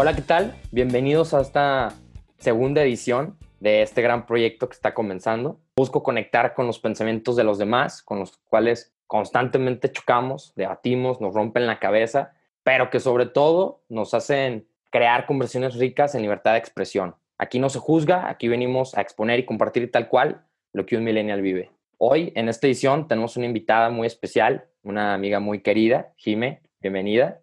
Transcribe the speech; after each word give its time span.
Hola, 0.00 0.14
¿qué 0.14 0.22
tal? 0.22 0.54
Bienvenidos 0.70 1.34
a 1.34 1.40
esta 1.40 1.92
segunda 2.36 2.84
edición 2.84 3.36
de 3.58 3.82
este 3.82 4.00
gran 4.00 4.26
proyecto 4.26 4.68
que 4.68 4.74
está 4.74 4.94
comenzando. 4.94 5.58
Busco 5.76 6.04
conectar 6.04 6.54
con 6.54 6.68
los 6.68 6.78
pensamientos 6.78 7.34
de 7.34 7.42
los 7.42 7.58
demás, 7.58 8.04
con 8.04 8.20
los 8.20 8.36
cuales 8.36 8.94
constantemente 9.08 9.90
chocamos, 9.90 10.52
debatimos, 10.54 11.20
nos 11.20 11.34
rompen 11.34 11.66
la 11.66 11.80
cabeza, 11.80 12.30
pero 12.62 12.90
que 12.90 13.00
sobre 13.00 13.26
todo 13.26 13.82
nos 13.88 14.14
hacen 14.14 14.68
crear 14.90 15.26
conversaciones 15.26 15.74
ricas 15.74 16.14
en 16.14 16.22
libertad 16.22 16.52
de 16.52 16.58
expresión. 16.58 17.16
Aquí 17.36 17.58
no 17.58 17.68
se 17.68 17.80
juzga, 17.80 18.30
aquí 18.30 18.46
venimos 18.46 18.96
a 18.96 19.00
exponer 19.00 19.40
y 19.40 19.46
compartir 19.46 19.90
tal 19.90 20.06
cual 20.06 20.44
lo 20.72 20.86
que 20.86 20.96
un 20.96 21.02
millennial 21.02 21.42
vive. 21.42 21.72
Hoy, 21.96 22.32
en 22.36 22.48
esta 22.48 22.68
edición, 22.68 23.08
tenemos 23.08 23.36
una 23.36 23.46
invitada 23.46 23.90
muy 23.90 24.06
especial, 24.06 24.68
una 24.84 25.12
amiga 25.12 25.40
muy 25.40 25.60
querida, 25.60 26.12
Jime, 26.18 26.62
bienvenida. 26.80 27.40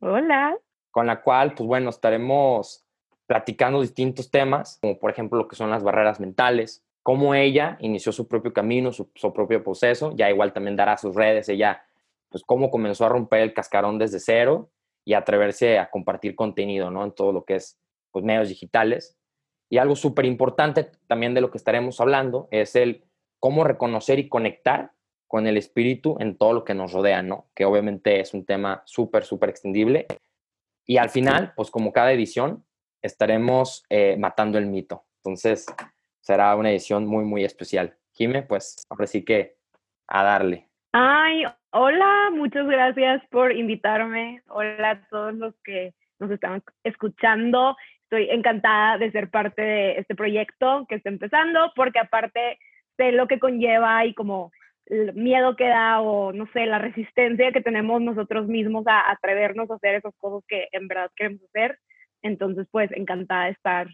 Hola. 0.00 0.58
Con 0.94 1.08
la 1.08 1.22
cual, 1.22 1.54
pues 1.54 1.66
bueno, 1.66 1.90
estaremos 1.90 2.84
platicando 3.26 3.80
distintos 3.80 4.30
temas, 4.30 4.78
como 4.80 4.96
por 4.96 5.10
ejemplo 5.10 5.36
lo 5.36 5.48
que 5.48 5.56
son 5.56 5.68
las 5.68 5.82
barreras 5.82 6.20
mentales, 6.20 6.84
cómo 7.02 7.34
ella 7.34 7.76
inició 7.80 8.12
su 8.12 8.28
propio 8.28 8.52
camino, 8.52 8.92
su, 8.92 9.10
propio 9.32 9.64
proceso, 9.64 10.12
ya 10.14 10.30
igual 10.30 10.52
también 10.52 10.76
dará 10.76 10.96
sus 10.96 11.16
redes, 11.16 11.48
ella, 11.48 11.82
pues 12.28 12.44
cómo 12.44 12.70
comenzó 12.70 13.06
a 13.06 13.08
romper 13.08 13.40
el 13.40 13.52
cascarón 13.52 13.98
desde 13.98 14.20
cero 14.20 14.70
y 15.04 15.14
atreverse 15.14 15.80
a 15.80 15.90
compartir 15.90 16.36
contenido, 16.36 16.92
¿no? 16.92 17.02
En 17.02 17.10
todo 17.10 17.32
lo 17.32 17.44
que 17.44 17.56
es 17.56 17.76
pues, 18.12 18.24
medios 18.24 18.48
digitales. 18.48 19.16
Y 19.68 19.78
algo 19.78 19.96
súper 19.96 20.26
importante 20.26 20.92
también 21.08 21.34
de 21.34 21.40
lo 21.40 21.50
que 21.50 21.58
estaremos 21.58 22.00
hablando 22.00 22.46
es 22.52 22.76
el 22.76 23.02
cómo 23.40 23.64
reconocer 23.64 24.20
y 24.20 24.28
conectar 24.28 24.92
con 25.26 25.48
el 25.48 25.56
espíritu 25.56 26.18
en 26.20 26.36
todo 26.36 26.52
lo 26.52 26.64
que 26.64 26.74
nos 26.74 26.92
rodea, 26.92 27.20
¿no? 27.20 27.48
Que 27.52 27.64
obviamente 27.64 28.20
es 28.20 28.32
un 28.32 28.44
tema 28.44 28.84
súper, 28.84 29.24
súper 29.24 29.48
extendible. 29.48 30.06
Y 30.86 30.98
al 30.98 31.10
final, 31.10 31.52
pues 31.56 31.70
como 31.70 31.92
cada 31.92 32.12
edición, 32.12 32.64
estaremos 33.02 33.84
eh, 33.88 34.16
matando 34.18 34.58
el 34.58 34.66
mito. 34.66 35.04
Entonces, 35.18 35.66
será 36.20 36.54
una 36.56 36.70
edición 36.70 37.06
muy, 37.06 37.24
muy 37.24 37.44
especial. 37.44 37.96
Jime, 38.12 38.42
pues 38.42 38.84
ahora 38.90 39.06
sí 39.06 39.24
que 39.24 39.56
a 40.06 40.22
darle. 40.22 40.68
Ay, 40.92 41.44
hola, 41.70 42.30
muchas 42.32 42.66
gracias 42.66 43.22
por 43.30 43.52
invitarme. 43.52 44.42
Hola 44.48 44.90
a 44.90 45.08
todos 45.08 45.34
los 45.34 45.54
que 45.64 45.94
nos 46.20 46.30
están 46.30 46.62
escuchando. 46.84 47.76
Estoy 48.04 48.30
encantada 48.30 48.98
de 48.98 49.10
ser 49.10 49.30
parte 49.30 49.62
de 49.62 49.98
este 49.98 50.14
proyecto 50.14 50.86
que 50.88 50.96
está 50.96 51.08
empezando, 51.08 51.72
porque 51.74 51.98
aparte 51.98 52.58
sé 52.96 53.12
lo 53.12 53.26
que 53.26 53.40
conlleva 53.40 54.04
y 54.04 54.14
como 54.14 54.52
el 54.86 55.14
miedo 55.14 55.56
que 55.56 55.68
da 55.68 56.00
o 56.00 56.32
no 56.32 56.46
sé, 56.52 56.66
la 56.66 56.78
resistencia 56.78 57.52
que 57.52 57.62
tenemos 57.62 58.02
nosotros 58.02 58.46
mismos 58.46 58.86
a 58.86 59.10
atrevernos 59.10 59.70
a 59.70 59.74
hacer 59.74 59.94
esas 59.94 60.14
cosas 60.18 60.44
que 60.46 60.68
en 60.72 60.88
verdad 60.88 61.10
queremos 61.16 61.42
hacer. 61.44 61.78
Entonces, 62.22 62.66
pues 62.70 62.90
encantada 62.92 63.46
de 63.46 63.52
estar 63.52 63.88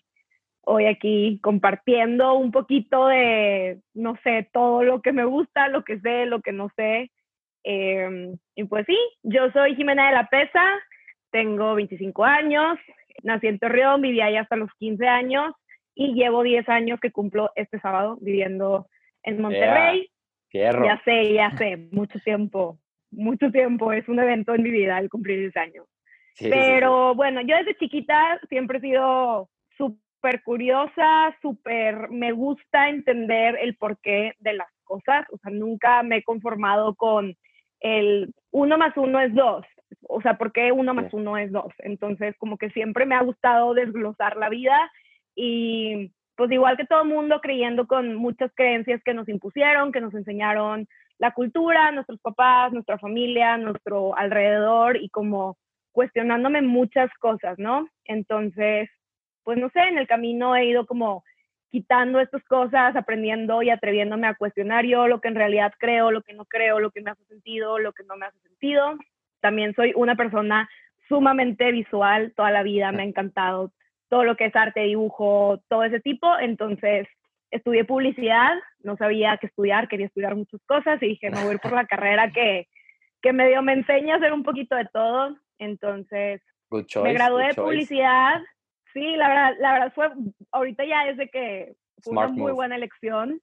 hoy 0.63 0.87
aquí 0.87 1.41
compartiendo 1.43 2.35
un 2.35 2.53
poquito 2.53 3.09
de, 3.09 3.81
no 3.95 4.17
sé, 4.23 4.49
todo 4.53 4.83
lo 4.83 5.01
que 5.01 5.13
me 5.13 5.25
gusta, 5.25 5.69
lo 5.69 5.85
que 5.85 5.99
sé, 6.01 6.27
lo 6.27 6.41
que 6.41 6.53
no 6.53 6.71
sé. 6.77 7.11
Em, 7.63 8.37
y 8.55 8.65
pues 8.65 8.87
sí, 8.87 8.97
yo 9.23 9.51
soy 9.53 9.75
Jimena 9.75 10.09
de 10.09 10.15
la 10.15 10.29
Pesa, 10.29 10.65
tengo 11.31 11.75
25 11.75 12.25
años, 12.25 12.79
nací 13.23 13.47
en 13.47 13.59
Torreón, 13.59 14.01
viví 14.01 14.21
ahí 14.21 14.37
hasta 14.37 14.57
los 14.57 14.71
15 14.79 15.07
años 15.07 15.55
y 15.95 16.15
llevo 16.15 16.43
10 16.43 16.69
años 16.69 17.01
que 17.01 17.13
cumplo 17.13 17.51
este 17.57 17.81
sábado 17.81 18.17
viviendo 18.21 18.87
en 19.23 19.41
Monterrey. 19.41 20.11
Ya 20.85 21.01
sé, 21.05 21.33
ya 21.33 21.51
sé, 21.57 21.89
mucho 21.93 22.19
tiempo, 22.21 22.79
mucho 23.11 23.51
tiempo, 23.51 23.93
es 23.93 24.09
un 24.09 24.19
evento 24.19 24.55
en 24.55 24.63
mi 24.63 24.71
vida 24.71 24.99
el 24.99 25.09
cumplir 25.09 25.41
10 25.41 25.57
años. 25.57 25.87
Pero 26.39 27.15
bueno, 27.15 27.41
yo 27.43 27.57
desde 27.57 27.77
chiquita 27.77 28.41
siempre 28.49 28.79
he 28.79 28.81
sido 28.81 29.49
súper 29.77 30.43
curiosa, 30.43 31.37
súper, 31.43 32.11
me 32.11 32.33
gusta 32.33 32.89
entender 32.89 33.59
el 33.61 33.77
porqué 33.77 34.35
de 34.39 34.55
las 34.55 34.69
cosas, 34.85 35.27
o 35.31 35.39
sea, 35.39 35.53
nunca 35.53 36.03
me 36.03 36.19
he 36.19 36.23
conformado 36.23 36.95
con 36.95 37.37
el 37.81 38.33
uno 38.51 38.79
más 38.79 38.97
uno 38.97 39.21
es 39.21 39.35
dos, 39.35 39.65
o 40.09 40.21
sea, 40.21 40.39
¿por 40.39 40.53
qué 40.53 40.73
uno 40.73 40.95
más 40.95 41.13
uno 41.13 41.37
es 41.37 41.53
dos? 41.53 41.73
Entonces, 41.79 42.35
como 42.39 42.57
que 42.57 42.71
siempre 42.71 43.07
me 43.07 43.15
ha 43.15 43.23
gustado 43.23 43.75
desglosar 43.75 44.37
la 44.37 44.49
vida 44.49 44.91
y 45.35 46.13
pues 46.41 46.53
igual 46.53 46.79
que 46.79 46.87
todo 46.87 47.05
mundo 47.05 47.39
creyendo 47.43 47.87
con 47.87 48.15
muchas 48.15 48.51
creencias 48.55 49.03
que 49.05 49.13
nos 49.13 49.29
impusieron, 49.29 49.93
que 49.93 50.01
nos 50.01 50.15
enseñaron 50.15 50.89
la 51.19 51.33
cultura, 51.33 51.93
nuestros 51.93 52.19
papás, 52.19 52.73
nuestra 52.73 52.97
familia, 52.97 53.59
nuestro 53.59 54.17
alrededor 54.17 54.97
y 54.97 55.11
como 55.11 55.59
cuestionándome 55.93 56.63
muchas 56.63 57.11
cosas, 57.19 57.59
¿no? 57.59 57.87
Entonces, 58.07 58.89
pues 59.45 59.59
no 59.59 59.69
sé, 59.69 59.81
en 59.81 59.99
el 59.99 60.07
camino 60.07 60.57
he 60.57 60.65
ido 60.65 60.87
como 60.87 61.25
quitando 61.69 62.21
estas 62.21 62.43
cosas, 62.45 62.97
aprendiendo 62.97 63.61
y 63.63 63.69
atreviéndome 63.69 64.27
a 64.27 64.35
cuestionar 64.35 64.87
yo 64.87 65.09
lo 65.09 65.21
que 65.21 65.29
en 65.29 65.35
realidad 65.35 65.75
creo, 65.79 66.11
lo 66.11 66.23
que 66.23 66.33
no 66.33 66.47
creo, 66.47 66.81
lo 66.81 66.91
que 66.91 67.03
me 67.03 67.11
hace 67.11 67.25
sentido, 67.27 67.79
lo 67.79 67.93
que 67.93 68.05
no 68.05 68.17
me 68.17 68.25
hace 68.25 68.39
sentido. 68.39 68.97
También 69.43 69.75
soy 69.75 69.93
una 69.95 70.17
persona 70.17 70.71
sumamente 71.07 71.71
visual, 71.71 72.33
toda 72.35 72.51
la 72.51 72.63
vida 72.63 72.93
me 72.93 73.03
ha 73.03 73.05
encantado 73.05 73.73
todo 74.11 74.25
lo 74.25 74.37
que 74.37 74.47
es 74.47 74.57
arte, 74.57 74.81
dibujo, 74.81 75.63
todo 75.69 75.85
ese 75.85 76.01
tipo. 76.01 76.39
Entonces, 76.39 77.09
estudié 77.51 77.85
publicidad, 77.85 78.53
no 78.81 78.97
sabía 78.97 79.39
qué 79.41 79.47
estudiar, 79.47 79.89
quería 79.89 80.07
estudiar 80.07 80.37
muchas 80.37 80.61
cosas 80.67 81.03
y 81.03 81.09
dije, 81.09 81.31
me 81.31 81.45
voy 81.45 81.57
por 81.59 81.73
la 81.73 81.87
carrera 81.87 82.31
que, 82.35 82.67
que 83.23 83.33
medio 83.33 83.63
me 83.63 83.73
enseña 83.73 84.15
a 84.15 84.19
hacer 84.19 84.33
un 84.33 84.43
poquito 84.43 84.77
de 84.77 84.87
todo. 84.93 85.37
Entonces, 85.59 86.43
me 86.71 87.13
gradué 87.15 87.47
de 87.49 87.55
publicidad. 87.55 88.43
Sí, 88.93 89.17
la 89.17 89.29
verdad, 89.29 89.55
la 89.61 89.73
verdad 89.73 89.93
fue, 89.95 90.11
ahorita 90.51 90.85
ya 90.85 91.09
es 91.09 91.17
de 91.17 91.29
que 91.29 91.75
fue 92.03 92.13
una 92.13 92.29
muy 92.29 92.53
buena 92.53 92.77
elección. 92.77 93.41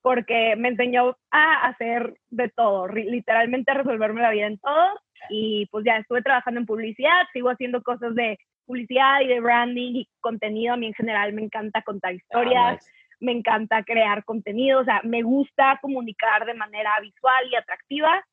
Porque 0.00 0.54
me 0.56 0.68
enseñó 0.68 1.16
a 1.32 1.66
hacer 1.66 2.14
de 2.30 2.48
todo, 2.50 2.86
literalmente 2.86 3.72
a 3.72 3.74
resolverme 3.74 4.22
la 4.22 4.30
vida 4.30 4.46
en 4.46 4.58
todo. 4.58 5.00
Y 5.28 5.66
pues 5.72 5.84
ya 5.84 5.96
estuve 5.96 6.22
trabajando 6.22 6.60
en 6.60 6.66
publicidad, 6.66 7.24
sigo 7.32 7.50
haciendo 7.50 7.82
cosas 7.82 8.14
de 8.14 8.38
publicidad 8.66 9.20
y 9.20 9.28
de 9.28 9.40
branding 9.40 9.94
y 9.94 10.08
contenido. 10.20 10.74
A 10.74 10.76
mí 10.76 10.86
en 10.86 10.94
general 10.94 11.32
me 11.32 11.42
encanta 11.42 11.82
contar 11.82 12.12
ah, 12.12 12.14
historias, 12.14 12.86
me 13.20 13.32
encanta 13.32 13.82
crear 13.82 14.24
contenido, 14.24 14.80
o 14.80 14.84
sea, 14.84 15.00
me 15.04 15.22
gusta 15.22 15.78
comunicar 15.80 16.44
de 16.44 16.54
manera 16.54 16.90
visual 17.00 17.44
y 17.50 17.56
atractiva. 17.56 18.24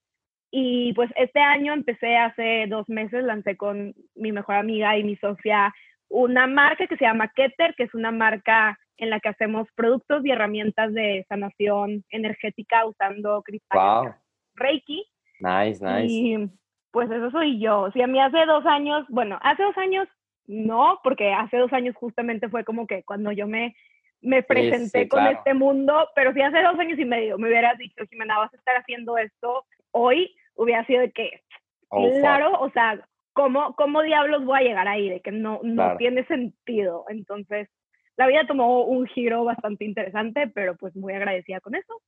Y 0.52 0.94
pues 0.94 1.10
este 1.16 1.40
año 1.40 1.74
empecé 1.74 2.18
hace 2.18 2.68
dos 2.68 2.88
meses, 2.88 3.24
lancé 3.24 3.58
con 3.58 3.96
mi 4.16 4.32
mejor 4.32 4.56
amiga 4.56 4.98
y 4.98 5.04
mi 5.04 5.16
socia 5.16 5.74
una 6.14 6.46
marca 6.46 6.86
que 6.86 6.96
se 6.96 7.06
llama 7.06 7.32
Keter, 7.36 7.74
que 7.76 7.84
es 7.84 7.94
una 7.96 8.12
marca 8.12 8.78
en 8.98 9.10
la 9.10 9.20
que 9.20 9.30
hacemos 9.30 9.68
productos 9.76 10.24
y 10.24 10.32
herramientas 10.32 10.94
de 10.94 11.26
sanación 11.28 12.04
energética 12.10 12.86
usando 12.86 13.42
cristales 13.42 14.14
Reiki. 14.56 15.04
Nice, 15.40 15.84
nice. 15.84 16.14
Y 16.14 16.50
pues 16.92 17.10
eso 17.10 17.32
soy 17.32 17.60
yo. 17.60 17.90
Si 17.92 18.02
a 18.04 18.08
mí 18.08 18.22
hace 18.22 18.46
dos 18.46 18.64
años, 18.68 19.06
bueno, 19.10 19.40
hace 19.42 19.64
dos 19.64 19.76
años 19.78 20.08
no, 20.48 21.00
porque 21.04 21.34
hace 21.34 21.58
dos 21.58 21.72
años 21.74 21.96
justamente 21.96 22.50
fue 22.50 22.64
como 22.64 22.88
que 22.88 23.04
cuando 23.04 23.31
yo 23.31 23.48
me, 23.48 23.76
me 24.22 24.44
presenté 24.44 25.08
con 25.08 25.26
este 25.28 25.54
mundo, 25.54 26.08
pero 26.16 26.34
si 26.34 26.42
hace 26.42 26.62
dos 26.62 26.78
años 26.80 27.00
y 27.00 27.06
medio 27.06 27.38
me 27.38 27.48
hubieras 27.48 27.78
dicho, 27.78 28.06
Jimena, 28.09 28.38
vas 28.38 28.53
a 28.53 28.58
estar 28.58 28.76
haciendo 28.76 29.18
esto 29.18 29.66
hoy, 29.92 30.36
hubiera 30.56 30.86
sido 30.86 31.02
de 31.02 31.12
que, 31.12 31.42
oh, 31.90 32.09
claro, 32.20 32.59
o 32.59 32.70
sea, 32.72 33.00
¿cómo, 33.34 33.76
¿cómo 33.76 34.02
diablos 34.02 34.46
voy 34.46 34.59
a 34.59 34.64
llegar 34.64 34.88
ahí? 34.88 35.09
De 35.09 35.22
que 35.22 35.32
no, 35.32 35.59
no 35.64 35.97
tiene 35.97 36.26
sentido. 36.26 37.06
Entonces, 37.09 37.70
la 38.16 38.28
vida 38.28 38.46
tomó 38.47 38.84
un 38.84 39.06
giro 39.08 39.44
bastante 39.44 39.85
interesante, 39.85 40.47
pero 40.47 40.76
pues 40.76 40.96
muy 40.96 41.14
agradecida 41.14 41.59
con 41.59 41.76
eso. 41.76 42.02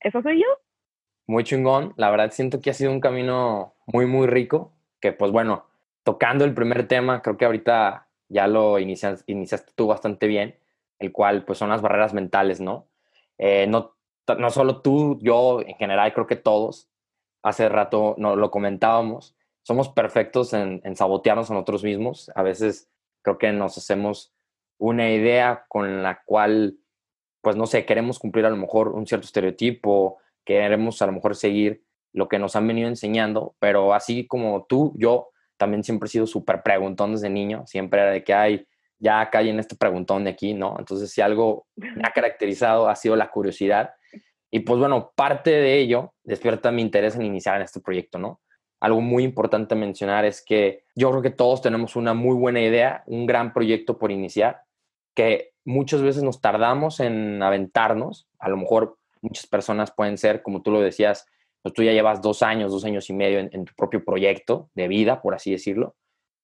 Eso 0.00 0.22
soy 0.22 0.40
yo. 0.40 0.46
Muy 1.26 1.44
chingón. 1.44 1.92
La 1.96 2.10
verdad 2.10 2.30
siento 2.32 2.60
que 2.60 2.70
ha 2.70 2.74
sido 2.74 2.90
un 2.90 3.00
camino 3.00 3.74
muy, 3.86 4.06
muy 4.06 4.26
rico, 4.26 4.72
que 5.00 5.12
pues 5.12 5.30
bueno, 5.30 5.66
tocando 6.02 6.44
el 6.44 6.54
primer 6.54 6.88
tema, 6.88 7.22
creo 7.22 7.36
que 7.36 7.44
ahorita 7.44 8.08
ya 8.28 8.46
lo 8.46 8.78
inicias, 8.78 9.24
iniciaste 9.26 9.72
tú 9.74 9.86
bastante 9.86 10.26
bien, 10.26 10.58
el 10.98 11.12
cual 11.12 11.44
pues 11.44 11.58
son 11.58 11.70
las 11.70 11.82
barreras 11.82 12.14
mentales, 12.14 12.60
¿no? 12.60 12.88
Eh, 13.38 13.66
no, 13.66 13.96
no 14.38 14.50
solo 14.50 14.82
tú, 14.82 15.18
yo 15.20 15.60
en 15.62 15.74
general, 15.76 16.12
creo 16.12 16.26
que 16.26 16.36
todos 16.36 16.90
hace 17.42 17.68
rato 17.68 18.14
no, 18.18 18.36
lo 18.36 18.50
comentábamos, 18.50 19.34
somos 19.62 19.88
perfectos 19.88 20.52
en, 20.52 20.80
sabotearnos 20.96 21.50
a 21.50 21.54
nosotros 21.54 21.84
mismos. 21.84 22.30
A 22.34 22.42
veces 22.42 22.90
creo 23.22 23.38
que 23.38 23.52
nos 23.52 23.76
hacemos 23.78 24.32
una 24.78 25.10
idea 25.10 25.64
con 25.68 26.02
la 26.02 26.22
cual, 26.24 26.78
pues 27.40 27.56
no 27.56 27.66
sé, 27.66 27.84
queremos 27.84 28.18
cumplir 28.18 28.46
a 28.46 28.50
lo 28.50 28.56
mejor 28.56 28.88
un 28.88 29.06
cierto 29.06 29.26
estereotipo, 29.26 30.18
queremos 30.44 31.00
a 31.02 31.06
lo 31.06 31.12
mejor 31.12 31.36
seguir 31.36 31.84
lo 32.12 32.28
que 32.28 32.38
nos 32.38 32.56
han 32.56 32.66
venido 32.66 32.88
enseñando, 32.88 33.54
pero 33.58 33.94
así 33.94 34.26
como 34.26 34.64
tú, 34.64 34.92
yo 34.96 35.29
también 35.60 35.84
siempre 35.84 36.06
he 36.06 36.10
sido 36.10 36.26
súper 36.26 36.62
preguntón 36.62 37.12
desde 37.12 37.28
niño, 37.28 37.66
siempre 37.66 38.00
era 38.00 38.10
de 38.10 38.24
que 38.24 38.32
hay, 38.32 38.66
ya 38.98 39.28
cae 39.28 39.50
en 39.50 39.60
este 39.60 39.76
preguntón 39.76 40.24
de 40.24 40.30
aquí, 40.30 40.54
¿no? 40.54 40.74
Entonces, 40.78 41.12
si 41.12 41.20
algo 41.20 41.66
me 41.76 42.02
ha 42.02 42.12
caracterizado 42.12 42.88
ha 42.88 42.96
sido 42.96 43.14
la 43.14 43.30
curiosidad 43.30 43.90
y 44.50 44.60
pues 44.60 44.78
bueno, 44.78 45.12
parte 45.14 45.50
de 45.50 45.78
ello 45.78 46.14
despierta 46.24 46.72
mi 46.72 46.80
interés 46.80 47.14
en 47.14 47.22
iniciar 47.22 47.56
en 47.56 47.62
este 47.62 47.80
proyecto, 47.80 48.18
¿no? 48.18 48.40
algo 48.80 49.02
muy 49.02 49.24
importante 49.24 49.74
mencionar 49.74 50.24
es 50.24 50.42
que 50.42 50.84
yo 50.96 51.10
creo 51.10 51.22
que 51.22 51.30
todos 51.30 51.60
tenemos 51.60 51.96
una 51.96 52.14
muy 52.14 52.34
buena 52.34 52.62
idea, 52.62 53.04
un 53.06 53.26
gran 53.26 53.52
proyecto 53.52 53.98
por 53.98 54.10
iniciar, 54.10 54.62
que 55.14 55.52
muchas 55.64 56.00
veces 56.00 56.22
nos 56.22 56.40
tardamos 56.40 56.98
en 57.00 57.42
aventarnos. 57.42 58.26
A 58.38 58.48
lo 58.48 58.56
mejor 58.56 58.96
muchas 59.20 59.46
personas 59.46 59.92
pueden 59.92 60.16
ser, 60.16 60.42
como 60.42 60.62
tú 60.62 60.70
lo 60.70 60.80
decías, 60.80 61.26
pues 61.62 61.74
tú 61.74 61.82
ya 61.82 61.92
llevas 61.92 62.22
dos 62.22 62.42
años, 62.42 62.72
dos 62.72 62.84
años 62.84 63.08
y 63.10 63.12
medio 63.12 63.38
en, 63.38 63.64
tu 63.64 63.74
propio 63.74 64.04
proyecto 64.04 64.70
de 64.74 64.88
vida, 64.88 65.20
por 65.20 65.34
así 65.34 65.50
decirlo. 65.52 65.96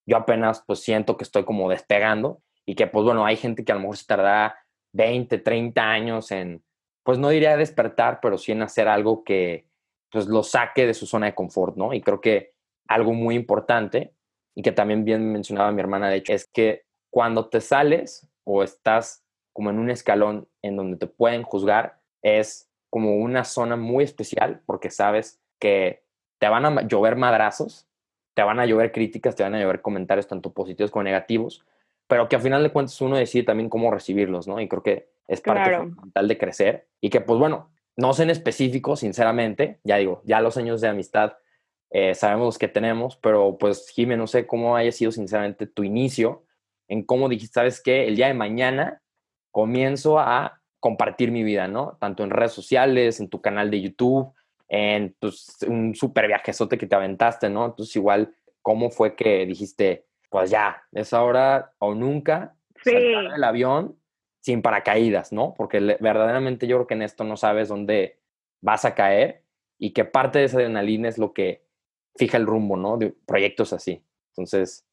Yo 0.07 0.17
apenas 0.17 0.63
pues 0.67 0.81
siento 0.81 1.17
que 1.17 1.25
estoy 1.25 1.45
como 1.45 1.69
despegando 1.69 2.43
y 2.65 2.75
que 2.75 2.87
pues 2.87 3.05
bueno, 3.05 3.25
hay 3.25 3.37
gente 3.37 3.65
que 3.65 3.73
a 3.73 3.75
lo 3.75 3.83
mejor 3.83 3.97
se 3.97 4.07
tarda 4.07 4.59
20, 4.93 5.39
30 5.39 5.83
años 5.83 6.31
en, 6.31 6.63
pues 7.03 7.19
no 7.19 7.29
diría 7.31 7.57
despertar, 7.57 8.21
pero 8.21 8.39
sí 8.39 8.53
en 8.53 8.63
hacer 8.63 8.89
algo 8.89 9.25
que 9.25 9.67
pues 10.11 10.27
lo 10.27 10.43
saque 10.43 10.87
de 10.87 10.95
su 10.95 11.07
zona 11.07 11.27
de 11.27 11.35
confort, 11.35 11.77
¿no? 11.77 11.93
Y 11.93 12.01
creo 12.01 12.21
que 12.21 12.53
algo 12.89 13.13
muy 13.13 13.35
importante 13.35 14.13
y 14.55 14.63
que 14.63 14.73
también 14.73 15.05
bien 15.05 15.33
mencionaba 15.33 15.73
mi 15.73 15.81
hermana, 15.81 16.09
de 16.09 16.17
hecho, 16.17 16.33
es 16.33 16.47
que 16.47 16.85
cuando 17.11 17.49
te 17.49 17.61
sales 17.61 18.29
o 18.45 18.63
estás 18.63 19.25
como 19.53 19.71
en 19.71 19.79
un 19.79 19.91
escalón 19.91 20.49
en 20.63 20.77
donde 20.77 20.97
te 20.97 21.07
pueden 21.07 21.43
juzgar, 21.43 22.01
es 22.23 22.66
como 22.97 23.17
una 23.17 23.45
zona 23.45 23.77
muy 23.77 24.05
especial 24.05 24.63
porque 24.65 24.89
sabes 24.89 25.39
que 25.59 26.03
te 26.39 26.49
van 26.49 26.65
a 26.65 26.81
llover 26.89 27.15
madrazos, 27.15 27.87
te 28.33 28.43
van 28.43 28.59
a 28.59 28.65
llover 28.65 28.91
críticas, 28.91 29.37
te 29.37 29.43
van 29.43 29.55
a 29.55 29.61
llover 29.61 29.83
comentarios 29.83 30.27
tanto 30.27 30.55
positivos 30.55 30.91
como 30.91 31.03
negativos, 31.03 31.63
pero 32.07 32.27
que 32.27 32.37
al 32.37 32.43
final 32.43 32.63
de 32.63 32.73
cuentas 32.73 32.99
uno 33.03 33.17
decide 33.17 33.43
también 33.43 33.69
cómo 33.69 33.91
recibirlos, 33.91 34.49
¿no? 34.49 34.59
Y 34.63 34.67
creo 34.67 34.83
que 34.83 35.11
es 35.29 35.43
parte 35.43 35.77
fundamental 35.77 36.27
de 36.27 36.39
crecer 36.39 36.89
y 37.03 37.11
que 37.11 37.21
pues 37.21 37.39
bueno, 37.39 37.69
no 37.97 38.15
sé 38.15 38.23
en 38.23 38.31
específico, 38.31 38.97
sinceramente, 38.97 39.79
ya 39.85 39.99
digo, 39.99 40.23
ya 40.25 40.41
los 40.41 40.57
años 40.57 40.81
de 40.81 40.89
amistad 40.89 41.35
eh, 41.91 42.15
sabemos 42.15 42.47
los 42.47 42.57
que 42.57 42.69
tenemos, 42.69 43.19
pero 43.19 43.59
pues 43.59 43.91
Jimé, 43.91 44.17
no 44.17 44.27
sé 44.27 44.47
cómo 44.47 44.75
haya 44.75 44.91
sido 44.91 45.13
sinceramente 45.13 45.67
tu 45.67 45.85
inicio 45.85 46.47
en 46.89 47.03
cómo 47.03 47.29
dijiste, 47.29 47.53
¿sabes 47.53 47.83
qué? 47.83 48.09
El 48.09 48.17
día 48.17 48.29
de 48.29 48.33
mañana 48.33 49.03
comienzo 49.51 50.19
a 50.19 50.63
compartir 50.87 51.33
mi 51.33 51.43
vida, 51.43 51.67
¿no? 51.67 51.97
Tanto 51.99 52.23
en 52.23 52.31
redes 52.31 52.53
sociales, 52.53 53.19
en 53.19 53.29
tu 53.29 53.41
canal 53.41 53.73
de 53.73 53.81
YouTube, 53.81 54.33
en 54.69 55.17
pues, 55.19 55.57
un 55.67 55.97
super 55.97 56.29
viajezote 56.29 56.79
que 56.79 56.87
te 56.87 56.95
aventaste, 56.95 57.51
¿no? 57.51 57.67
Entonces, 57.67 57.97
igual, 57.97 58.33
¿cómo 58.63 58.91
fue 58.91 59.17
que 59.17 59.47
dijiste, 59.47 60.07
pues 60.31 60.49
ya, 60.49 60.85
es 60.93 61.13
ahora 61.13 61.73
o 61.81 61.97
nunca 61.97 62.55
sí. 62.85 62.93
el 62.95 63.43
avión 63.43 63.97
sin 64.43 64.63
paracaídas, 64.63 65.33
¿no? 65.33 65.55
Porque 65.57 65.81
verdaderamente 65.81 66.69
yo 66.69 66.77
creo 66.77 66.87
que 66.87 66.95
en 66.95 67.03
esto 67.03 67.25
no 67.25 67.37
sabes 67.37 67.67
dónde 67.67 68.21
vas 68.61 68.85
a 68.85 68.95
caer 68.95 69.43
y 69.81 69.91
que 69.91 70.05
parte 70.05 70.39
de 70.39 70.45
esa 70.45 70.59
adrenalina 70.59 71.09
es 71.09 71.19
lo 71.19 71.33
que 71.33 71.65
fija 72.15 72.37
el 72.37 72.47
rumbo, 72.47 72.77
¿no? 72.77 72.97
De 72.97 73.13
proyectos 73.27 73.73
así. 73.73 74.05
Entonces, 74.37 74.87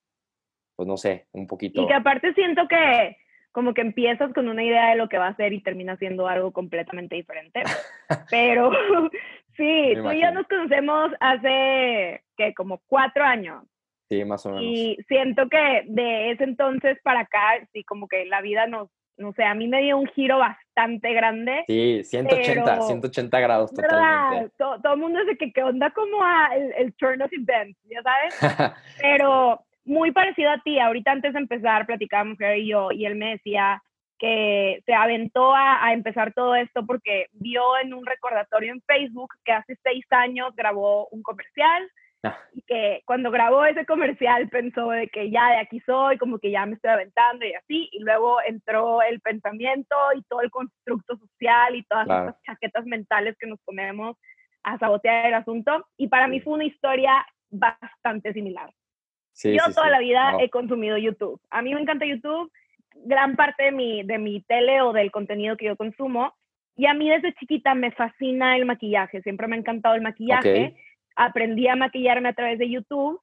pues 0.76 0.88
no 0.88 0.98
sé, 0.98 1.28
un 1.34 1.46
poquito. 1.46 1.84
Y 1.84 1.86
que 1.86 1.94
aparte 1.94 2.34
siento 2.34 2.68
que 2.68 3.16
como 3.54 3.74
que 3.76 3.82
empiezas 3.82 4.34
con 4.34 4.50
una 4.50 4.64
idea 4.64 4.90
de 4.90 4.96
lo 4.96 5.08
que 5.08 5.20
va 5.20 5.28
a 5.28 5.36
ser 5.36 5.54
y 5.54 5.62
termina 5.62 5.96
siendo 5.98 6.28
algo 6.28 6.52
completamente 6.52 7.16
diferente. 7.16 7.64
Pero 8.32 8.72
sí, 9.56 9.94
tú 9.96 10.12
y 10.12 10.22
yo 10.22 10.32
nos 10.32 10.48
conocemos 10.48 11.12
hace, 11.22 12.24
que 12.36 12.54
Como 12.56 12.82
cuatro 12.88 13.24
años. 13.24 13.64
Sí, 14.10 14.26
más 14.26 14.46
o 14.46 14.50
menos. 14.50 14.64
Y 14.64 14.98
siento 15.08 15.48
que 15.50 15.84
de 15.88 16.32
ese 16.32 16.44
entonces 16.44 16.98
para 17.04 17.22
acá, 17.22 17.40
sí, 17.72 17.84
como 17.84 18.08
que 18.08 18.26
la 18.26 18.42
vida 18.42 18.66
nos, 18.66 18.90
no 19.18 19.34
sé, 19.34 19.44
a 19.44 19.54
mí 19.54 19.68
me 19.68 19.84
dio 19.84 19.98
un 19.98 20.08
giro 20.08 20.40
bastante 20.40 21.14
grande. 21.14 21.64
Sí, 21.68 22.04
180, 22.04 22.82
180 22.82 23.40
grados 23.40 23.72
totalmente. 23.72 24.52
Todo, 24.58 24.82
todo, 24.82 24.94
el 24.94 25.00
mundo 25.00 25.20
dice 25.20 25.38
que 25.38 25.54
qué 25.54 25.64
onda 25.64 25.92
como 25.92 26.18
el, 26.56 26.74
el 26.76 26.94
turn 26.96 27.22
of 27.22 27.32
events, 27.32 27.80
ya 27.84 28.02
sabes. 28.02 28.76
Pero 29.02 29.64
muy 29.86 30.12
parecido 30.12 30.52
a 30.52 30.60
ti, 30.60 30.80
ahorita 30.80 31.12
antes 31.12 31.34
de 31.34 31.40
empezar 31.40 31.86
platicábamos 31.86 32.34
Mujer 32.34 32.58
y 32.58 32.68
yo, 32.68 32.92
y 32.92 33.06
él 33.06 33.16
me 33.16 33.32
decía 33.32 33.82
que 34.20 34.82
se 34.86 34.94
aventó 34.94 35.54
a, 35.54 35.86
a, 35.86 35.94
empezar 35.94 36.34
todo 36.34 36.56
esto 36.56 36.86
porque 36.86 37.28
vio 37.34 37.78
en 37.82 37.94
un 37.94 38.06
recordatorio 38.06 38.72
en 38.72 38.82
Facebook 38.84 39.34
que 39.44 39.52
hace 39.52 39.78
seis 39.84 40.06
años 40.12 40.56
grabó 40.56 41.08
un 41.10 41.22
comercial 41.24 41.90
ah. 42.24 42.38
y 42.54 42.62
que 42.62 43.02
cuando 43.06 43.32
grabó 43.32 43.66
ese 43.66 43.86
comercial 43.86 44.48
pensó 44.48 44.92
de 44.92 45.10
que 45.10 45.30
ya 45.30 45.50
de 45.50 45.58
aquí 45.58 45.82
soy, 45.82 46.18
como 46.18 46.40
que 46.40 46.52
ya 46.52 46.66
me 46.66 46.76
estoy 46.76 46.92
aventando 46.92 47.46
y 47.46 47.54
así, 47.54 47.90
y 47.92 48.00
luego 48.00 48.38
entró 48.48 49.02
el 49.02 49.20
pensamiento 49.20 49.96
y 50.16 50.22
todo 50.24 50.42
el 50.42 50.52
constructo 50.52 51.18
social 51.18 51.76
y 51.76 51.84
todas 51.84 52.06
esas 52.06 52.42
chaquetas 52.44 52.86
mentales 52.86 53.36
que 53.38 53.48
nos 53.48 53.60
ponemos 53.66 54.16
a 54.64 54.78
sabotear 54.78 55.26
el 55.26 55.34
asunto, 55.34 55.86
y 55.98 56.08
para 56.08 56.30
mí 56.30 56.40
fue 56.40 56.54
una 56.54 56.64
historia 56.64 57.26
bastante 57.50 58.32
similar 58.32 58.72
yo 59.42 59.74
toda 59.74 59.90
la 59.90 60.00
vida 60.00 60.36
he 60.40 60.50
consumido 60.50 60.98
YouTube. 60.98 61.40
A 61.50 61.62
mí 61.62 61.74
me 61.74 61.82
encanta 61.82 62.06
YouTube, 62.06 62.52
gran 63.06 63.36
parte 63.36 63.64
de 63.64 63.72
mi, 63.72 64.04
de 64.04 64.18
mi 64.18 64.42
tele 64.42 64.82
o 64.82 64.94
del 64.94 65.12
contenido 65.12 65.58
que 65.58 65.66
yo 65.66 65.76
consumo. 65.76 66.34
Y 66.76 66.86
a 66.88 66.94
mí 66.94 67.10
desde 67.10 67.34
chiquita 67.34 67.76
me 67.76 67.92
fascina 67.92 68.56
el 68.56 68.66
maquillaje, 68.66 69.22
siempre 69.22 69.48
me 69.48 69.56
ha 69.56 69.60
encantado 69.60 69.96
el 69.96 70.02
maquillaje. 70.02 70.76
Aprendí 71.16 71.68
a 71.68 71.76
maquillarme 71.76 72.30
a 72.30 72.34
través 72.34 72.58
de 72.58 72.70
YouTube 72.70 73.22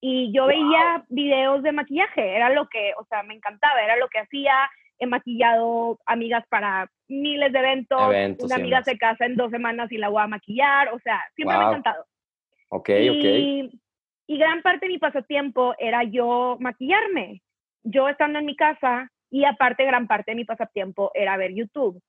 y 0.00 0.32
yo 0.32 0.46
veía 0.46 1.04
videos 1.08 1.62
de 1.62 1.72
maquillaje, 1.72 2.36
era 2.36 2.50
lo 2.50 2.68
que, 2.68 2.92
o 2.98 3.04
sea, 3.06 3.22
me 3.22 3.34
encantaba, 3.34 3.82
era 3.82 3.96
lo 3.96 4.08
que 4.08 4.20
hacía. 4.20 4.70
He 4.98 5.06
maquillado 5.06 5.98
amigas 6.06 6.44
para 6.48 6.90
miles 7.06 7.52
de 7.52 7.58
eventos, 7.58 8.00
una 8.38 8.54
amiga 8.54 8.82
se 8.82 8.96
casa 8.96 9.26
en 9.26 9.36
dos 9.36 9.50
semanas 9.50 9.92
y 9.92 9.98
la 9.98 10.08
voy 10.08 10.22
a 10.22 10.26
maquillar, 10.26 10.88
o 10.94 10.98
sea, 11.00 11.22
siempre 11.34 11.58
me 11.58 11.64
ha 11.64 11.68
encantado. 11.68 12.06
Ok, 12.70 12.90
ok 13.10 13.70
y 14.26 14.38
gran 14.38 14.62
parte 14.62 14.86
de 14.86 14.92
mi 14.92 14.98
pasatiempo 14.98 15.74
era 15.78 16.02
yo 16.04 16.56
maquillarme, 16.60 17.42
yo 17.84 18.08
estando 18.08 18.38
en 18.38 18.46
mi 18.46 18.56
casa 18.56 19.10
y 19.30 19.44
aparte 19.44 19.84
gran 19.84 20.06
parte 20.06 20.32
de 20.32 20.36
mi 20.36 20.44
pasatiempo 20.44 21.10
era 21.14 21.36
ver 21.36 21.54
YouTube. 21.54 22.00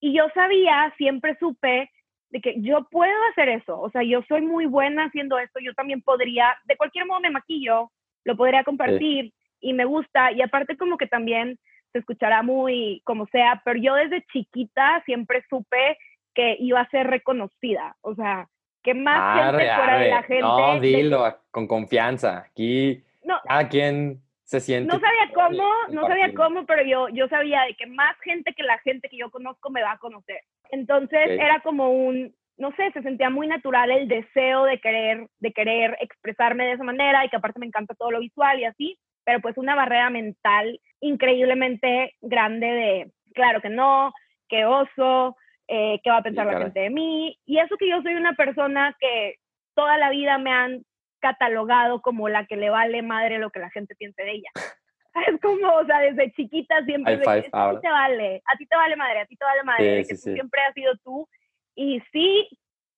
Y 0.00 0.16
yo 0.16 0.28
sabía, 0.34 0.92
siempre 0.96 1.36
supe 1.38 1.90
de 2.30 2.40
que 2.40 2.60
yo 2.60 2.86
puedo 2.90 3.14
hacer 3.30 3.48
eso, 3.48 3.80
o 3.80 3.90
sea, 3.90 4.02
yo 4.02 4.22
soy 4.28 4.42
muy 4.42 4.66
buena 4.66 5.04
haciendo 5.04 5.38
esto, 5.38 5.60
yo 5.60 5.72
también 5.74 6.02
podría, 6.02 6.56
de 6.64 6.76
cualquier 6.76 7.06
modo 7.06 7.20
me 7.20 7.30
maquillo, 7.30 7.90
lo 8.24 8.36
podría 8.36 8.64
compartir 8.64 9.32
y 9.60 9.72
me 9.72 9.84
gusta 9.84 10.32
y 10.32 10.42
aparte 10.42 10.76
como 10.76 10.98
que 10.98 11.06
también 11.06 11.58
se 11.92 12.00
escuchará 12.00 12.42
muy 12.42 13.00
como 13.04 13.26
sea, 13.28 13.62
pero 13.64 13.78
yo 13.80 13.94
desde 13.94 14.24
chiquita 14.32 15.02
siempre 15.06 15.44
supe 15.48 15.96
que 16.34 16.56
iba 16.58 16.80
a 16.80 16.90
ser 16.90 17.06
reconocida, 17.06 17.96
o 18.02 18.14
sea, 18.14 18.48
que 18.86 18.94
más 18.94 19.52
gente 19.52 19.74
fuera 19.74 19.98
de 19.98 20.10
la 20.10 20.22
gente. 20.22 20.42
No, 20.42 20.80
dilo 20.80 21.38
con 21.50 21.66
confianza. 21.66 22.44
Aquí 22.48 23.02
no, 23.24 23.38
cada 23.44 23.68
quien 23.68 24.22
se 24.44 24.60
siente. 24.60 24.92
No 24.92 25.00
sabía 25.00 25.28
cómo, 25.34 25.68
no 25.90 26.06
sabía 26.06 26.32
cómo, 26.32 26.64
pero 26.66 26.84
yo, 26.84 27.08
yo 27.08 27.26
sabía 27.28 27.62
de 27.62 27.74
que 27.74 27.86
más 27.86 28.16
gente 28.20 28.54
que 28.54 28.62
la 28.62 28.78
gente 28.78 29.08
que 29.08 29.18
yo 29.18 29.30
conozco 29.30 29.70
me 29.70 29.82
va 29.82 29.92
a 29.92 29.98
conocer. 29.98 30.40
Entonces 30.70 31.30
era 31.30 31.60
como 31.60 31.90
un, 31.90 32.32
no 32.56 32.70
sé, 32.76 32.92
se 32.92 33.02
sentía 33.02 33.28
muy 33.28 33.48
natural 33.48 33.90
el 33.90 34.06
deseo 34.06 34.64
de 34.64 34.78
querer, 34.78 35.26
de 35.40 35.52
querer 35.52 35.96
expresarme 36.00 36.64
de 36.64 36.72
esa 36.72 36.84
manera 36.84 37.24
y 37.24 37.28
que 37.28 37.36
aparte 37.36 37.58
me 37.58 37.66
encanta 37.66 37.94
todo 37.94 38.12
lo 38.12 38.20
visual 38.20 38.60
y 38.60 38.64
así, 38.64 38.98
pero 39.24 39.40
pues 39.40 39.58
una 39.58 39.74
barrera 39.74 40.10
mental 40.10 40.80
increíblemente 41.00 42.14
grande 42.20 42.66
de, 42.66 43.10
claro 43.34 43.60
que 43.60 43.68
no, 43.68 44.12
que 44.48 44.64
oso, 44.64 45.36
eh, 45.68 46.00
qué 46.02 46.10
va 46.10 46.18
a 46.18 46.22
pensar 46.22 46.46
la 46.46 46.58
gente 46.58 46.80
de 46.80 46.90
mí. 46.90 47.38
Y 47.44 47.58
eso 47.58 47.76
que 47.76 47.88
yo 47.88 48.02
soy 48.02 48.14
una 48.14 48.34
persona 48.34 48.96
que 49.00 49.36
toda 49.74 49.98
la 49.98 50.10
vida 50.10 50.38
me 50.38 50.52
han 50.52 50.82
catalogado 51.20 52.02
como 52.02 52.28
la 52.28 52.46
que 52.46 52.56
le 52.56 52.70
vale 52.70 53.02
madre 53.02 53.38
lo 53.38 53.50
que 53.50 53.60
la 53.60 53.70
gente 53.70 53.94
piense 53.96 54.22
de 54.22 54.32
ella. 54.32 54.50
Es 55.28 55.40
como, 55.40 55.74
o 55.74 55.86
sea, 55.86 56.00
desde 56.00 56.32
chiquita 56.32 56.84
siempre 56.84 57.14
a 57.14 57.16
ti 57.16 57.22
te 57.22 57.88
vale, 57.88 58.42
a 58.44 58.56
ti 58.56 58.66
te 58.66 58.76
vale 58.76 58.96
madre, 58.96 59.20
a 59.20 59.26
ti 59.26 59.36
te 59.36 59.44
vale 59.44 59.62
madre, 59.64 60.04
que 60.06 60.16
siempre 60.16 60.60
has 60.62 60.74
sido 60.74 60.94
tú. 61.04 61.28
Y 61.74 62.02
sí, 62.12 62.48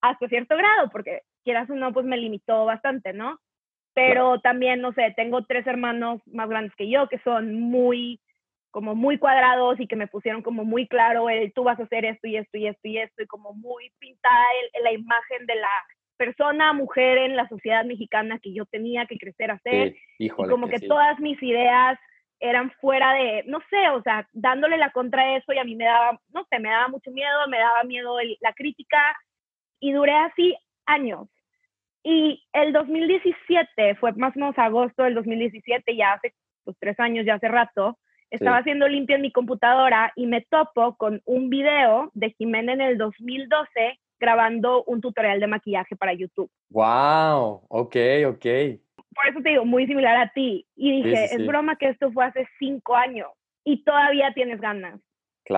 hasta 0.01 0.29
cierto 0.29 0.57
grado, 0.57 0.91
porque 0.91 1.23
quieras 1.45 1.69
o 1.71 1.75
no, 1.75 1.93
pues 1.93 2.07
me 2.07 2.17
limitó 2.17 2.65
bastante, 2.65 3.13
¿no? 3.13 3.39
Pero 3.95 4.41
también, 4.41 4.81
no 4.81 4.93
sé, 4.93 5.13
tengo 5.17 5.45
tres 5.45 5.67
hermanos 5.67 6.21
más 6.27 6.49
grandes 6.49 6.75
que 6.77 6.89
yo 6.89 7.09
que 7.09 7.19
son 7.21 7.61
muy 7.61 8.21
como 8.71 8.95
muy 8.95 9.19
cuadrados 9.19 9.81
y 9.81 9.87
que 9.87 9.97
me 9.97 10.07
pusieron 10.07 10.43
como 10.43 10.65
muy 10.65 10.87
claro 10.87 11.31
el 11.31 11.53
tú 11.53 11.65
vas 11.65 11.81
a 11.81 11.85
hacer 11.85 12.05
esto 12.05 12.27
y 12.27 12.37
esto 12.37 12.59
y 12.59 12.67
esto 12.67 12.89
y 12.89 12.99
esto 12.99 13.23
y 13.23 13.27
como 13.27 13.55
muy 13.55 13.91
pintada 13.99 14.45
la 14.83 14.93
imagen 14.93 15.47
de 15.47 15.57
la 15.57 15.71
persona, 16.17 16.73
mujer 16.73 17.17
en 17.19 17.37
la 17.37 17.49
sociedad 17.49 17.85
mexicana 17.85 18.39
que 18.43 18.53
yo 18.53 18.67
tenía 18.67 19.07
que 19.07 19.17
crecer 19.17 19.51
a 19.51 19.59
ser. 19.61 19.95
y 20.19 20.29
como 20.29 20.69
que, 20.69 20.81
todas 20.81 21.19
mis 21.21 21.43
ideas 21.43 21.99
eran 22.41 22.71
fuera 22.81 23.15
de, 23.15 23.45
no 23.47 23.61
sé, 23.71 23.89
o 23.91 24.03
sea, 24.03 24.29
dándole 24.33 24.77
la 24.77 24.91
contra 24.91 25.23
a 25.23 25.37
eso 25.37 25.53
y 25.53 25.59
a 25.59 25.65
mí 25.65 25.75
me 25.75 25.87
daba, 25.87 26.21
no 26.33 26.45
sé, 26.51 26.59
me 26.59 26.71
daba 26.71 26.89
mucho 26.89 27.11
miedo, 27.11 27.49
me 27.49 27.59
daba 27.59 27.83
miedo 27.85 28.17
la 28.41 28.53
crítica 28.53 29.17
y 29.81 29.93
duré 29.93 30.15
así 30.15 30.57
años. 30.87 31.29
Y 32.03 32.45
el 32.53 32.73
2017, 32.73 33.97
fue 33.97 34.13
más 34.13 34.37
o 34.37 34.41
menos 34.41 34.59
agosto 34.59 35.03
del 35.03 35.15
2017, 35.15 35.97
ya 35.97 36.13
hace 36.13 36.35
pues, 36.65 36.77
tres 36.79 36.99
años, 37.01 37.27
ya 37.27 37.35
hace 37.35 37.49
rato, 37.49 37.99
estaba 38.31 38.59
haciendo 38.59 38.89
limpio 38.89 39.17
en 39.17 39.23
mi 39.23 39.33
computadora 39.33 40.13
y 40.17 40.27
me 40.27 40.43
topo 40.43 40.97
con 40.97 41.23
un 41.25 41.51
video 41.51 42.11
de 42.15 42.31
Jimena 42.31 42.73
en 42.73 42.81
el 42.81 42.99
2012 42.99 43.99
grabando 44.21 44.85
un 44.85 45.01
tutorial 45.01 45.41
de 45.41 45.47
maquillaje 45.47 45.97
para 45.97 46.13
YouTube. 46.13 46.51
Wow, 46.71 47.63
ok, 47.69 47.97
ok. 48.27 48.47
Por 49.15 49.27
eso 49.29 49.41
te 49.43 49.51
digo, 49.51 49.65
muy 49.65 49.87
similar 49.87 50.17
a 50.17 50.33
ti. 50.33 50.67
Y 50.77 51.03
dije, 51.03 51.25
es 51.25 51.47
broma 51.47 51.77
que 51.77 51.89
esto 51.89 52.11
fue 52.13 52.25
hace 52.25 52.47
cinco 52.59 52.97
años 52.97 53.29
y 53.65 53.83
todavía 53.85 54.33
tienes 54.35 54.61
ganas. 54.61 55.01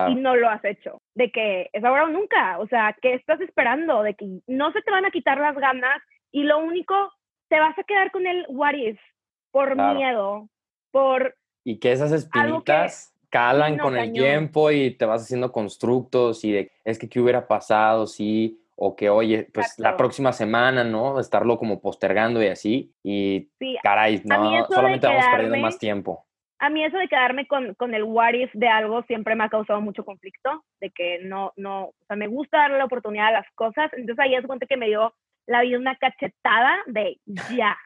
Y 0.08 0.14
no 0.14 0.36
lo 0.36 0.48
has 0.48 0.64
hecho. 0.64 1.02
De 1.16 1.32
que 1.32 1.68
es 1.72 1.82
ahora 1.82 2.04
o 2.04 2.08
nunca. 2.08 2.58
O 2.60 2.68
sea, 2.68 2.96
¿qué 3.02 3.14
estás 3.14 3.40
esperando? 3.40 4.02
De 4.02 4.14
que 4.14 4.40
no 4.46 4.70
se 4.72 4.82
te 4.82 4.90
van 4.90 5.04
a 5.04 5.10
quitar 5.10 5.38
las 5.38 5.56
ganas 5.56 6.00
y 6.30 6.44
lo 6.44 6.58
único, 6.58 6.94
te 7.48 7.58
vas 7.58 7.76
a 7.76 7.82
quedar 7.82 8.12
con 8.12 8.26
el 8.26 8.46
what 8.48 8.74
if 8.74 9.00
por 9.50 9.74
miedo, 9.74 10.48
por... 10.92 11.34
Y 11.64 11.78
que 11.78 11.92
esas 11.92 12.12
espinitas 12.12 13.14
calan 13.30 13.78
con 13.78 13.96
el 13.96 14.12
tiempo 14.12 14.70
y 14.70 14.90
te 14.90 15.04
vas 15.04 15.22
haciendo 15.22 15.52
constructos 15.52 16.44
y 16.44 16.52
de, 16.52 16.72
es 16.84 16.98
que 16.98 17.08
qué 17.08 17.20
hubiera 17.20 17.46
pasado, 17.46 18.06
sí, 18.06 18.60
o 18.82 18.96
que, 18.96 19.10
oye, 19.10 19.46
pues 19.52 19.78
la 19.78 19.96
próxima 19.96 20.32
semana, 20.32 20.84
¿no? 20.84 21.20
Estarlo 21.20 21.58
como 21.58 21.80
postergando 21.80 22.42
y 22.42 22.46
así. 22.46 22.94
Y 23.02 23.48
caray, 23.82 24.22
no, 24.24 24.66
solamente 24.68 25.06
vamos 25.06 25.26
perdiendo 25.30 25.58
más 25.58 25.78
tiempo. 25.78 26.24
A 26.58 26.68
mí 26.70 26.84
eso 26.84 26.96
de 26.96 27.08
quedarme 27.08 27.46
con, 27.46 27.74
con, 27.74 27.94
el 27.94 28.02
what 28.02 28.34
if 28.34 28.50
de 28.52 28.68
algo 28.68 29.02
siempre 29.02 29.34
me 29.34 29.44
ha 29.44 29.48
causado 29.48 29.80
mucho 29.80 30.04
conflicto, 30.04 30.64
de 30.80 30.90
que 30.90 31.20
no, 31.22 31.52
no, 31.56 31.84
o 31.84 31.94
sea, 32.06 32.16
me 32.16 32.26
gusta 32.26 32.58
darle 32.58 32.78
la 32.78 32.84
oportunidad 32.84 33.28
a 33.28 33.32
las 33.32 33.50
cosas. 33.54 33.90
Entonces 33.92 34.18
ahí 34.18 34.34
es 34.34 34.46
cuenta 34.46 34.66
que 34.66 34.76
me 34.76 34.86
dio 34.86 35.14
la 35.46 35.62
vida 35.62 35.78
una 35.78 35.96
cachetada 35.96 36.78
de 36.86 37.18
ya, 37.54 37.76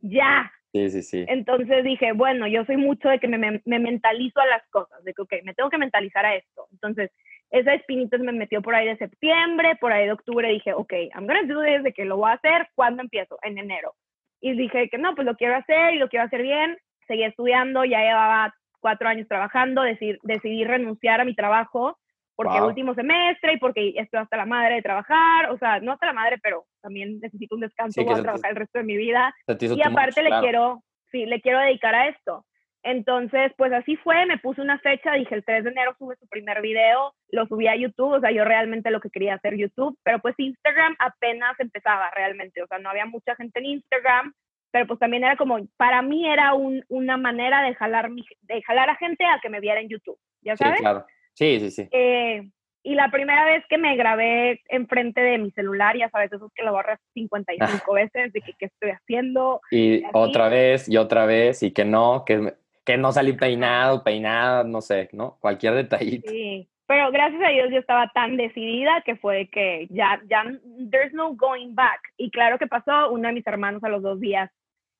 ya. 0.00 0.52
Sí, 0.72 0.88
sí, 0.90 1.02
sí. 1.02 1.24
Entonces 1.28 1.82
dije, 1.82 2.12
bueno, 2.12 2.46
yo 2.46 2.64
soy 2.64 2.76
mucho 2.76 3.08
de 3.08 3.18
que 3.18 3.26
me, 3.26 3.60
me, 3.64 3.78
mentalizo 3.78 4.40
a 4.40 4.46
las 4.46 4.66
cosas, 4.68 5.02
de 5.02 5.12
que, 5.14 5.22
ok, 5.22 5.32
me 5.42 5.54
tengo 5.54 5.68
que 5.68 5.78
mentalizar 5.78 6.24
a 6.24 6.36
esto. 6.36 6.66
Entonces, 6.70 7.10
esa 7.50 7.74
espinita 7.74 8.18
me 8.18 8.32
metió 8.32 8.62
por 8.62 8.76
ahí 8.76 8.86
de 8.86 8.96
septiembre, 8.96 9.76
por 9.80 9.92
ahí 9.92 10.06
de 10.06 10.12
octubre, 10.12 10.48
dije, 10.48 10.72
ok, 10.72 10.92
I'm 11.14 11.26
gonna 11.26 11.42
do 11.42 11.60
this, 11.62 11.82
de 11.82 11.92
que 11.92 12.04
lo 12.04 12.18
voy 12.18 12.30
a 12.30 12.34
hacer, 12.34 12.68
¿cuándo 12.76 13.02
empiezo? 13.02 13.38
En 13.42 13.58
enero. 13.58 13.94
Y 14.40 14.52
dije 14.52 14.88
que 14.88 14.98
no, 14.98 15.14
pues 15.16 15.26
lo 15.26 15.36
quiero 15.36 15.56
hacer 15.56 15.94
y 15.94 15.98
lo 15.98 16.08
quiero 16.08 16.26
hacer 16.26 16.42
bien. 16.42 16.78
Seguí 17.08 17.24
estudiando, 17.24 17.84
ya 17.84 18.00
llevaba 18.00 18.54
cuatro 18.78 19.08
años 19.08 19.26
trabajando, 19.26 19.82
decidí 19.82 20.64
renunciar 20.64 21.20
a 21.20 21.24
mi 21.24 21.34
trabajo 21.34 21.98
porque 22.42 22.56
el 22.56 22.64
último 22.64 22.94
semestre 22.94 23.52
y 23.52 23.58
porque 23.58 23.92
estoy 23.96 24.18
hasta 24.18 24.38
la 24.38 24.46
madre 24.46 24.76
de 24.76 24.82
trabajar, 24.82 25.50
o 25.50 25.58
sea, 25.58 25.78
no 25.80 25.92
hasta 25.92 26.06
la 26.06 26.14
madre, 26.14 26.38
pero 26.42 26.64
también 26.80 27.20
necesito 27.20 27.54
un 27.54 27.60
descanso, 27.60 28.02
para 28.02 28.22
trabajar 28.22 28.52
el 28.52 28.56
resto 28.56 28.78
de 28.78 28.84
mi 28.86 28.96
vida. 28.96 29.34
Y 29.46 29.82
aparte 29.82 30.22
le 30.22 30.30
quiero, 30.40 30.82
sí, 31.12 31.26
le 31.26 31.42
quiero 31.42 31.58
dedicar 31.58 31.94
a 31.94 32.08
esto. 32.08 32.46
Entonces, 32.82 33.52
pues 33.58 33.74
así 33.74 33.96
fue, 33.96 34.24
me 34.24 34.38
puse 34.38 34.62
una 34.62 34.78
fecha, 34.78 35.12
dije 35.12 35.34
el 35.34 35.44
3 35.44 35.64
de 35.64 35.70
enero 35.70 35.94
sube 35.98 36.16
su 36.16 36.26
primer 36.28 36.62
video, 36.62 37.12
lo 37.28 37.44
subí 37.44 37.68
a 37.68 37.76
YouTube, 37.76 38.14
o 38.14 38.20
sea, 38.20 38.30
yo 38.30 38.42
realmente 38.46 38.90
lo 38.90 39.00
que 39.00 39.10
quería 39.10 39.34
hacer 39.34 39.58
YouTube, 39.58 39.98
pero 40.02 40.18
pues 40.20 40.34
Instagram 40.38 40.96
apenas 40.98 41.60
empezaba 41.60 42.10
realmente, 42.16 42.62
o 42.62 42.66
sea, 42.66 42.78
no 42.78 42.88
había 42.88 43.04
mucha 43.04 43.36
gente 43.36 43.58
en 43.58 43.66
Instagram, 43.66 44.32
pero 44.70 44.86
pues 44.86 44.98
también 44.98 45.24
era 45.24 45.36
como, 45.36 45.58
para 45.76 46.00
mí 46.00 46.26
era 46.26 46.54
un, 46.54 46.82
una 46.88 47.18
manera 47.18 47.60
de 47.60 47.74
jalar, 47.74 48.08
de 48.10 48.62
jalar 48.62 48.88
a 48.88 48.96
gente 48.96 49.26
a 49.26 49.40
que 49.42 49.50
me 49.50 49.60
viera 49.60 49.80
en 49.80 49.90
YouTube, 49.90 50.18
¿ya 50.40 50.56
sabes? 50.56 50.78
Sí, 50.78 50.82
claro. 50.82 51.04
Sí, 51.40 51.58
sí, 51.58 51.70
sí. 51.70 51.88
Eh, 51.90 52.50
y 52.82 52.94
la 52.94 53.10
primera 53.10 53.46
vez 53.46 53.64
que 53.66 53.78
me 53.78 53.96
grabé 53.96 54.60
enfrente 54.68 55.22
de 55.22 55.38
mi 55.38 55.50
celular, 55.52 55.96
ya 55.96 56.10
sabes, 56.10 56.30
eso 56.30 56.44
es 56.44 56.52
que 56.52 56.62
lo 56.62 56.72
borras 56.72 57.00
55 57.14 57.94
veces, 57.94 58.30
de 58.34 58.42
que 58.42 58.52
qué 58.58 58.66
estoy 58.66 58.90
haciendo. 58.90 59.62
Y, 59.70 60.02
otra 60.12 60.50
vez, 60.50 60.86
y 60.86 60.98
otra 60.98 61.24
vez, 61.24 61.62
y 61.62 61.70
que 61.72 61.86
no, 61.86 62.26
que, 62.26 62.52
que 62.84 62.98
no 62.98 63.10
salí 63.10 63.32
peinado, 63.32 64.04
peinada, 64.04 64.64
no 64.64 64.82
sé, 64.82 65.08
¿no? 65.12 65.38
Cualquier 65.40 65.76
detallito. 65.76 66.30
Sí, 66.30 66.68
pero 66.86 67.10
gracias 67.10 67.42
a 67.42 67.48
Dios 67.48 67.70
yo 67.70 67.78
estaba 67.78 68.10
tan 68.12 68.36
decidida 68.36 69.02
que 69.06 69.16
fue 69.16 69.48
que 69.48 69.86
ya, 69.88 70.20
ya, 70.28 70.44
there's 70.90 71.14
no 71.14 71.32
going 71.32 71.74
back. 71.74 72.00
Y 72.18 72.30
claro 72.30 72.58
que 72.58 72.66
pasó, 72.66 73.10
uno 73.12 73.28
de 73.28 73.34
mis 73.34 73.46
hermanos 73.46 73.82
a 73.82 73.88
los 73.88 74.02
dos 74.02 74.20
días, 74.20 74.50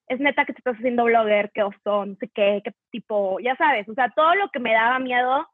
es 0.08 0.18
neta 0.20 0.46
que 0.46 0.54
te 0.54 0.60
estás 0.60 0.76
haciendo 0.76 1.04
blogger, 1.04 1.50
qué 1.52 1.64
oso, 1.64 2.06
no 2.06 2.14
sé 2.14 2.30
qué, 2.34 2.62
qué 2.64 2.72
tipo, 2.90 3.38
ya 3.40 3.56
sabes, 3.56 3.86
o 3.90 3.94
sea, 3.94 4.08
todo 4.16 4.34
lo 4.36 4.48
que 4.50 4.58
me 4.58 4.72
daba 4.72 4.98
miedo 4.98 5.46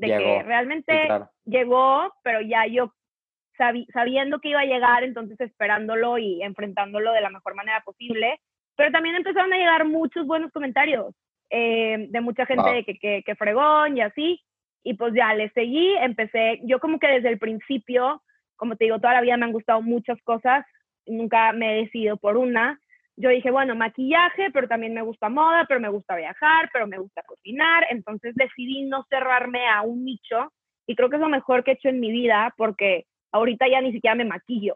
de 0.00 0.06
que 0.18 0.42
realmente 0.42 1.08
llegó, 1.44 2.12
pero 2.22 2.40
ya 2.40 2.66
yo 2.66 2.92
sabiendo 3.92 4.40
que 4.40 4.48
iba 4.48 4.60
a 4.60 4.64
llegar, 4.64 5.04
entonces 5.04 5.38
esperándolo 5.38 6.16
y 6.16 6.42
enfrentándolo 6.42 7.12
de 7.12 7.20
la 7.20 7.28
mejor 7.28 7.54
manera 7.54 7.82
posible. 7.82 8.40
Pero 8.76 8.90
también 8.90 9.16
empezaron 9.16 9.52
a 9.52 9.58
llegar 9.58 9.84
muchos 9.84 10.26
buenos 10.26 10.50
comentarios 10.52 11.14
eh, 11.50 12.06
de 12.08 12.20
mucha 12.22 12.46
gente 12.46 12.70
de 12.70 12.84
que, 12.84 12.98
que, 12.98 13.22
que, 13.24 13.34
fregón 13.34 13.98
y 13.98 14.00
así. 14.00 14.40
Y 14.82 14.94
pues 14.94 15.12
ya 15.14 15.34
le 15.34 15.50
seguí, 15.50 15.94
empecé, 15.98 16.60
yo 16.64 16.80
como 16.80 16.98
que 16.98 17.08
desde 17.08 17.28
el 17.28 17.38
principio, 17.38 18.22
como 18.56 18.76
te 18.76 18.84
digo, 18.84 18.98
toda 18.98 19.12
la 19.12 19.20
vida 19.20 19.36
me 19.36 19.44
han 19.44 19.52
gustado 19.52 19.82
muchas 19.82 20.18
cosas, 20.22 20.64
nunca 21.04 21.52
me 21.52 21.72
he 21.72 21.82
decidido 21.82 22.16
por 22.16 22.38
una 22.38 22.80
yo 23.20 23.28
dije, 23.28 23.50
bueno, 23.50 23.74
maquillaje, 23.74 24.50
pero 24.50 24.66
también 24.66 24.94
me 24.94 25.02
gusta 25.02 25.28
moda, 25.28 25.66
pero 25.68 25.78
me 25.78 25.90
gusta 25.90 26.16
viajar, 26.16 26.70
pero 26.72 26.86
me 26.86 26.98
gusta 26.98 27.22
cocinar. 27.22 27.86
Entonces 27.90 28.34
decidí 28.34 28.84
no 28.84 29.04
cerrarme 29.10 29.68
a 29.68 29.82
un 29.82 30.04
nicho 30.04 30.52
y 30.86 30.96
creo 30.96 31.10
que 31.10 31.16
es 31.16 31.22
lo 31.22 31.28
mejor 31.28 31.62
que 31.62 31.72
he 31.72 31.74
hecho 31.74 31.88
en 31.88 32.00
mi 32.00 32.10
vida 32.10 32.54
porque 32.56 33.04
ahorita 33.32 33.68
ya 33.68 33.80
ni 33.80 33.92
siquiera 33.92 34.14
me 34.14 34.24
maquillo. 34.24 34.74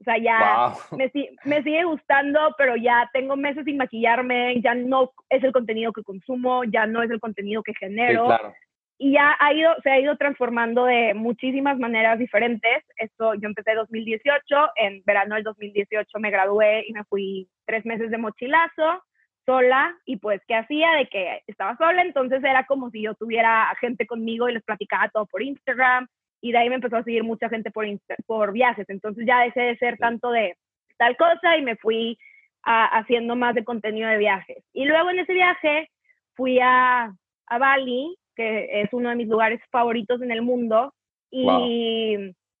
O 0.00 0.04
sea, 0.04 0.18
ya 0.18 0.74
me, 0.96 1.10
me, 1.44 1.62
sigue 1.62 1.84
gustando, 1.84 2.54
pero 2.58 2.76
ya 2.76 3.08
tengo 3.12 3.36
meses 3.36 3.64
sin 3.64 3.78
maquillarme, 3.78 4.60
ya 4.60 4.74
no 4.74 5.12
es 5.30 5.42
el 5.42 5.52
contenido 5.52 5.92
que 5.92 6.02
consumo, 6.02 6.64
ya 6.64 6.86
no 6.86 7.02
es 7.02 7.10
el 7.10 7.20
contenido 7.20 7.62
que 7.62 7.72
genero. 7.74 8.26
claro 8.26 8.54
y 8.98 9.12
ya 9.12 9.36
ha 9.40 9.52
ido, 9.52 9.74
se 9.82 9.90
ha 9.90 10.00
ido 10.00 10.16
transformando 10.16 10.84
de 10.84 11.14
muchísimas 11.14 11.78
maneras 11.78 12.18
diferentes. 12.18 12.84
Esto 12.96 13.34
yo 13.34 13.48
empecé 13.48 13.72
en 13.72 13.78
2018, 13.78 14.56
en 14.76 15.02
verano 15.04 15.34
del 15.34 15.44
2018 15.44 16.18
me 16.20 16.30
gradué 16.30 16.84
y 16.86 16.92
me 16.92 17.04
fui 17.04 17.48
tres 17.66 17.84
meses 17.84 18.10
de 18.10 18.18
mochilazo 18.18 19.02
sola 19.44 19.94
y 20.06 20.16
pues 20.16 20.40
qué 20.46 20.54
hacía 20.54 20.92
de 20.92 21.06
que 21.06 21.42
estaba 21.46 21.76
sola, 21.76 22.02
entonces 22.02 22.42
era 22.42 22.64
como 22.64 22.90
si 22.90 23.02
yo 23.02 23.14
tuviera 23.14 23.70
gente 23.78 24.06
conmigo 24.06 24.48
y 24.48 24.54
les 24.54 24.62
platicaba 24.62 25.10
todo 25.10 25.26
por 25.26 25.42
Instagram 25.42 26.06
y 26.40 26.52
de 26.52 26.58
ahí 26.58 26.68
me 26.68 26.76
empezó 26.76 26.96
a 26.96 27.02
seguir 27.02 27.24
mucha 27.24 27.48
gente 27.48 27.70
por, 27.70 27.86
por 28.26 28.52
viajes, 28.52 28.88
entonces 28.88 29.26
ya 29.26 29.40
dejé 29.40 29.60
de 29.60 29.76
ser 29.76 29.98
tanto 29.98 30.30
de 30.30 30.56
tal 30.96 31.16
cosa 31.16 31.56
y 31.58 31.62
me 31.62 31.76
fui 31.76 32.18
haciendo 32.62 33.36
más 33.36 33.54
de 33.54 33.64
contenido 33.64 34.08
de 34.08 34.16
viajes. 34.16 34.64
Y 34.72 34.86
luego 34.86 35.10
en 35.10 35.18
ese 35.18 35.34
viaje 35.34 35.90
fui 36.34 36.58
a, 36.60 37.12
a 37.46 37.58
Bali 37.58 38.16
que 38.34 38.82
es 38.82 38.92
uno 38.92 39.10
de 39.10 39.16
mis 39.16 39.28
lugares 39.28 39.60
favoritos 39.70 40.20
en 40.22 40.30
el 40.30 40.42
mundo. 40.42 40.92
Y 41.30 42.16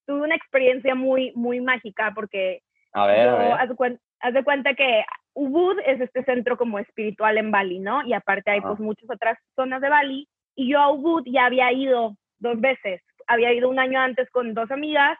tuve 0.06 0.22
una 0.22 0.34
experiencia 0.34 0.94
muy, 0.94 1.32
muy 1.34 1.60
mágica 1.60 2.12
porque 2.14 2.60
a 2.94 3.06
ver, 3.06 3.28
Haz, 3.28 4.34
de 4.34 4.44
cuenta, 4.44 4.74
que 4.74 5.04
Ubud 5.34 5.78
es 5.84 6.00
este 6.00 6.24
centro 6.24 6.56
como 6.56 6.78
espiritual 6.78 7.36
en 7.38 7.50
Bali, 7.50 7.78
¿no? 7.78 8.06
Y 8.06 8.12
aparte 8.12 8.52
hay 8.52 8.60
pues 8.60 8.78
muchas 8.78 9.10
otras 9.10 9.38
zonas 9.56 9.82
de 9.82 9.90
Bali. 9.90 10.28
Y 10.54 10.70
yo 10.70 10.80
a 10.80 10.90
Ubud 10.92 11.24
ya 11.26 11.46
había 11.46 11.72
ido 11.72 12.16
dos 12.38 12.60
veces. 12.60 13.02
Había 13.26 13.52
ido 13.52 13.68
un 13.68 13.78
año 13.78 14.00
antes 14.00 14.30
con 14.30 14.54
dos 14.54 14.70
amigas 14.70 15.18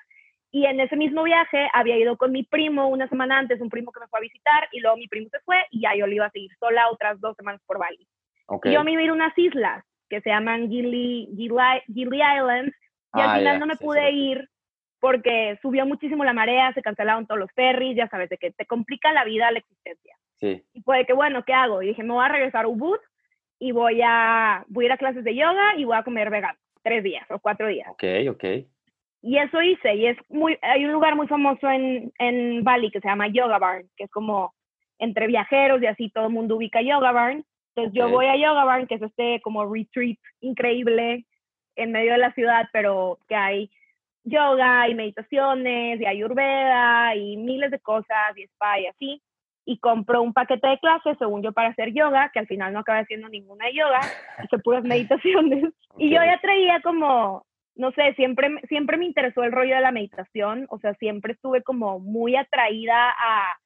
y 0.52 0.66
en 0.66 0.78
ese 0.78 0.94
mismo 0.94 1.24
viaje 1.24 1.68
había 1.72 1.98
ido 1.98 2.16
con 2.16 2.30
mi 2.30 2.44
primo 2.44 2.88
una 2.88 3.08
semana 3.08 3.38
antes, 3.38 3.60
un 3.60 3.70
primo 3.70 3.90
que 3.90 3.98
me 3.98 4.06
fue 4.06 4.20
a 4.20 4.22
visitar 4.22 4.68
y 4.70 4.78
luego 4.78 4.96
mi 4.96 5.08
primo 5.08 5.28
se 5.30 5.40
fue 5.40 5.56
y 5.70 5.80
ya 5.80 5.96
yo 5.96 6.06
le 6.06 6.14
iba 6.14 6.26
a 6.26 6.30
seguir 6.30 6.52
sola 6.60 6.90
otras 6.90 7.20
dos 7.20 7.34
semanas 7.36 7.60
por 7.66 7.78
Bali. 7.78 8.06
Y 8.62 8.72
yo 8.72 8.84
me 8.84 8.92
iba 8.92 9.00
a 9.00 9.04
ir 9.04 9.10
a 9.10 9.14
unas 9.14 9.36
islas 9.36 9.84
que 10.14 10.20
se 10.22 10.30
llaman 10.30 10.68
Gili, 10.68 11.28
Gili, 11.36 12.16
Islands, 12.16 12.76
y 13.14 13.20
al 13.20 13.30
ah, 13.30 13.36
final 13.36 13.60
no 13.60 13.66
me 13.66 13.76
pude 13.76 14.10
ir 14.12 14.48
porque 15.00 15.58
subió 15.60 15.84
muchísimo 15.84 16.24
la 16.24 16.32
marea, 16.32 16.72
se 16.72 16.82
cancelaron 16.82 17.26
todos 17.26 17.38
los 17.38 17.52
ferries, 17.52 17.96
ya 17.96 18.08
sabes, 18.08 18.30
de 18.30 18.38
que 18.38 18.52
te 18.52 18.64
complica 18.64 19.12
la 19.12 19.24
vida 19.24 19.50
la 19.50 19.58
existencia. 19.58 20.16
Sí. 20.40 20.64
Y 20.72 20.80
fue 20.82 20.98
de 20.98 21.04
que, 21.04 21.12
bueno, 21.12 21.44
¿qué 21.44 21.52
hago? 21.52 21.82
Y 21.82 21.88
dije, 21.88 22.02
me 22.02 22.14
voy 22.14 22.24
a 22.24 22.28
regresar 22.28 22.64
a 22.64 22.68
Ubud 22.68 22.98
y 23.58 23.72
voy 23.72 24.00
a, 24.02 24.64
voy 24.68 24.84
a 24.84 24.86
ir 24.86 24.92
a 24.92 24.96
clases 24.96 25.24
de 25.24 25.34
yoga 25.34 25.76
y 25.76 25.84
voy 25.84 25.96
a 25.96 26.02
comer 26.02 26.30
vegano, 26.30 26.58
tres 26.82 27.04
días 27.04 27.26
o 27.30 27.38
cuatro 27.38 27.68
días. 27.68 27.88
Ok, 27.90 28.04
ok. 28.30 28.44
Y 29.22 29.38
eso 29.38 29.60
hice, 29.62 29.94
y 29.94 30.06
es 30.06 30.18
muy, 30.28 30.58
hay 30.62 30.84
un 30.84 30.92
lugar 30.92 31.16
muy 31.16 31.26
famoso 31.26 31.68
en, 31.68 32.12
en 32.18 32.62
Bali 32.62 32.90
que 32.90 33.00
se 33.00 33.08
llama 33.08 33.28
Yoga 33.28 33.58
Barn, 33.58 33.88
que 33.96 34.04
es 34.04 34.10
como 34.10 34.54
entre 34.98 35.26
viajeros 35.26 35.82
y 35.82 35.86
así 35.86 36.10
todo 36.10 36.26
el 36.26 36.32
mundo 36.32 36.56
ubica 36.56 36.82
Yoga 36.82 37.12
Barn. 37.12 37.44
Entonces 37.76 37.92
yo 37.92 38.08
voy 38.08 38.26
a 38.26 38.36
Yoga 38.36 38.64
Barn, 38.64 38.86
que 38.86 38.94
es 38.94 39.02
este 39.02 39.40
como 39.42 39.66
retreat 39.66 40.18
increíble 40.40 41.26
en 41.74 41.90
medio 41.90 42.12
de 42.12 42.18
la 42.18 42.32
ciudad, 42.32 42.68
pero 42.72 43.18
que 43.28 43.34
hay 43.34 43.70
yoga 44.22 44.88
y 44.88 44.94
meditaciones 44.94 46.00
y 46.00 46.06
ayurveda 46.06 47.16
y 47.16 47.36
miles 47.36 47.70
de 47.72 47.80
cosas 47.80 48.36
y 48.36 48.44
spa 48.44 48.78
y 48.78 48.86
así. 48.86 49.22
Y 49.66 49.78
compro 49.78 50.22
un 50.22 50.32
paquete 50.32 50.68
de 50.68 50.78
clases, 50.78 51.16
según 51.18 51.42
yo, 51.42 51.52
para 51.52 51.70
hacer 51.70 51.92
yoga, 51.92 52.30
que 52.32 52.38
al 52.38 52.46
final 52.46 52.72
no 52.72 52.80
acabé 52.80 53.00
haciendo 53.00 53.28
ninguna 53.28 53.70
yoga, 53.70 54.00
hice 54.44 54.58
puras 54.58 54.84
meditaciones. 54.84 55.72
Y 55.96 56.10
yo 56.10 56.16
ya 56.16 56.38
traía 56.40 56.80
como, 56.82 57.46
no 57.74 57.90
sé, 57.92 58.12
siempre, 58.14 58.50
siempre 58.68 58.98
me 58.98 59.06
interesó 59.06 59.42
el 59.42 59.52
rollo 59.52 59.74
de 59.74 59.80
la 59.80 59.90
meditación, 59.90 60.66
o 60.68 60.78
sea, 60.78 60.94
siempre 60.94 61.32
estuve 61.32 61.62
como 61.62 61.98
muy 61.98 62.36
atraída 62.36 63.10
a 63.10 63.58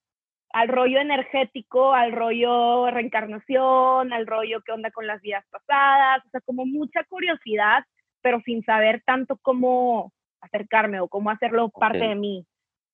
al 0.52 0.68
rollo 0.68 0.98
energético, 0.98 1.92
al 1.92 2.12
rollo 2.12 2.90
reencarnación, 2.90 4.12
al 4.12 4.26
rollo 4.26 4.62
qué 4.64 4.72
onda 4.72 4.90
con 4.90 5.06
las 5.06 5.20
vidas 5.20 5.44
pasadas, 5.50 6.24
o 6.26 6.30
sea, 6.30 6.40
como 6.40 6.64
mucha 6.64 7.04
curiosidad, 7.04 7.84
pero 8.22 8.40
sin 8.40 8.64
saber 8.64 9.02
tanto 9.04 9.38
cómo, 9.42 10.12
acercarme 10.40 11.00
o 11.00 11.08
cómo 11.08 11.30
hacerlo 11.30 11.68
parte 11.68 11.98
de 11.98 12.14
mí. 12.14 12.46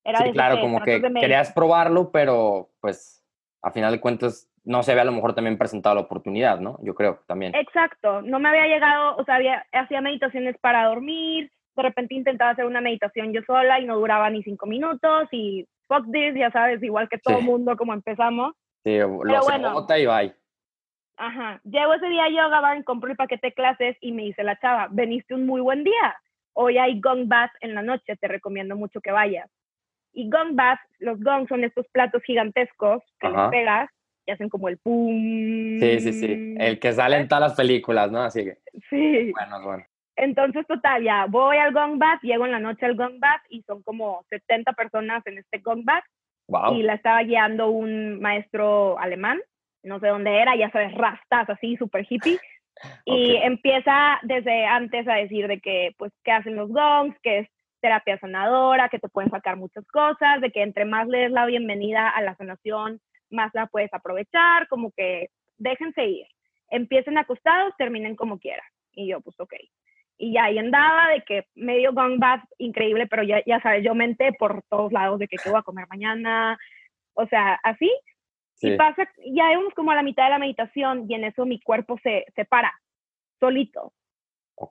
Era 0.03 0.19
sí, 0.19 0.31
claro, 0.31 0.59
como 0.59 0.81
que 0.81 1.01
querías 1.01 1.51
probarlo, 1.51 2.11
pero 2.11 2.69
pues 2.79 3.23
a 3.61 3.71
final 3.71 3.91
de 3.91 3.99
cuentas 3.99 4.47
no 4.63 4.83
se 4.83 4.93
ve 4.93 5.01
a 5.01 5.05
lo 5.05 5.11
mejor 5.11 5.33
también 5.33 5.57
presentado 5.57 5.95
la 5.95 6.01
oportunidad, 6.01 6.59
¿no? 6.59 6.77
Yo 6.81 6.93
creo 6.93 7.23
también. 7.27 7.55
Exacto, 7.55 8.21
no 8.21 8.39
me 8.39 8.49
había 8.49 8.67
llegado, 8.67 9.15
o 9.17 9.23
sea, 9.23 9.35
había, 9.35 9.65
hacía 9.71 10.01
meditaciones 10.01 10.57
para 10.59 10.85
dormir, 10.85 11.51
de 11.75 11.83
repente 11.83 12.15
intentaba 12.15 12.51
hacer 12.51 12.65
una 12.65 12.81
meditación 12.81 13.33
yo 13.33 13.41
sola 13.45 13.79
y 13.79 13.85
no 13.85 13.97
duraba 13.97 14.29
ni 14.29 14.43
cinco 14.43 14.65
minutos 14.65 15.27
y 15.31 15.67
fuck 15.87 16.05
this, 16.11 16.35
ya 16.35 16.51
sabes, 16.51 16.81
igual 16.81 17.09
que 17.09 17.17
todo 17.17 17.39
el 17.39 17.45
mundo 17.45 17.75
como 17.75 17.93
empezamos. 17.93 18.53
Sí, 18.83 18.97
lo 18.97 19.19
Pero 19.19 19.41
bueno, 19.43 19.85
y 19.97 20.05
bye. 20.05 20.35
Ajá, 21.17 21.61
llego 21.63 21.93
ese 21.93 22.07
día 22.07 22.25
a 22.25 22.29
Yoga 22.29 22.59
Barn, 22.59 22.83
compro 22.83 23.09
el 23.09 23.15
paquete 23.15 23.47
de 23.47 23.53
clases 23.53 23.97
y 24.01 24.11
me 24.11 24.23
dice 24.23 24.43
la 24.43 24.59
chava, 24.59 24.87
veniste 24.91 25.33
un 25.33 25.45
muy 25.45 25.61
buen 25.61 25.83
día, 25.83 26.15
hoy 26.53 26.77
hay 26.77 26.99
gong 26.99 27.27
bath 27.27 27.51
en 27.61 27.73
la 27.73 27.81
noche, 27.81 28.17
te 28.17 28.27
recomiendo 28.27 28.75
mucho 28.75 28.99
que 28.99 29.11
vayas. 29.11 29.49
Y 30.11 30.29
gong 30.29 30.55
bath, 30.55 30.79
los 30.99 31.21
gongs 31.21 31.47
son 31.47 31.63
estos 31.63 31.87
platos 31.89 32.21
gigantescos 32.23 33.01
que 33.19 33.29
les 33.29 33.49
pegas 33.49 33.89
y 34.25 34.31
hacen 34.31 34.49
como 34.49 34.69
el 34.69 34.77
pum. 34.77 35.79
Sí, 35.79 35.99
sí, 35.99 36.13
sí. 36.13 36.55
El 36.57 36.79
que 36.79 36.93
sale 36.93 37.17
en 37.17 37.27
todas 37.27 37.49
las 37.49 37.53
películas, 37.55 38.11
¿no? 38.11 38.21
Así 38.21 38.43
que. 38.43 38.57
Sí. 38.89 39.31
Bueno, 39.31 39.61
bueno. 39.63 39.85
Entonces, 40.15 40.65
total, 40.67 41.03
ya 41.03 41.25
voy 41.25 41.57
al 41.57 41.73
Gong 41.73 41.97
Bath, 41.97 42.21
llego 42.21 42.45
en 42.45 42.51
la 42.51 42.59
noche 42.59 42.85
al 42.85 42.95
Gong 42.95 43.19
Bath 43.19 43.41
y 43.49 43.63
son 43.63 43.83
como 43.83 44.23
70 44.29 44.73
personas 44.73 45.25
en 45.27 45.37
este 45.37 45.59
Gong 45.59 45.83
Bath. 45.83 46.05
Wow. 46.47 46.75
Y 46.75 46.83
la 46.83 46.93
estaba 46.93 47.23
guiando 47.23 47.69
un 47.69 48.21
maestro 48.21 48.97
alemán, 48.99 49.41
no 49.83 49.99
sé 49.99 50.07
dónde 50.07 50.39
era, 50.39 50.55
ya 50.55 50.69
sabes, 50.71 50.93
rastas 50.93 51.49
así, 51.49 51.75
súper 51.77 52.05
hippie. 52.09 52.39
Y 53.05 53.37
empieza 53.37 54.19
desde 54.23 54.65
antes 54.65 55.07
a 55.07 55.13
decir 55.13 55.47
de 55.47 55.61
que, 55.61 55.95
pues, 55.97 56.11
qué 56.25 56.33
hacen 56.33 56.57
los 56.57 56.69
gongs, 56.69 57.17
que 57.23 57.39
es 57.39 57.49
terapia 57.79 58.19
sanadora, 58.19 58.89
que 58.89 58.99
te 58.99 59.07
pueden 59.07 59.31
sacar 59.31 59.55
muchas 59.55 59.85
cosas, 59.87 60.41
de 60.41 60.51
que 60.51 60.61
entre 60.61 60.83
más 60.83 61.07
le 61.07 61.19
des 61.19 61.31
la 61.31 61.45
bienvenida 61.45 62.09
a 62.09 62.21
la 62.21 62.35
sanación, 62.35 62.99
más 63.29 63.51
la 63.53 63.67
puedes 63.67 63.93
aprovechar, 63.93 64.67
como 64.67 64.91
que 64.91 65.29
déjense 65.57 66.05
ir. 66.05 66.27
Empiecen 66.69 67.17
acostados, 67.17 67.73
terminen 67.77 68.17
como 68.17 68.39
quieran. 68.39 68.65
Y 68.91 69.07
yo, 69.07 69.21
pues, 69.21 69.39
ok. 69.39 69.53
Y 70.17 70.33
ya 70.33 70.45
ahí 70.45 70.57
andaba 70.57 71.09
de 71.09 71.23
que 71.23 71.47
medio 71.55 71.91
bath 71.93 72.43
increíble, 72.57 73.07
pero 73.07 73.23
ya, 73.23 73.43
ya 73.45 73.59
sabes, 73.61 73.83
yo 73.83 73.93
menté 73.95 74.31
por 74.33 74.63
todos 74.69 74.91
lados 74.91 75.19
de 75.19 75.27
que 75.27 75.37
qué 75.37 75.49
voy 75.49 75.59
a 75.59 75.63
comer 75.63 75.87
mañana, 75.89 76.57
o 77.13 77.25
sea, 77.27 77.59
así. 77.63 77.91
Y 78.61 78.77
pasa, 78.77 79.07
ya 79.17 79.51
íbamos 79.51 79.73
como 79.73 79.91
a 79.91 79.95
la 79.95 80.03
mitad 80.03 80.23
de 80.23 80.29
la 80.29 80.39
meditación 80.39 81.05
y 81.09 81.15
en 81.15 81.25
eso 81.25 81.45
mi 81.45 81.59
cuerpo 81.59 81.99
se, 82.01 82.25
se 82.35 82.45
para, 82.45 82.73
solito. 83.39 83.93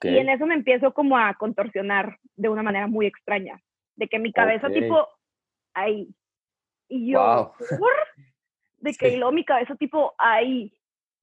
Y 0.03 0.17
en 0.17 0.31
eso 0.31 0.47
me 0.47 0.55
empiezo 0.55 0.95
como 0.95 1.19
a 1.19 1.35
contorsionar 1.35 2.19
de 2.37 2.49
una 2.49 2.63
manera 2.63 2.87
muy 2.87 3.07
extraña, 3.07 3.61
de 3.97 4.09
que 4.09 4.19
mi 4.19 4.33
cabeza 4.33 4.71
tipo, 4.71 5.07
ahí. 5.75 6.09
Y 6.89 7.13
yo, 7.13 7.53
de 8.79 8.95
que 8.95 9.09
y 9.11 9.17
luego 9.17 9.33
mi 9.33 9.45
cabeza 9.45 9.77
tipo 9.77 10.15
ahí, 10.17 10.73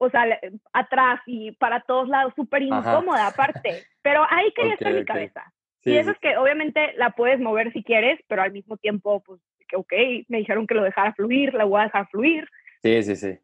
o 0.03 0.09
sea, 0.09 0.25
atrás 0.73 1.21
y 1.27 1.51
para 1.51 1.81
todos 1.81 2.09
lados, 2.09 2.33
súper 2.35 2.63
incómoda 2.63 3.27
aparte, 3.27 3.83
pero 4.01 4.25
ahí 4.31 4.51
quería 4.55 4.73
estar 4.73 4.91
mi 4.91 5.05
cabeza. 5.05 5.53
y 5.85 5.95
eso 5.95 6.09
es 6.09 6.17
que 6.17 6.37
obviamente 6.37 6.93
la 6.97 7.11
puedes 7.11 7.39
mover 7.39 7.71
si 7.71 7.83
quieres, 7.83 8.19
pero 8.27 8.41
al 8.41 8.51
mismo 8.51 8.77
tiempo, 8.77 9.21
pues, 9.21 9.39
que 9.67 9.75
ok, 9.75 9.93
me 10.27 10.39
dijeron 10.39 10.65
que 10.65 10.73
lo 10.73 10.81
dejara 10.81 11.13
fluir, 11.13 11.53
la 11.53 11.65
voy 11.65 11.81
a 11.81 11.83
dejar 11.83 12.07
fluir. 12.09 12.47
Sí, 12.81 13.03
sí, 13.03 13.15
sí. 13.15 13.37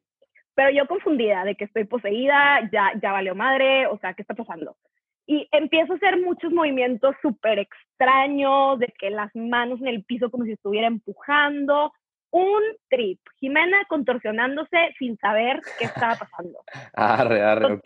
Pero 0.55 0.71
yo 0.71 0.87
confundida 0.87 1.43
de 1.43 1.53
que 1.53 1.65
estoy 1.65 1.83
poseída, 1.83 2.67
ya, 2.71 2.91
ya 2.99 3.11
valió 3.11 3.35
madre, 3.35 3.85
o 3.85 3.99
sea, 3.99 4.15
¿qué 4.15 4.23
está 4.23 4.33
pasando? 4.33 4.75
Y 5.27 5.47
empiezo 5.51 5.93
a 5.93 5.97
hacer 5.97 6.19
muchos 6.19 6.51
movimientos 6.51 7.15
súper 7.21 7.59
extraños, 7.59 8.79
de 8.79 8.91
que 8.97 9.11
las 9.11 9.29
manos 9.35 9.79
en 9.79 9.89
el 9.89 10.03
piso 10.05 10.31
como 10.31 10.45
si 10.45 10.53
estuviera 10.53 10.87
empujando, 10.87 11.93
un 12.31 12.61
trip. 12.89 13.19
Jimena 13.39 13.83
contorsionándose 13.87 14.93
sin 14.97 15.17
saber 15.17 15.61
qué 15.79 15.85
estaba 15.85 16.15
pasando. 16.15 16.59
arre, 16.93 17.41
arre, 17.41 17.73
ok. 17.73 17.85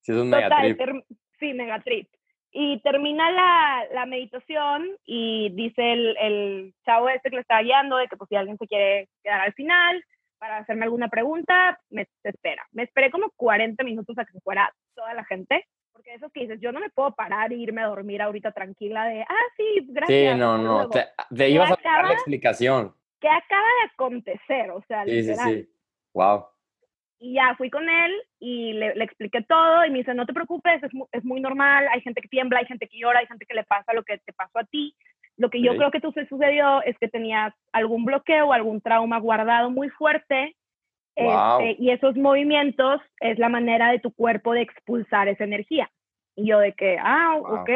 Sí, 0.00 0.12
es 0.12 0.16
un 0.16 0.30
mega 0.30 0.48
trip. 0.60 0.80
Sí, 1.38 1.52
mega 1.54 1.80
trip. 1.80 2.08
Y 2.52 2.80
termina 2.80 3.30
la, 3.30 3.84
la 3.92 4.06
meditación 4.06 4.88
y 5.04 5.50
dice 5.50 5.92
el, 5.92 6.16
el, 6.18 6.74
chavo 6.84 7.08
este 7.08 7.30
que 7.30 7.36
le 7.36 7.42
estaba 7.42 7.62
guiando 7.62 7.96
de 7.96 8.08
que 8.08 8.16
pues 8.16 8.28
si 8.28 8.34
alguien 8.34 8.58
se 8.58 8.66
quiere 8.66 9.08
quedar 9.22 9.40
al 9.40 9.52
final 9.52 10.04
para 10.38 10.56
hacerme 10.58 10.84
alguna 10.84 11.08
pregunta, 11.08 11.78
me 11.90 12.08
espera. 12.24 12.66
Me 12.72 12.82
esperé 12.82 13.10
como 13.10 13.30
40 13.36 13.84
minutos 13.84 14.18
a 14.18 14.24
que 14.24 14.32
se 14.32 14.40
fuera 14.40 14.72
toda 14.94 15.14
la 15.14 15.24
gente, 15.24 15.66
porque 15.92 16.14
eso 16.14 16.30
que 16.30 16.40
dices, 16.40 16.58
yo 16.60 16.72
no 16.72 16.80
me 16.80 16.90
puedo 16.90 17.14
parar 17.14 17.52
e 17.52 17.56
irme 17.56 17.82
a 17.82 17.88
dormir 17.88 18.22
ahorita 18.22 18.50
tranquila 18.50 19.04
de, 19.04 19.20
ah, 19.22 19.46
sí, 19.56 19.86
gracias. 19.88 20.32
Sí, 20.32 20.38
no, 20.38 20.58
no, 20.58 20.88
te, 20.88 21.06
te, 21.34 21.50
ibas 21.50 21.70
a 21.70 21.78
dar 21.84 22.06
la 22.06 22.14
explicación. 22.14 22.94
¿Qué 23.20 23.28
acaba 23.28 23.66
de 23.82 23.90
acontecer? 23.92 24.70
O 24.70 24.82
sea, 24.86 25.04
sí, 25.04 25.22
Sí, 25.22 25.34
sí. 25.34 25.68
Wow. 26.14 26.46
Y 27.18 27.34
ya 27.34 27.54
fui 27.56 27.68
con 27.68 27.88
él 27.88 28.12
y 28.38 28.72
le, 28.72 28.94
le 28.94 29.04
expliqué 29.04 29.42
todo 29.42 29.84
y 29.84 29.90
me 29.90 29.98
dice, 29.98 30.14
no 30.14 30.24
te 30.24 30.32
preocupes, 30.32 30.82
es 30.82 30.94
muy, 30.94 31.06
es 31.12 31.24
muy, 31.24 31.40
normal, 31.40 31.86
hay 31.92 32.00
gente 32.00 32.22
que 32.22 32.28
tiembla, 32.28 32.60
hay 32.60 32.66
gente 32.66 32.88
que 32.88 32.98
llora, 32.98 33.20
hay 33.20 33.26
gente 33.26 33.44
que 33.44 33.54
le 33.54 33.64
pasa 33.64 33.92
lo 33.92 34.02
que 34.02 34.18
te 34.18 34.32
pasó 34.32 34.58
a 34.58 34.64
ti. 34.64 34.96
Lo 35.36 35.50
que 35.50 35.62
yo 35.62 35.76
creo 35.76 35.90
que 35.90 36.00
tú 36.00 36.12
se 36.12 36.26
sucedió 36.26 36.82
es 36.82 36.98
que 36.98 37.08
tenías 37.08 37.54
algún 37.72 38.04
bloqueo, 38.04 38.52
algún 38.52 38.80
trauma 38.80 39.18
guardado 39.18 39.70
muy 39.70 39.88
fuerte 39.90 40.56
wow. 41.16 41.60
este, 41.60 41.82
y 41.82 41.90
esos 41.90 42.16
movimientos 42.16 43.00
es 43.20 43.38
la 43.38 43.48
manera 43.48 43.90
de 43.90 44.00
tu 44.00 44.12
cuerpo 44.12 44.52
de 44.52 44.62
expulsar 44.62 45.28
esa 45.28 45.44
energía. 45.44 45.90
Y 46.36 46.48
yo 46.48 46.58
de 46.58 46.72
que, 46.72 46.98
ah, 47.00 47.36
wow. 47.38 47.60
ok, 47.60 47.70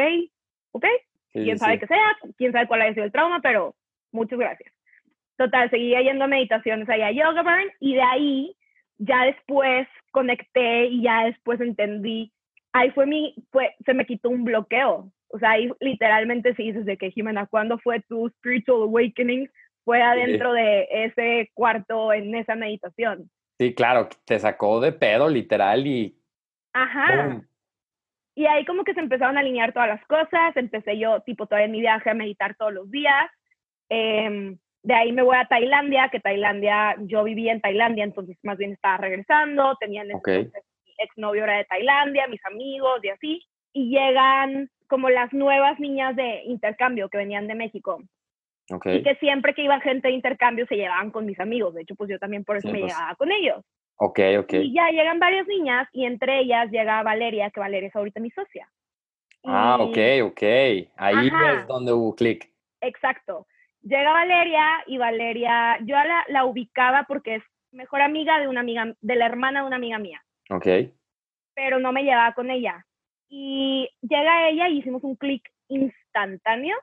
ok, 0.71 0.85
quién 1.31 1.57
sabe 1.57 1.79
qué 1.79 1.87
sea, 1.87 2.17
quién 2.37 2.51
sabe 2.51 2.67
cuál 2.67 2.81
ha 2.81 2.93
sido 2.93 3.05
el 3.05 3.11
trauma, 3.11 3.39
pero 3.41 3.75
muchas 4.11 4.39
gracias. 4.39 4.74
Total, 5.37 5.69
seguía 5.69 6.01
yendo 6.01 6.25
a 6.25 6.27
meditaciones 6.27 6.89
allá 6.89 7.07
a 7.07 7.11
Yoga 7.11 7.43
Burn 7.43 7.71
y 7.79 7.95
de 7.95 8.01
ahí 8.01 8.55
ya 8.97 9.25
después 9.25 9.87
conecté 10.11 10.85
y 10.85 11.03
ya 11.03 11.25
después 11.25 11.59
entendí, 11.59 12.31
ahí 12.71 12.91
fue 12.91 13.05
mi, 13.05 13.35
fue, 13.51 13.75
se 13.85 13.93
me 13.93 14.05
quitó 14.05 14.29
un 14.29 14.45
bloqueo. 14.45 15.11
O 15.29 15.39
sea, 15.39 15.51
ahí 15.51 15.69
literalmente 15.81 16.55
sí 16.55 16.63
dices 16.63 16.85
de 16.85 16.97
que, 16.97 17.11
Jimena, 17.11 17.47
¿cuándo 17.47 17.77
fue 17.79 18.01
tu 18.01 18.29
spiritual 18.29 18.83
awakening? 18.83 19.49
Fue 19.83 20.01
adentro 20.01 20.53
de 20.53 20.87
ese 20.89 21.51
cuarto 21.53 22.13
en 22.13 22.33
esa 22.35 22.55
meditación. 22.55 23.29
Sí, 23.59 23.73
claro, 23.73 24.09
te 24.25 24.39
sacó 24.39 24.79
de 24.79 24.93
pedo 24.93 25.29
literal 25.29 25.85
y... 25.85 26.17
Ajá. 26.73 27.41
Y 28.35 28.45
ahí 28.45 28.65
como 28.65 28.83
que 28.83 28.93
se 28.93 28.99
empezaron 28.99 29.37
a 29.37 29.41
alinear 29.41 29.73
todas 29.73 29.87
las 29.87 30.05
cosas, 30.07 30.55
empecé 30.55 30.97
yo 30.97 31.21
tipo 31.21 31.45
todavía 31.45 31.67
en 31.67 31.71
mi 31.71 31.79
viaje 31.79 32.09
a 32.09 32.13
meditar 32.13 32.55
todos 32.55 32.73
los 32.73 32.89
días. 32.91 33.29
Eh, 33.89 34.57
de 34.85 34.93
ahí 34.93 35.11
me 35.11 35.23
voy 35.23 35.35
a 35.35 35.45
Tailandia, 35.45 36.09
que 36.11 36.19
Tailandia, 36.19 36.95
yo 36.99 37.23
vivía 37.23 37.51
en 37.51 37.59
Tailandia, 37.59 38.03
entonces 38.03 38.37
más 38.43 38.55
bien 38.57 38.73
estaba 38.73 38.97
regresando, 38.97 39.75
tenían 39.79 40.13
okay. 40.13 40.43
mi 40.43 40.93
exnovio 40.99 41.43
era 41.43 41.57
de 41.57 41.65
Tailandia, 41.65 42.27
mis 42.27 42.45
amigos 42.45 43.03
y 43.03 43.09
así, 43.09 43.43
y 43.73 43.89
llegan 43.89 44.69
como 44.87 45.09
las 45.09 45.33
nuevas 45.33 45.79
niñas 45.79 46.15
de 46.15 46.43
intercambio 46.43 47.09
que 47.09 47.17
venían 47.17 47.47
de 47.47 47.55
México. 47.55 47.99
Okay. 48.69 48.97
Y 48.97 49.03
que 49.03 49.15
siempre 49.15 49.55
que 49.55 49.63
iba 49.63 49.79
gente 49.79 50.07
de 50.07 50.13
intercambio 50.13 50.67
se 50.67 50.75
llevaban 50.75 51.09
con 51.09 51.25
mis 51.25 51.39
amigos, 51.39 51.73
de 51.73 51.81
hecho 51.81 51.95
pues 51.95 52.11
yo 52.11 52.19
también 52.19 52.43
por 52.43 52.57
eso 52.57 52.67
me 52.67 52.81
pues. 52.81 52.93
llevaba 52.93 53.15
con 53.15 53.31
ellos. 53.31 53.65
Ok, 53.97 54.19
ok. 54.39 54.53
Y 54.53 54.73
ya 54.73 54.89
llegan 54.89 55.17
varias 55.19 55.47
niñas 55.47 55.87
y 55.93 56.05
entre 56.05 56.41
ellas 56.41 56.69
llega 56.69 57.01
Valeria, 57.01 57.49
que 57.49 57.59
Valeria 57.59 57.89
es 57.89 57.95
ahorita 57.95 58.19
mi 58.19 58.29
socia. 58.29 58.69
Ah, 59.43 59.77
ok, 59.79 59.97
ok. 60.25 60.43
Ahí 60.97 61.27
es 61.27 61.67
donde 61.67 61.91
hubo 61.93 62.15
clic. 62.15 62.51
Exacto. 62.81 63.47
Llega 63.85 64.13
Valeria 64.13 64.65
y 64.87 64.97
Valeria, 64.97 65.77
yo 65.81 65.95
la, 65.95 66.25
la, 66.29 66.45
ubicaba 66.45 67.05
porque 67.07 67.35
es 67.35 67.43
mejor 67.71 68.01
amiga 68.01 68.39
de 68.39 68.47
una 68.47 68.61
amiga, 68.61 68.95
de 68.99 69.15
la 69.15 69.27
hermana 69.27 69.61
de 69.61 69.67
una 69.67 69.75
amiga 69.75 69.99
mía. 69.99 70.23
Ok. 70.49 70.65
Pero 71.53 71.79
no 71.79 71.91
me 71.91 72.03
llevaba 72.03 72.33
con 72.33 72.49
ella. 72.49 72.83
Y 73.29 73.87
llega 74.01 74.49
ella 74.49 74.69
y 74.69 74.79
hicimos 74.79 75.03
un 75.03 75.15
clic 75.15 75.47
instantáneo. 75.67 76.75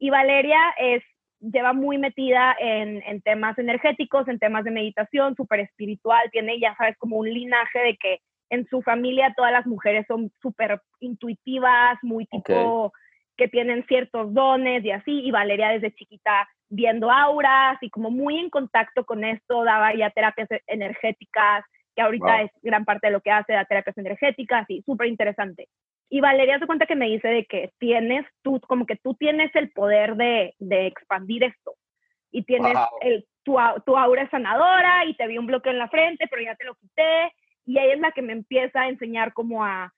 Y 0.00 0.10
Valeria 0.10 0.58
es, 0.78 1.04
lleva 1.38 1.74
muy 1.74 1.96
metida 1.96 2.56
en, 2.58 3.04
en 3.06 3.22
temas 3.22 3.56
energéticos, 3.58 4.26
en 4.26 4.40
temas 4.40 4.64
de 4.64 4.72
meditación, 4.72 5.36
súper 5.36 5.60
espiritual. 5.60 6.28
Tiene, 6.32 6.58
ya 6.58 6.74
sabes, 6.74 6.98
como 6.98 7.18
un 7.18 7.32
linaje 7.32 7.78
de 7.78 7.96
que 7.98 8.18
en 8.50 8.66
su 8.66 8.82
familia 8.82 9.32
todas 9.36 9.52
las 9.52 9.64
mujeres 9.64 10.06
son 10.08 10.32
súper 10.40 10.80
intuitivas, 10.98 11.98
muy 12.02 12.26
tipo... 12.26 12.86
Okay 12.86 13.02
que 13.36 13.48
tienen 13.48 13.84
ciertos 13.86 14.32
dones 14.32 14.84
y 14.84 14.90
así, 14.90 15.20
y 15.20 15.30
Valeria 15.30 15.70
desde 15.70 15.94
chiquita 15.94 16.48
viendo 16.68 17.10
auras 17.10 17.76
y 17.82 17.90
como 17.90 18.10
muy 18.10 18.38
en 18.38 18.50
contacto 18.50 19.04
con 19.04 19.24
esto, 19.24 19.64
daba 19.64 19.94
ya 19.94 20.10
terapias 20.10 20.50
e-, 20.50 20.62
energéticas, 20.66 21.64
que 21.94 22.02
ahorita 22.02 22.42
es 22.42 22.50
gran 22.62 22.84
parte 22.84 23.08
de 23.08 23.12
lo 23.12 23.20
que 23.20 23.30
hace, 23.30 23.52
da 23.52 23.66
terapias 23.66 23.98
energéticas 23.98 24.64
y 24.70 24.82
súper 24.82 25.08
interesante. 25.08 25.68
Y 26.08 26.20
Valeria 26.20 26.58
se 26.58 26.66
cuenta 26.66 26.86
que 26.86 26.96
me 26.96 27.06
dice 27.06 27.28
de 27.28 27.44
que 27.44 27.72
tienes 27.78 28.26
tú, 28.42 28.60
como 28.60 28.86
que 28.86 28.96
tú 28.96 29.14
tienes 29.14 29.54
el 29.54 29.70
poder 29.72 30.16
de, 30.16 30.54
de 30.58 30.86
expandir 30.86 31.44
esto 31.44 31.74
y 32.30 32.44
tienes 32.44 32.76
el, 33.02 33.26
tu, 33.42 33.56
tu 33.84 33.96
aura 33.96 34.28
sanadora 34.30 35.04
y 35.06 35.14
te 35.14 35.26
vi 35.26 35.38
un 35.38 35.46
bloqueo 35.46 35.72
en 35.72 35.78
la 35.78 35.88
frente, 35.88 36.26
pero 36.30 36.42
ya 36.42 36.54
te 36.54 36.64
lo 36.64 36.74
quité 36.76 37.32
y 37.66 37.78
ella 37.78 37.94
es 37.94 38.00
la 38.00 38.12
que 38.12 38.22
me 38.22 38.32
empieza 38.32 38.82
a 38.82 38.88
enseñar 38.88 39.32
como 39.32 39.64
a 39.64 39.92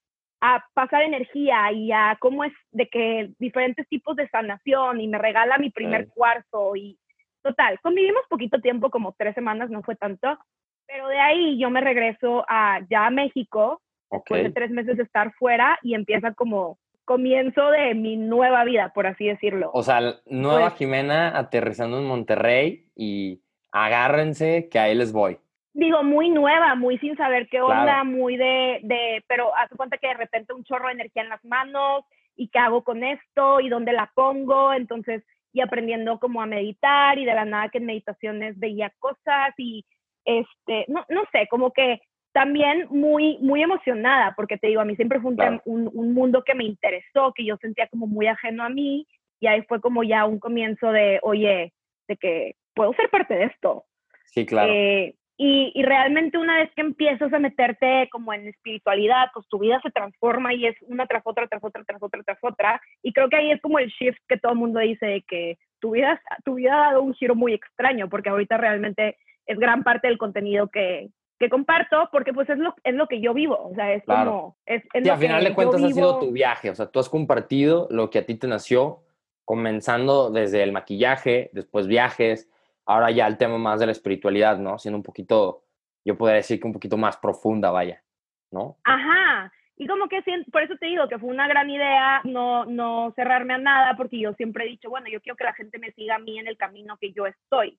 a 0.47 0.63
pasar 0.75 1.01
energía 1.01 1.73
y 1.73 1.91
a 1.91 2.19
cómo 2.21 2.45
es 2.45 2.53
de 2.71 2.87
que 2.91 3.31
diferentes 3.39 3.89
tipos 3.89 4.15
de 4.15 4.29
sanación 4.29 5.01
y 5.01 5.09
me 5.09 5.17
regala 5.17 5.57
mi 5.57 5.71
primer 5.71 6.09
cuarzo 6.09 6.77
y 6.77 6.99
total, 7.43 7.81
convivimos 7.81 8.25
poquito 8.29 8.61
tiempo, 8.61 8.91
como 8.91 9.15
tres 9.17 9.35
semanas, 9.35 9.71
no 9.71 9.83
fue 9.83 9.97
tanto, 9.97 10.39
pero 10.87 11.09
de 11.09 11.19
ahí 11.19 11.59
yo 11.59 11.71
me 11.71 11.81
regreso 11.81 12.45
a 12.47 12.81
ya 12.91 13.07
a 13.07 13.11
México, 13.11 13.81
después 14.11 14.45
de 14.45 14.51
tres 14.51 14.71
meses 14.71 14.99
de 14.99 15.05
estar 15.05 15.33
fuera 15.33 15.79
y 15.83 15.95
empieza 15.95 16.35
como 16.35 16.79
comienzo 17.07 17.71
de 17.71 17.95
mi 17.95 18.19
nueva 18.19 18.65
vida, 18.65 18.93
por 18.95 19.07
así 19.07 19.27
decirlo. 19.27 19.71
O 19.73 19.83
sea, 19.83 20.01
nueva 20.27 20.69
pues 20.69 20.79
Jimena 20.79 21.39
aterrizando 21.39 21.99
en 21.99 22.05
Monterrey 22.05 22.91
y 22.95 23.41
agárrense 23.73 24.69
que 24.71 24.79
ahí 24.79 24.95
les 24.95 25.11
voy. 25.11 25.39
Digo, 25.75 26.05
muy 26.05 26.31
nueva, 26.31 26.77
muy 26.77 26.99
sin 26.99 27.17
saber 27.17 27.49
qué 27.49 27.61
onda, 27.61 28.05
muy 28.05 28.37
de, 28.37 28.79
de, 28.85 29.25
pero 29.27 29.55
hace 29.57 29.75
cuenta 29.75 29.99
que 29.99 30.07
de 30.07 30.15
repente 30.15 30.55
un 30.55 30.63
chorro 30.63 30.87
de 30.87 30.93
energía 30.93 31.23
en 31.23 31.29
las 31.29 31.45
manos 31.45 32.05
y 32.37 32.49
qué 32.49 32.61
hago 32.61 32.85
con 32.85 33.03
esto 33.03 33.59
y 33.59 33.69
dónde 33.69 33.93
la 33.93 34.11
pongo, 34.15 34.73
entonces, 34.73 35.25
y 35.53 35.61
aprendiendo 35.61 36.21
como 36.21 36.41
a 36.41 36.47
meditar 36.47 37.19
y 37.19 37.25
de 37.25 37.35
la 37.35 37.45
nada 37.45 37.71
que 37.71 37.79
en 37.79 37.87
meditaciones 37.87 38.57
veía 38.57 38.93
cosas 39.01 39.53
y, 39.59 39.85
este, 40.25 40.85
no, 40.87 41.05
no 41.09 41.25
sé, 41.33 41.49
como 41.51 41.73
que 41.73 42.01
también 42.33 42.87
muy, 42.91 43.39
muy 43.39 43.63
emocionada, 43.63 44.35
porque 44.37 44.57
te 44.57 44.69
digo, 44.69 44.81
a 44.81 44.85
mí 44.85 44.97
siempre 44.97 45.21
fue 45.21 45.33
un, 45.33 45.91
un, 45.93 46.15
mundo 46.15 46.43
que 46.45 46.55
me 46.55 46.65
interesó, 46.65 47.33
que 47.33 47.45
yo 47.45 47.57
sentía 47.59 47.87
como 47.89 48.07
muy 48.07 48.27
ajeno 48.27 48.65
a 48.65 48.69
mí, 48.69 49.07
y 49.41 49.47
ahí 49.47 49.63
fue 49.63 49.81
como 49.81 50.03
ya 50.03 50.25
un 50.25 50.39
comienzo 50.39 50.91
de, 50.91 51.21
oye, 51.23 51.73
de 52.09 52.17
que 52.17 52.57
puedo 52.75 52.93
ser 52.95 53.09
parte 53.11 53.35
de 53.35 53.45
esto. 53.45 53.85
Sí, 54.27 54.47
claro. 54.47 54.73
Eh, 54.73 55.15
y, 55.37 55.73
y, 55.75 55.83
realmente 55.83 56.39
una 56.39 56.59
vez 56.59 56.71
que 56.75 56.83
empiezas 56.83 57.33
a 57.33 57.39
meterte 57.41 58.09
como 58.13 58.33
en 58.33 58.47
espiritualidad, 58.47 59.31
pues 59.35 59.47
tu 59.49 59.59
vida 59.59 59.81
se 59.83 59.91
transforma 59.91 60.55
y 60.55 60.67
es 60.67 60.77
una 60.83 61.07
tras 61.07 61.23
otra, 61.25 61.49
tras 61.49 61.63
otra, 61.65 61.83
tras 61.85 62.01
otra, 62.01 62.23
tras 62.23 62.39
otra. 62.41 62.81
Y 63.03 63.13
creo 63.13 63.29
que 63.29 63.37
ahí 63.37 63.51
es 63.51 63.61
como 63.61 63.81
el 63.81 63.89
shift 63.89 64.19
que 64.29 64.39
todo 64.39 64.53
el 64.53 64.59
mundo 64.59 64.79
dice 64.79 65.07
de 65.07 65.23
que 65.23 65.59
tu 65.81 65.93
vida, 65.93 66.21
tu 66.45 66.55
vida 66.55 66.75
ha 66.75 66.91
dado 66.91 67.03
un 67.03 67.15
giro 67.15 67.35
muy 67.35 67.53
extraño, 67.53 68.09
porque 68.09 68.29
ahorita 68.29 68.57
realmente 68.57 69.17
es 69.47 69.59
gran 69.59 69.83
parte 69.83 70.07
del 70.07 70.19
contenido 70.19 70.69
que, 70.69 71.11
que 71.39 71.51
comparto 71.51 72.09
porque 72.13 72.33
pues 72.33 72.49
es 72.49 72.59
lo, 72.59 72.75
es 72.85 72.95
lo 72.95 73.09
que 73.09 73.21
yo 73.21 73.35
vivo, 73.35 73.59
o 73.71 73.75
sea, 73.75 73.93
es 73.93 74.05
como... 74.05 74.57
Es, 74.67 74.83
es 74.93 75.09
al 75.09 75.19
final 75.19 75.45
de 75.45 75.55
cuentas 75.55 75.83
ha 75.83 75.91
sido 75.91 76.19
tu 76.21 76.31
viaje, 76.31 76.71
o 76.71 76.75
sea, 76.75 76.87
tú 76.87 77.01
has 77.01 77.09
compartido 77.09 77.89
lo 77.91 78.09
que 78.11 78.21
a 78.21 78.27
ti 78.27 78.37
te 78.37 78.47
nació, 78.47 79.03
comenzando 79.45 80.31
desde 80.31 80.63
el 80.63 80.73
maquillaje, 80.73 81.51
después 81.53 81.87
viajes, 81.87 82.49
ahora 82.87 83.11
ya 83.11 83.27
el 83.27 83.39
tema 83.39 83.59
más 83.59 83.81
de 83.81 83.87
la 83.87 83.93
espiritualidad, 83.93 84.59
¿no? 84.59 84.79
Siendo 84.79 84.99
un 84.99 85.03
poquito, 85.03 85.65
yo 86.05 86.17
podría 86.17 86.37
decir 86.37 86.61
que 86.61 86.67
un 86.67 86.73
poquito 86.73 86.97
más 86.97 87.17
profunda, 87.17 87.71
vaya, 87.71 88.03
¿no? 88.51 88.79
Ajá, 88.85 89.53
y 89.77 89.87
como 89.87 90.09
que 90.09 90.23
por 90.53 90.63
eso 90.63 90.77
te 90.77 90.87
digo 90.87 91.09
que 91.09 91.19
fue 91.19 91.31
una 91.31 91.49
gran 91.49 91.69
idea 91.69 92.21
no, 92.25 92.65
no 92.65 93.13
cerrarme 93.17 93.55
a 93.55 93.59
nada, 93.59 93.97
porque 93.97 94.19
yo 94.19 94.33
siempre 94.35 94.65
he 94.65 94.69
dicho, 94.69 94.91
bueno, 94.91 95.09
yo 95.09 95.21
quiero 95.21 95.37
que 95.37 95.45
la 95.45 95.55
gente 95.55 95.79
me 95.79 95.93
siga 95.93 96.17
a 96.17 96.21
mí 96.21 96.39
en 96.39 96.47
el 96.47 96.57
camino 96.57 96.97
que 96.99 97.13
yo 97.13 97.27
estoy 97.27 97.79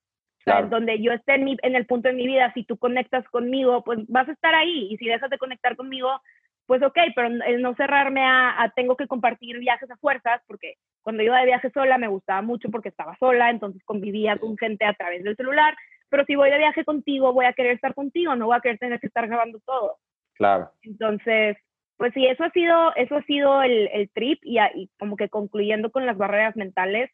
donde 0.69 1.01
yo 1.01 1.11
esté 1.11 1.35
en, 1.35 1.57
en, 1.61 1.75
el 1.75 1.85
punto 1.85 2.07
de 2.07 2.13
mi 2.13 2.27
vida, 2.27 2.51
si 2.53 2.63
tú 2.63 2.77
conectas 2.77 3.27
conmigo, 3.29 3.83
pues 3.83 3.99
vas 4.07 4.29
a 4.29 4.31
estar 4.31 4.53
ahí. 4.53 4.89
Y 4.91 4.97
si 4.97 5.05
dejas 5.05 5.29
de 5.29 5.37
conectar 5.37 5.75
conmigo, 5.75 6.21
pues 6.65 6.81
ok, 6.81 6.97
pero 7.15 7.27
el 7.27 7.61
no 7.61 7.75
cerrarme 7.75 8.21
a, 8.23 8.71
tengo 8.75 8.95
que 8.95 9.07
compartir 9.07 9.59
viajes 9.59 9.89
a 9.89 9.97
fuerzas, 9.97 10.41
porque 10.47 10.75
cuando 11.01 11.23
iba 11.23 11.39
de 11.39 11.45
viaje 11.45 11.69
sola 11.71 11.97
me 11.97 12.07
gustaba 12.07 12.41
mucho 12.41 12.69
porque 12.69 12.89
estaba 12.89 13.15
sola, 13.17 13.49
entonces 13.49 13.83
convivía 13.83 14.37
con 14.37 14.57
gente 14.57 14.85
a 14.85 14.93
través 14.93 15.23
del 15.23 15.35
celular. 15.35 15.75
Pero 16.09 16.25
si 16.25 16.35
voy 16.35 16.49
de 16.49 16.57
viaje 16.57 16.83
contigo, 16.83 17.33
voy 17.33 17.45
a 17.45 17.53
querer 17.53 17.73
estar 17.73 17.93
contigo, 17.93 18.35
no 18.35 18.47
voy 18.47 18.57
a 18.57 18.61
querer 18.61 18.79
tener 18.79 18.99
que 18.99 19.07
estar 19.07 19.27
grabando 19.27 19.59
todo. 19.65 19.97
Claro. 20.33 20.71
Entonces, 20.81 21.57
pues 21.97 22.13
sí, 22.13 22.25
eso 22.25 22.43
ha 22.43 22.49
sido, 22.51 22.95
eso 22.95 23.15
ha 23.15 23.23
sido 23.23 23.61
el, 23.61 23.89
el 23.93 24.09
trip 24.09 24.39
y, 24.43 24.57
y 24.75 24.89
como 24.99 25.15
que 25.15 25.29
concluyendo 25.29 25.91
con 25.91 26.05
las 26.05 26.17
barreras 26.17 26.55
mentales, 26.55 27.09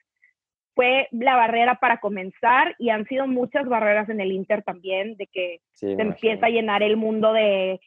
fue 0.74 1.08
la 1.12 1.36
barrera 1.36 1.76
para 1.76 2.00
comenzar 2.00 2.76
y 2.80 2.90
han 2.90 3.06
sido 3.06 3.28
muchas 3.28 3.68
barreras 3.68 4.10
en 4.10 4.22
el 4.22 4.32
Inter 4.32 4.64
también, 4.64 5.16
de 5.18 5.28
que 5.28 5.60
se 5.74 5.92
empieza 5.94 6.46
a 6.46 6.50
llenar 6.50 6.82
el 6.82 6.98
mundo 6.98 7.34
de 7.34 7.82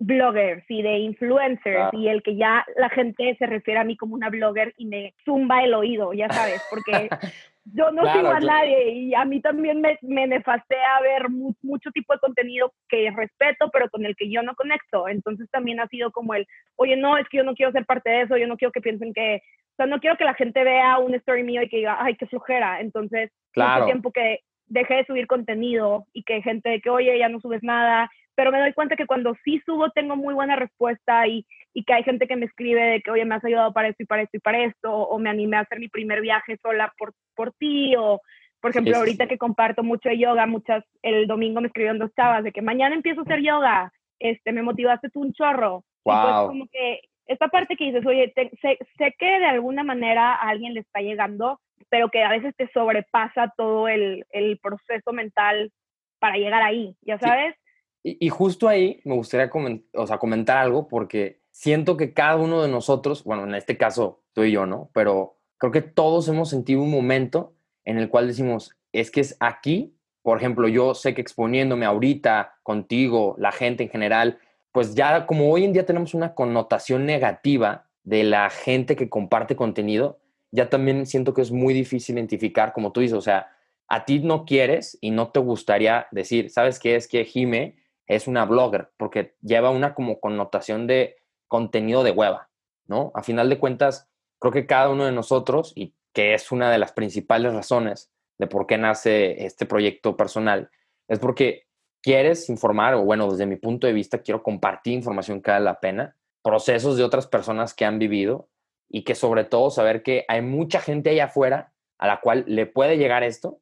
bloggers 0.00 0.64
y 0.68 0.82
de 0.82 0.98
influencers 0.98 1.92
y 1.92 2.08
el 2.08 2.22
que 2.22 2.34
ya 2.34 2.64
la 2.76 2.88
gente 2.88 3.36
se 3.38 3.46
refiere 3.46 3.80
a 3.80 3.84
mí 3.84 3.96
como 3.96 4.14
una 4.14 4.30
blogger 4.30 4.72
y 4.78 4.86
me 4.86 5.14
zumba 5.24 5.62
el 5.62 5.74
oído, 5.74 6.14
ya 6.14 6.28
sabes, 6.30 6.62
porque 6.70 7.08
yo 7.66 7.90
no 7.92 8.10
sigo 8.10 8.30
a 8.30 8.40
nadie 8.40 8.92
y 8.92 9.14
a 9.14 9.26
mí 9.26 9.40
también 9.42 9.82
me, 9.82 9.98
me 10.00 10.24
a 10.24 11.00
ver 11.02 11.28
mucho 11.62 11.90
tipo 11.90 12.14
de 12.14 12.18
contenido 12.18 12.72
que 12.88 13.10
respeto, 13.10 13.68
pero 13.70 13.90
con 13.90 14.06
el 14.06 14.16
que 14.16 14.30
yo 14.30 14.42
no 14.42 14.54
conecto. 14.54 15.06
Entonces 15.06 15.48
también 15.50 15.80
ha 15.80 15.86
sido 15.88 16.10
como 16.10 16.34
el, 16.34 16.46
oye, 16.76 16.96
no, 16.96 17.18
es 17.18 17.28
que 17.28 17.36
yo 17.36 17.44
no 17.44 17.54
quiero 17.54 17.70
ser 17.72 17.84
parte 17.84 18.08
de 18.08 18.22
eso, 18.22 18.38
yo 18.38 18.46
no 18.46 18.56
quiero 18.56 18.72
que 18.72 18.80
piensen 18.80 19.12
que 19.12 19.42
sea, 19.76 19.86
no 19.86 20.00
quiero 20.00 20.16
que 20.16 20.24
la 20.24 20.34
gente 20.34 20.64
vea 20.64 20.98
un 20.98 21.14
story 21.14 21.42
mío 21.42 21.62
y 21.62 21.68
que 21.68 21.78
diga, 21.78 21.96
ay, 22.00 22.16
qué 22.16 22.26
flojera. 22.26 22.80
Entonces, 22.80 23.30
claro. 23.52 23.86
tiempo 23.86 24.12
que 24.12 24.40
dejé 24.66 24.94
de 24.94 25.06
subir 25.06 25.26
contenido 25.26 26.06
y 26.12 26.22
que 26.22 26.42
gente 26.42 26.80
que, 26.80 26.90
oye, 26.90 27.18
ya 27.18 27.28
no 27.28 27.40
subes 27.40 27.62
nada, 27.62 28.10
pero 28.40 28.52
me 28.52 28.60
doy 28.60 28.72
cuenta 28.72 28.96
que 28.96 29.04
cuando 29.04 29.36
sí 29.44 29.60
subo 29.66 29.90
tengo 29.90 30.16
muy 30.16 30.32
buena 30.32 30.56
respuesta 30.56 31.26
y, 31.28 31.44
y 31.74 31.84
que 31.84 31.92
hay 31.92 32.04
gente 32.04 32.26
que 32.26 32.36
me 32.36 32.46
escribe 32.46 32.80
de 32.80 33.02
que, 33.02 33.10
oye, 33.10 33.26
me 33.26 33.34
has 33.34 33.44
ayudado 33.44 33.70
para 33.74 33.88
esto 33.88 34.02
y 34.02 34.06
para 34.06 34.22
esto 34.22 34.38
y 34.38 34.40
para 34.40 34.64
esto, 34.64 34.90
o, 34.90 35.18
me 35.18 35.28
animé 35.28 35.58
a 35.58 35.60
hacer 35.60 35.78
mi 35.78 35.88
primer 35.88 36.22
viaje 36.22 36.56
sola 36.62 36.90
por, 36.96 37.12
por 37.34 37.52
ti, 37.52 37.94
o 37.98 38.18
por 38.62 38.70
ejemplo, 38.70 38.96
ahorita 38.96 39.26
que 39.26 39.36
comparto 39.36 39.82
mucho 39.82 40.08
de 40.08 40.16
yoga, 40.16 40.46
muchas, 40.46 40.82
el 41.02 41.26
domingo 41.26 41.60
me 41.60 41.66
escribieron 41.66 41.98
dos 41.98 42.14
chavas 42.16 42.42
de 42.42 42.50
que 42.50 42.62
mañana 42.62 42.94
empiezo 42.94 43.20
a 43.20 43.24
hacer 43.24 43.42
yoga, 43.42 43.92
este, 44.18 44.52
me 44.52 44.62
motivaste 44.62 45.10
tú 45.10 45.20
un 45.20 45.34
chorro. 45.34 45.84
Wow. 46.06 46.22
Pues 46.22 46.34
como 46.46 46.66
que 46.72 47.00
esta 47.26 47.48
parte 47.48 47.76
que 47.76 47.92
dices, 47.92 48.06
oye, 48.06 48.32
sé, 48.34 48.78
sé, 48.96 49.14
que 49.18 49.38
de 49.38 49.44
alguna 49.44 49.84
manera 49.84 50.32
a 50.34 50.48
alguien 50.48 50.72
le 50.72 50.80
está 50.80 51.00
llegando, 51.00 51.60
pero 51.90 52.08
que 52.08 52.24
a 52.24 52.30
veces 52.30 52.54
te 52.56 52.70
sobrepasa 52.72 53.52
todo 53.54 53.86
el, 53.86 54.24
el 54.30 54.58
proceso 54.62 55.12
mental 55.12 55.70
para 56.18 56.38
llegar 56.38 56.62
ahí, 56.62 56.94
¿ya 57.02 57.18
sabes? 57.18 57.54
Y, 58.02 58.28
justo 58.30 58.66
ahí 58.66 59.00
me 59.04 59.14
gustaría 59.14 59.50
o 59.94 60.06
sea, 60.06 60.18
comentar 60.18 60.56
algo 60.56 60.88
porque 60.88 61.40
siento 61.50 61.96
que 61.96 62.14
cada 62.14 62.36
uno 62.36 62.62
de 62.62 62.68
nosotros, 62.68 63.24
bueno, 63.24 63.44
en 63.44 63.54
este 63.54 63.76
caso 63.76 64.22
tú 64.32 64.42
y 64.44 64.52
yo, 64.52 64.64
¿no? 64.64 64.90
Pero 64.94 65.36
creo 65.58 65.72
que 65.72 65.82
todos 65.82 66.26
hemos 66.28 66.48
sentido 66.48 66.80
un 66.80 66.90
momento 66.90 67.52
en 67.84 67.98
el 67.98 68.08
cual 68.08 68.26
decimos, 68.26 68.74
es 68.92 69.10
que 69.10 69.20
es 69.20 69.36
aquí, 69.40 69.94
por 70.22 70.38
ejemplo, 70.38 70.66
yo 70.68 70.94
sé 70.94 71.14
que 71.14 71.20
exponiéndome 71.20 71.84
ahorita 71.84 72.54
contigo, 72.62 73.34
la 73.38 73.52
gente 73.52 73.82
en 73.82 73.90
general, 73.90 74.38
pues 74.72 74.94
ya 74.94 75.26
como 75.26 75.50
hoy 75.50 75.64
en 75.64 75.72
día 75.74 75.84
tenemos 75.84 76.14
una 76.14 76.34
connotación 76.34 77.04
negativa 77.04 77.86
de 78.04 78.24
la 78.24 78.48
gente 78.48 78.96
que 78.96 79.10
comparte 79.10 79.56
contenido, 79.56 80.20
ya 80.52 80.70
también 80.70 81.06
siento 81.06 81.34
que 81.34 81.42
es 81.42 81.50
muy 81.50 81.74
difícil 81.74 82.16
identificar, 82.16 82.72
como 82.72 82.92
tú 82.92 83.00
dices, 83.00 83.18
o 83.18 83.20
sea, 83.20 83.48
a 83.88 84.04
ti 84.04 84.20
no 84.20 84.44
quieres 84.44 84.96
y 85.00 85.10
no 85.10 85.28
te 85.28 85.40
gustaría 85.40 86.06
decir, 86.12 86.48
¿sabes 86.50 86.78
qué? 86.78 86.96
Es 86.96 87.08
que 87.08 87.24
Jime 87.24 87.79
es 88.10 88.26
una 88.26 88.44
blogger, 88.44 88.90
porque 88.96 89.36
lleva 89.40 89.70
una 89.70 89.94
como 89.94 90.18
connotación 90.18 90.88
de 90.88 91.16
contenido 91.46 92.02
de 92.02 92.10
hueva, 92.10 92.50
¿no? 92.86 93.12
A 93.14 93.22
final 93.22 93.48
de 93.48 93.60
cuentas, 93.60 94.10
creo 94.40 94.52
que 94.52 94.66
cada 94.66 94.88
uno 94.88 95.04
de 95.04 95.12
nosotros, 95.12 95.72
y 95.76 95.94
que 96.12 96.34
es 96.34 96.50
una 96.50 96.72
de 96.72 96.78
las 96.78 96.90
principales 96.90 97.54
razones 97.54 98.10
de 98.36 98.48
por 98.48 98.66
qué 98.66 98.78
nace 98.78 99.44
este 99.44 99.64
proyecto 99.64 100.16
personal, 100.16 100.70
es 101.06 101.20
porque 101.20 101.68
quieres 102.02 102.48
informar, 102.48 102.94
o 102.94 103.04
bueno, 103.04 103.30
desde 103.30 103.46
mi 103.46 103.54
punto 103.54 103.86
de 103.86 103.92
vista, 103.92 104.22
quiero 104.22 104.42
compartir 104.42 104.94
información 104.94 105.40
que 105.40 105.52
vale 105.52 105.64
la 105.64 105.78
pena, 105.78 106.16
procesos 106.42 106.96
de 106.96 107.04
otras 107.04 107.28
personas 107.28 107.74
que 107.74 107.84
han 107.84 108.00
vivido 108.00 108.48
y 108.88 109.04
que 109.04 109.14
sobre 109.14 109.44
todo 109.44 109.70
saber 109.70 110.02
que 110.02 110.24
hay 110.26 110.42
mucha 110.42 110.80
gente 110.80 111.10
allá 111.10 111.26
afuera 111.26 111.74
a 111.96 112.08
la 112.08 112.20
cual 112.20 112.42
le 112.48 112.66
puede 112.66 112.98
llegar 112.98 113.22
esto, 113.22 113.60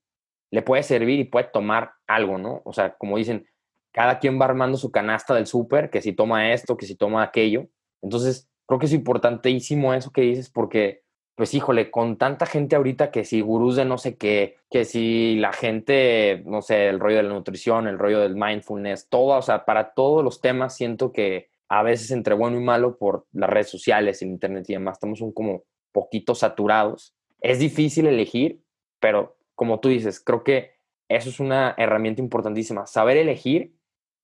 le 0.51 0.63
puede 0.63 0.83
servir 0.85 1.21
y 1.21 1.25
puede 1.25 1.49
tomar 1.53 1.93
algo, 2.07 2.39
¿no? 2.39 2.63
O 2.65 2.73
sea, 2.73 2.95
como 2.97 3.19
dicen, 3.19 3.47
cada 3.93 4.19
quien 4.19 4.41
va 4.41 4.45
armando 4.47 4.79
su 4.79 4.91
canasta 4.91 5.35
del 5.35 5.47
súper, 5.47 5.91
que 5.91 6.03
si 6.03 6.13
toma 6.13 6.53
esto, 6.53 6.77
que 6.77 6.87
si 6.87 6.95
toma 6.95 7.23
aquello. 7.23 7.69
Entonces, 8.03 8.49
creo 8.67 8.79
que 8.79 8.87
es 8.87 8.93
importantísimo 8.93 9.95
eso 9.95 10.11
que 10.11 10.23
dices 10.23 10.51
porque 10.51 11.03
pues 11.39 11.55
híjole, 11.55 11.93
con 11.93 12.19
tanta 12.19 12.47
gente 12.47 12.75
ahorita 12.75 13.13
que 13.13 13.25
si 13.25 13.43
gurús 13.43 13.77
de 13.77 13.85
no 13.85 13.97
sé 13.97 14.17
qué, 14.17 14.57
que 14.69 14.85
si 14.85 15.37
la 15.37 15.53
gente, 15.53 16.43
no 16.45 16.63
sé, 16.63 16.89
el 16.89 16.99
rollo 16.99 17.19
de 17.19 17.23
la 17.23 17.29
nutrición, 17.33 17.87
el 17.87 17.97
rollo 17.97 18.19
del 18.19 18.35
mindfulness, 18.35 19.09
todo, 19.09 19.39
o 19.39 19.43
sea, 19.43 19.65
para 19.65 19.95
todos 19.95 20.25
los 20.25 20.41
temas 20.41 20.75
siento 20.75 21.13
que 21.13 21.51
a 21.69 21.85
veces 21.85 22.11
entre 22.11 22.35
bueno 22.35 22.59
y 22.59 22.65
malo 22.65 22.99
por 22.99 23.29
las 23.31 23.49
redes 23.49 23.71
sociales, 23.71 24.21
el 24.21 24.31
internet 24.31 24.65
y 24.67 24.73
demás, 24.73 24.97
estamos 24.97 25.21
un 25.21 25.33
como 25.33 25.63
poquito 25.93 26.35
saturados. 26.35 27.15
Es 27.41 27.61
difícil 27.61 28.09
elegir, 28.09 28.61
pero 28.99 29.37
como 29.55 29.79
tú 29.79 29.91
dices, 29.91 30.19
creo 30.19 30.43
que 30.43 30.73
eso 31.09 31.29
es 31.29 31.39
una 31.39 31.73
herramienta 31.79 32.21
importantísima, 32.21 32.89
saber 32.89 33.17
elegir 33.17 33.78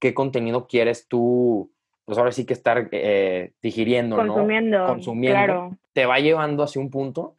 qué 0.05 0.13
contenido 0.13 0.67
quieres 0.67 1.09
tú 1.09 1.73
pues 2.05 2.19
ahora 2.19 2.31
sí 2.31 2.45
que 2.45 2.53
estar 2.53 2.91
eh, 2.93 3.55
digiriendo, 3.63 4.17
Consumiendo, 4.17 4.79
¿no? 4.81 4.87
Consumiendo. 4.87 5.35
Claro. 5.35 5.79
Te 5.95 6.05
va 6.05 6.19
llevando 6.19 6.63
hacia 6.63 6.83
un 6.83 6.91
punto 6.91 7.37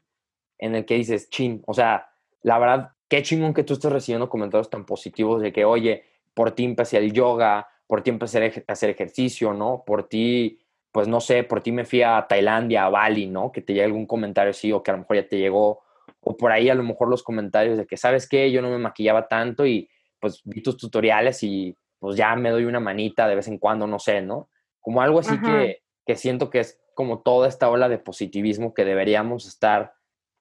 en 0.58 0.74
el 0.74 0.84
que 0.84 0.96
dices, 0.96 1.30
chin, 1.30 1.62
o 1.68 1.76
sea, 1.76 2.10
la 2.42 2.58
verdad, 2.58 2.94
qué 3.08 3.22
chingón 3.22 3.54
que 3.54 3.64
tú 3.64 3.74
estés 3.74 3.92
recibiendo 3.92 4.30
comentarios 4.30 4.72
tan 4.72 4.84
positivos 4.84 5.44
de 5.44 5.54
que, 5.54 5.64
oye, 5.64 6.06
por 6.34 6.54
ti 6.54 6.64
empecé 6.64 6.98
el 6.98 7.14
yoga, 7.14 7.68
por 7.86 8.02
ti 8.02 8.10
empecé 8.10 8.64
a 8.68 8.72
hacer 8.72 8.90
ejercicio, 8.90 9.54
¿no? 9.54 9.84
Por 9.86 10.10
ti, 10.10 10.58
pues 10.92 11.08
no 11.08 11.22
sé, 11.22 11.44
por 11.44 11.62
ti 11.62 11.72
me 11.72 11.86
fui 11.86 12.02
a 12.02 12.26
Tailandia, 12.28 12.86
a 12.86 12.90
Bali, 12.90 13.28
¿no? 13.28 13.52
Que 13.52 13.62
te 13.62 13.74
llegue 13.74 13.86
algún 13.86 14.08
comentario 14.08 14.50
así 14.50 14.72
o 14.72 14.82
que 14.82 14.90
a 14.90 14.96
lo 14.96 15.02
mejor 15.02 15.18
ya 15.18 15.28
te 15.28 15.38
llegó, 15.38 15.84
o 16.22 16.36
por 16.36 16.52
ahí 16.52 16.70
a 16.72 16.76
lo 16.76 16.82
mejor 16.82 17.10
los 17.10 17.22
comentarios 17.22 17.78
de 17.78 17.86
que, 17.86 17.98
¿sabes 17.98 18.28
qué? 18.28 18.52
Yo 18.52 18.64
no 18.64 18.72
me 18.72 18.80
maquillaba 18.80 19.28
tanto 19.28 19.68
y 19.68 19.88
pues 20.20 20.42
vi 20.44 20.64
tus 20.64 20.76
tutoriales 20.76 21.44
y 21.44 21.78
pues 22.06 22.18
ya 22.18 22.36
me 22.36 22.52
doy 22.52 22.66
una 22.66 22.80
manita 22.80 23.28
de 23.28 23.36
vez 23.36 23.48
en 23.48 23.58
cuando, 23.58 23.88
no 23.88 23.98
sé, 23.98 24.22
¿no? 24.22 24.50
Como 24.80 25.02
algo 25.02 25.20
así 25.20 25.42
que, 25.42 25.82
que 26.06 26.16
siento 26.16 26.52
que 26.52 26.60
es 26.60 26.80
como 26.94 27.20
toda 27.22 27.48
esta 27.48 27.68
ola 27.70 27.90
de 27.90 27.98
positivismo 27.98 28.76
que 28.76 28.86
deberíamos 28.86 29.48
estar 29.48 29.96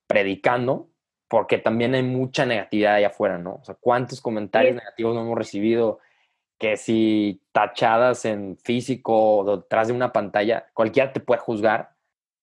predicando, 0.07 0.91
porque 1.27 1.57
también 1.57 1.95
hay 1.95 2.03
mucha 2.03 2.45
negatividad 2.45 2.97
allá 2.97 3.07
afuera, 3.07 3.39
¿no? 3.39 3.55
O 3.55 3.65
sea, 3.65 3.77
¿cuántos 3.81 4.21
comentarios 4.21 4.75
negativos 4.75 5.15
no 5.15 5.23
hemos 5.23 5.39
recibido? 5.39 6.01
que 6.59 6.77
si 6.77 7.43
tachadas 7.53 8.25
en 8.25 8.57
físico 8.59 9.39
o 9.39 9.57
detrás 9.57 9.89
de 9.89 9.95
una 9.95 10.13
pantalla, 10.13 10.71
cualquiera 10.73 11.13
te 11.13 11.21
puede 11.21 11.41
juzgar. 11.41 11.95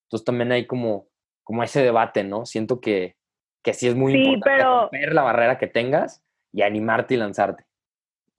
Entonces 0.08 0.26
también 0.26 0.52
hay 0.52 0.66
como, 0.66 1.08
como 1.44 1.64
ese 1.64 1.82
debate, 1.82 2.24
¿no? 2.24 2.46
Siento 2.46 2.82
que, 2.82 3.16
que 3.64 3.74
sí 3.74 3.88
es 3.88 3.96
muy 3.96 4.14
importante 4.14 4.64
romper 4.64 5.14
la 5.14 5.22
barrera 5.22 5.58
que 5.58 5.68
tengas 5.68 6.24
y 6.52 6.62
animarte 6.62 7.14
y 7.14 7.18
lanzarte. 7.18 7.66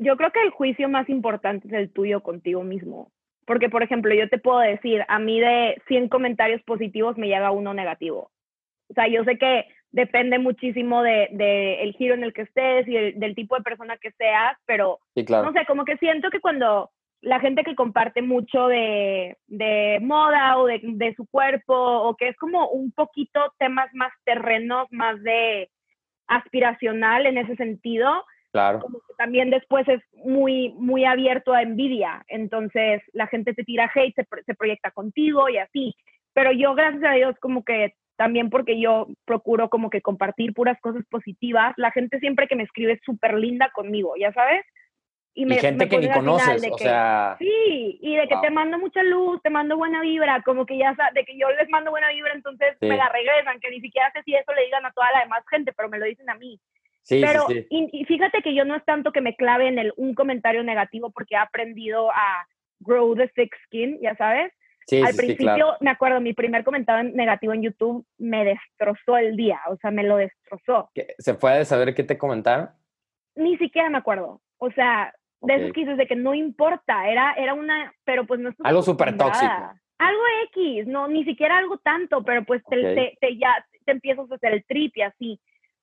Yo 0.02 0.16
creo 0.16 0.30
que 0.30 0.42
el 0.42 0.50
juicio 0.50 0.88
más 0.88 1.08
importante 1.08 1.68
es 1.68 1.74
el 1.74 1.92
tuyo 1.92 2.22
contigo 2.22 2.62
mismo. 2.62 3.10
Porque, 3.44 3.68
por 3.68 3.82
ejemplo, 3.82 4.14
yo 4.14 4.28
te 4.28 4.38
puedo 4.38 4.60
decir, 4.60 5.04
a 5.08 5.18
mí 5.18 5.40
de 5.40 5.80
100 5.88 6.08
comentarios 6.08 6.62
positivos 6.62 7.18
me 7.18 7.26
llega 7.26 7.50
uno 7.50 7.74
negativo. 7.74 8.30
O 8.88 8.94
sea, 8.94 9.08
yo 9.08 9.24
sé 9.24 9.36
que 9.38 9.66
depende 9.90 10.38
muchísimo 10.38 11.02
de, 11.02 11.28
de, 11.32 11.82
el 11.82 11.92
giro 11.94 12.14
en 12.14 12.24
el 12.24 12.32
que 12.32 12.42
estés 12.42 12.86
y 12.88 13.12
del 13.12 13.34
tipo 13.34 13.56
de 13.56 13.62
persona 13.62 13.96
que 13.98 14.10
seas, 14.12 14.56
pero 14.64 14.98
no 15.14 15.52
sé, 15.52 15.66
como 15.66 15.84
que 15.84 15.96
siento 15.98 16.30
que 16.30 16.40
cuando 16.40 16.90
la 17.20 17.40
gente 17.40 17.62
que 17.62 17.76
comparte 17.76 18.22
mucho 18.22 18.68
de, 18.68 19.36
de 19.46 19.98
moda 20.00 20.58
o 20.58 20.66
de, 20.66 20.80
de, 20.82 21.14
su 21.14 21.26
cuerpo 21.26 21.74
o 21.74 22.16
que 22.16 22.28
es 22.28 22.36
como 22.36 22.68
un 22.68 22.90
poquito 22.90 23.40
temas 23.58 23.88
más 23.92 24.12
terrenos, 24.24 24.88
más 24.90 25.22
de 25.22 25.70
aspiracional 26.26 27.26
en 27.26 27.38
ese 27.38 27.54
sentido, 27.56 28.24
claro. 28.52 28.80
como 28.80 28.98
que 29.00 29.14
también 29.18 29.50
después 29.50 29.88
es 29.88 30.00
muy, 30.12 30.70
muy 30.78 31.04
abierto 31.04 31.52
a 31.52 31.62
envidia, 31.62 32.24
entonces 32.28 33.02
la 33.12 33.26
gente 33.26 33.54
te 33.54 33.64
tira 33.64 33.90
hate, 33.94 34.14
se, 34.14 34.26
se 34.46 34.54
proyecta 34.54 34.90
contigo 34.90 35.48
y 35.48 35.58
así, 35.58 35.96
pero 36.32 36.52
yo 36.52 36.74
gracias 36.74 37.04
a 37.04 37.14
Dios 37.14 37.34
como 37.40 37.64
que 37.64 37.94
también 38.16 38.50
porque 38.50 38.80
yo 38.80 39.08
procuro 39.24 39.68
como 39.68 39.90
que 39.90 40.00
compartir 40.00 40.54
puras 40.54 40.78
cosas 40.80 41.04
positivas. 41.10 41.74
La 41.76 41.90
gente 41.90 42.20
siempre 42.20 42.46
que 42.46 42.56
me 42.56 42.62
escribe 42.62 42.92
es 42.92 43.00
súper 43.04 43.34
linda 43.34 43.70
conmigo, 43.74 44.14
¿ya 44.16 44.32
sabes? 44.32 44.64
Y, 45.34 45.46
me, 45.46 45.56
gente 45.56 45.88
que 45.88 45.98
ni 45.98 46.10
conoces, 46.10 46.62
o 46.70 46.78
sea... 46.78 47.36
Sí, 47.38 47.98
y 48.02 48.16
de 48.16 48.28
que 48.28 48.36
te 48.42 48.50
mando 48.50 48.78
mucha 48.78 49.02
luz, 49.02 49.40
te 49.42 49.48
mando 49.48 49.78
buena 49.78 50.02
vibra, 50.02 50.42
como 50.42 50.66
que 50.66 50.76
ya 50.76 50.94
de 51.14 51.24
que 51.24 51.38
yo 51.38 51.50
les 51.52 51.70
mando 51.70 51.90
buena 51.90 52.10
vibra, 52.10 52.34
entonces 52.34 52.76
me 52.82 52.96
la 52.96 53.08
regresan, 53.08 53.58
que 53.58 53.70
ni 53.70 53.80
siquiera 53.80 54.12
sé 54.12 54.22
si 54.24 54.34
eso 54.34 54.52
le 54.52 54.66
digan 54.66 54.84
a 54.84 54.92
toda 54.92 55.10
la 55.10 55.20
demás 55.20 55.42
gente, 55.50 55.72
pero 55.72 55.88
me 55.88 55.98
lo 55.98 56.04
dicen 56.04 56.28
a 56.28 56.34
mí. 56.34 56.60
Sí, 57.02 57.20
pero, 57.20 57.46
sí, 57.48 57.66
Y, 57.68 57.88
y, 57.92 58.04
fíjate 58.04 58.42
que 58.42 58.54
yo 58.54 58.64
no 58.64 58.76
es 58.76 58.84
tanto 58.84 59.12
que 59.12 59.20
me 59.20 59.34
clave 59.34 59.66
en 59.68 59.78
el, 59.78 59.92
un 59.96 60.14
comentario 60.14 60.62
negativo 60.62 61.10
porque 61.10 61.34
he 61.34 61.38
aprendido 61.38 62.10
a 62.10 62.46
grow 62.80 63.14
the 63.14 63.28
thick 63.28 63.54
skin, 63.66 63.98
ya 64.00 64.14
sabes. 64.16 64.52
Al 64.90 65.14
principio, 65.14 65.76
me 65.80 65.90
acuerdo, 65.90 66.20
mi 66.20 66.32
primer 66.32 66.64
comentario 66.64 67.10
negativo 67.14 67.52
en 67.52 67.62
YouTube 67.62 68.04
me 68.18 68.44
destrozó 68.44 69.16
el 69.16 69.36
día, 69.36 69.60
o 69.68 69.76
sea, 69.76 69.90
me 69.90 70.02
lo 70.02 70.16
destrozó. 70.16 70.90
¿Se 71.18 71.34
puede 71.34 71.64
saber 71.64 71.94
qué 71.94 72.02
te 72.02 72.18
comentaron? 72.18 72.70
Ni 73.36 73.56
siquiera 73.58 73.88
me 73.90 73.98
acuerdo. 73.98 74.40
O 74.58 74.70
sea, 74.72 75.14
de 75.40 75.54
esos 75.54 75.72
que 75.72 75.84
de 75.84 76.06
que 76.06 76.16
no 76.16 76.34
importa, 76.34 77.08
era, 77.08 77.32
era 77.34 77.54
una, 77.54 77.94
pero 78.04 78.26
pues 78.26 78.40
no 78.40 78.50
es 78.50 78.56
Algo 78.62 78.82
súper 78.82 79.16
tóxico. 79.16 79.72
Algo 79.98 80.22
X, 80.50 80.86
no, 80.86 81.06
ni 81.06 81.24
siquiera 81.24 81.58
algo 81.58 81.78
tanto, 81.78 82.24
pero 82.24 82.44
pues 82.44 82.62
te, 82.68 83.16
te, 83.20 83.36
ya 83.38 83.64
te 83.84 83.92
empiezas 83.92 84.30
a 84.30 84.34
hacer 84.34 84.52
el 84.52 84.64
trip 84.64 84.96
y 84.96 85.02
así. 85.02 85.40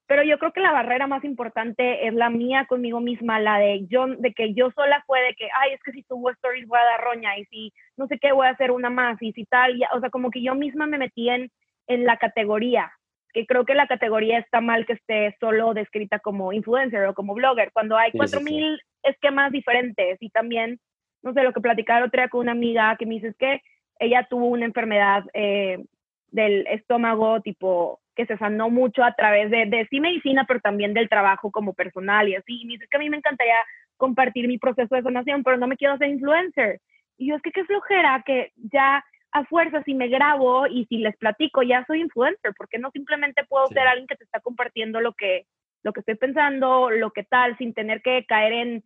Pero 0.10 0.24
yo 0.24 0.40
creo 0.40 0.52
que 0.52 0.60
la 0.60 0.72
barrera 0.72 1.06
más 1.06 1.24
importante 1.24 2.08
es 2.08 2.16
la 2.16 2.32
mía 2.32 2.66
conmigo 2.68 3.00
misma, 3.00 3.40
la 3.40 3.60
de 3.60 3.86
yo, 3.86 4.08
de 4.08 4.34
que 4.34 4.56
yo 4.56 4.72
sola 4.72 5.04
fue 5.06 5.22
de 5.22 5.36
que, 5.36 5.48
ay, 5.56 5.74
es 5.74 5.84
que 5.84 5.92
si 5.92 6.02
subo 6.02 6.32
stories 6.32 6.68
voy 6.68 6.80
a 6.80 6.84
dar 6.84 7.02
roña 7.02 7.38
y 7.38 7.46
si 7.46 7.72
no 7.96 8.08
sé 8.08 8.18
qué 8.18 8.32
voy 8.32 8.48
a 8.48 8.50
hacer 8.50 8.72
una 8.72 8.90
más 8.90 9.22
y 9.22 9.34
si 9.34 9.46
tal, 9.46 9.80
o 9.94 10.00
sea, 10.00 10.10
como 10.10 10.32
que 10.32 10.42
yo 10.42 10.56
misma 10.56 10.88
me 10.88 10.98
metí 10.98 11.30
en, 11.30 11.52
en 11.86 12.06
la 12.06 12.18
categoría, 12.18 12.92
que 13.34 13.46
creo 13.46 13.66
que 13.66 13.76
la 13.76 13.86
categoría 13.86 14.40
está 14.40 14.62
mal 14.62 14.88
que 14.88 14.94
esté 14.94 15.38
solo 15.40 15.76
descrita 15.76 16.18
como 16.18 16.54
influencer 16.54 17.06
o 17.06 17.14
como 17.14 17.36
blogger, 17.36 17.72
cuando 17.72 17.96
hay 17.96 18.12
cuatro 18.12 18.42
mil 18.42 18.82
esquemas 19.04 19.52
diferentes 19.52 20.18
y 20.22 20.32
también, 20.32 20.80
no 21.22 21.34
sé, 21.34 21.44
lo 21.44 21.54
que 21.54 21.62
platicaba 21.62 22.08
otra 22.08 22.24
día 22.24 22.30
con 22.30 22.42
una 22.42 22.54
amiga 22.54 22.96
que 22.98 23.06
me 23.06 23.14
dice 23.14 23.28
es 23.28 23.38
que 23.38 23.62
ella 24.00 24.26
tuvo 24.28 24.48
una 24.48 24.66
enfermedad 24.66 25.24
eh, 25.36 25.86
del 26.32 26.66
estómago 26.66 27.42
tipo 27.42 28.00
que 28.20 28.26
se 28.26 28.38
sanó 28.38 28.70
mucho 28.70 29.02
a 29.02 29.14
través 29.14 29.50
de, 29.50 29.66
de 29.66 29.88
sí 29.90 30.02
medicina, 30.02 30.44
pero 30.46 30.60
también 30.60 30.94
del 30.94 31.08
trabajo 31.08 31.52
como 31.52 31.74
personal 31.74 32.28
y 32.28 32.36
así. 32.36 32.62
Y 32.62 32.66
me 32.66 32.74
dice 32.74 32.86
que 32.92 32.98
a 32.98 33.00
mí 33.00 33.10
me 33.10 33.16
encantaría 33.16 33.56
compartir 33.96 34.46
mi 34.50 34.58
proceso 34.58 34.94
de 34.94 35.04
sanación, 35.04 35.42
pero 35.42 35.56
no 35.56 35.68
me 35.68 35.78
quiero 35.78 35.94
hacer 35.94 36.10
influencer. 36.10 36.82
Y 37.18 37.30
yo 37.30 37.38
es 37.38 37.42
que 37.42 37.54
qué 37.54 37.64
flojera 37.64 38.22
que 38.26 38.52
ya 38.58 39.06
a 39.32 39.46
fuerza 39.46 39.82
si 39.84 39.94
me 39.94 40.10
grabo 40.10 40.68
y 40.68 40.86
si 40.88 40.98
les 40.98 41.16
platico 41.16 41.64
ya 41.64 41.86
soy 41.86 42.02
influencer, 42.02 42.54
porque 42.58 42.78
no 42.78 42.92
simplemente 42.92 43.46
puedo 43.46 43.68
ser 43.68 43.88
alguien 43.88 44.08
que 44.08 44.18
te 44.18 44.26
está 44.26 44.42
compartiendo 44.42 45.00
lo 45.00 45.14
que, 45.14 45.46
lo 45.82 45.94
que 45.94 46.02
estoy 46.02 46.16
pensando, 46.16 46.90
lo 46.90 47.12
que 47.12 47.24
tal, 47.24 47.58
sin 47.58 47.74
tener 47.74 48.02
que 48.02 48.26
caer 48.26 48.52
en 48.52 48.84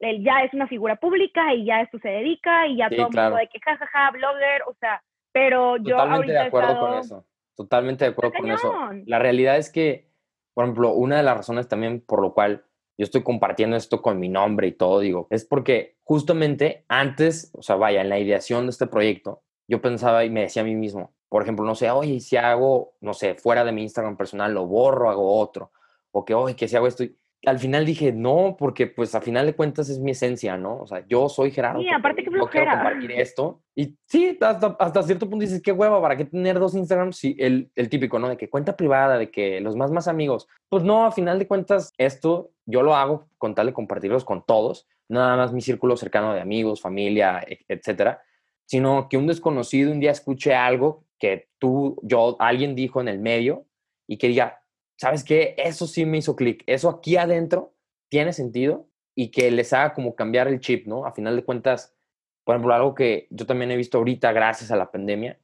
el 0.00 0.22
ya 0.22 0.42
es 0.42 0.52
una 0.52 0.66
figura 0.66 0.96
pública 0.96 1.54
y 1.54 1.64
ya 1.64 1.80
esto 1.80 1.98
se 2.00 2.08
dedica 2.10 2.66
y 2.66 2.76
ya 2.76 2.90
todo 2.90 3.08
el 3.08 3.16
mundo 3.16 3.36
de 3.36 3.48
que 3.48 3.60
jajaja, 3.60 4.10
blogger, 4.10 4.62
o 4.66 4.74
sea, 4.74 5.02
pero 5.32 5.78
yo 5.78 5.96
Totalmente 5.96 6.32
de 6.34 6.38
acuerdo 6.40 6.80
con 6.80 6.98
eso. 6.98 7.24
Totalmente 7.56 8.04
de 8.04 8.10
acuerdo 8.10 8.32
con 8.38 8.50
eso. 8.50 8.72
La 9.06 9.18
realidad 9.18 9.56
es 9.56 9.70
que, 9.70 10.08
por 10.54 10.64
ejemplo, 10.64 10.92
una 10.92 11.16
de 11.16 11.22
las 11.22 11.36
razones 11.36 11.68
también 11.68 12.00
por 12.00 12.20
lo 12.20 12.34
cual 12.34 12.64
yo 12.96 13.04
estoy 13.04 13.22
compartiendo 13.22 13.76
esto 13.76 14.02
con 14.02 14.18
mi 14.20 14.28
nombre 14.28 14.68
y 14.68 14.72
todo, 14.72 15.00
digo, 15.00 15.26
es 15.30 15.44
porque 15.44 15.96
justamente 16.04 16.84
antes, 16.88 17.50
o 17.54 17.62
sea, 17.62 17.76
vaya, 17.76 18.00
en 18.00 18.08
la 18.08 18.18
ideación 18.18 18.66
de 18.66 18.70
este 18.70 18.86
proyecto, 18.86 19.42
yo 19.66 19.80
pensaba 19.80 20.24
y 20.24 20.30
me 20.30 20.42
decía 20.42 20.62
a 20.62 20.64
mí 20.64 20.74
mismo, 20.74 21.12
por 21.28 21.42
ejemplo, 21.42 21.64
no 21.64 21.74
sé, 21.74 21.90
oye, 21.90 22.20
si 22.20 22.36
hago, 22.36 22.94
no 23.00 23.14
sé, 23.14 23.34
fuera 23.34 23.64
de 23.64 23.72
mi 23.72 23.82
Instagram 23.82 24.16
personal, 24.16 24.54
lo 24.54 24.66
borro, 24.66 25.10
hago 25.10 25.40
otro, 25.40 25.72
o 26.12 26.24
que, 26.24 26.34
oye, 26.34 26.54
que 26.54 26.68
si 26.68 26.76
hago 26.76 26.86
esto, 26.86 27.04
al 27.46 27.58
final 27.58 27.84
dije, 27.84 28.12
no, 28.12 28.56
porque 28.58 28.86
pues 28.86 29.14
a 29.14 29.20
final 29.20 29.46
de 29.46 29.54
cuentas 29.54 29.88
es 29.88 29.98
mi 29.98 30.12
esencia, 30.12 30.56
¿no? 30.56 30.78
O 30.78 30.86
sea, 30.86 31.04
yo 31.06 31.28
soy 31.28 31.50
Gerardo. 31.50 31.80
Sí, 31.80 31.88
aparte 31.88 32.24
que 32.24 32.30
no 32.30 32.46
quiero 32.46 32.70
compartir 32.70 33.12
esto. 33.12 33.62
Y 33.74 33.96
sí, 34.06 34.38
hasta, 34.40 35.02
cierto 35.02 35.28
punto 35.28 35.42
dices, 35.42 35.62
qué 35.62 35.72
hueva, 35.72 36.00
¿para 36.00 36.16
qué 36.16 36.24
tener 36.24 36.58
dos 36.58 36.74
Instagrams? 36.74 37.16
Sí, 37.16 37.36
el, 37.38 37.70
el, 37.74 37.88
típico, 37.88 38.18
¿no? 38.18 38.28
De 38.28 38.36
que 38.36 38.48
cuenta 38.48 38.76
privada, 38.76 39.18
de 39.18 39.30
que 39.30 39.60
los 39.60 39.76
más, 39.76 39.90
más 39.90 40.08
amigos. 40.08 40.48
Pues 40.68 40.82
no, 40.82 41.06
a 41.06 41.12
final 41.12 41.38
de 41.38 41.46
cuentas, 41.46 41.92
esto 41.98 42.50
yo 42.66 42.82
lo 42.82 42.96
hago 42.96 43.26
con 43.38 43.54
tal 43.54 43.66
de 43.66 43.72
compartirlos 43.72 44.24
con 44.24 44.44
todos, 44.44 44.86
nada 45.08 45.36
más 45.36 45.52
mi 45.52 45.60
círculo 45.60 45.96
cercano 45.96 46.34
de 46.34 46.40
amigos, 46.40 46.80
familia, 46.80 47.44
e, 47.46 47.60
etcétera, 47.68 48.22
sino 48.66 49.08
que 49.08 49.16
un 49.16 49.26
desconocido 49.26 49.92
un 49.92 50.00
día 50.00 50.10
escuche 50.10 50.54
algo 50.54 51.04
que 51.18 51.48
tú, 51.58 51.98
yo, 52.02 52.36
alguien 52.38 52.74
dijo 52.74 53.00
en 53.00 53.08
el 53.08 53.18
medio 53.18 53.66
y 54.06 54.16
que 54.16 54.28
diga, 54.28 54.63
¿sabes 55.04 55.22
qué? 55.22 55.54
Eso 55.58 55.86
sí 55.86 56.06
me 56.06 56.16
hizo 56.16 56.34
clic. 56.34 56.64
Eso 56.66 56.88
aquí 56.88 57.18
adentro 57.18 57.74
tiene 58.08 58.32
sentido 58.32 58.88
y 59.14 59.30
que 59.30 59.50
les 59.50 59.74
haga 59.74 59.92
como 59.92 60.14
cambiar 60.14 60.48
el 60.48 60.60
chip, 60.60 60.86
¿no? 60.86 61.04
A 61.04 61.12
final 61.12 61.36
de 61.36 61.44
cuentas, 61.44 61.94
por 62.42 62.54
ejemplo, 62.54 62.72
algo 62.72 62.94
que 62.94 63.26
yo 63.28 63.44
también 63.44 63.70
he 63.70 63.76
visto 63.76 63.98
ahorita 63.98 64.32
gracias 64.32 64.70
a 64.70 64.76
la 64.76 64.90
pandemia, 64.90 65.38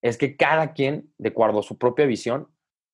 es 0.00 0.16
que 0.16 0.34
cada 0.34 0.72
quien, 0.72 1.12
de 1.18 1.28
acuerdo 1.28 1.60
a 1.60 1.62
su 1.62 1.76
propia 1.76 2.06
visión, 2.06 2.48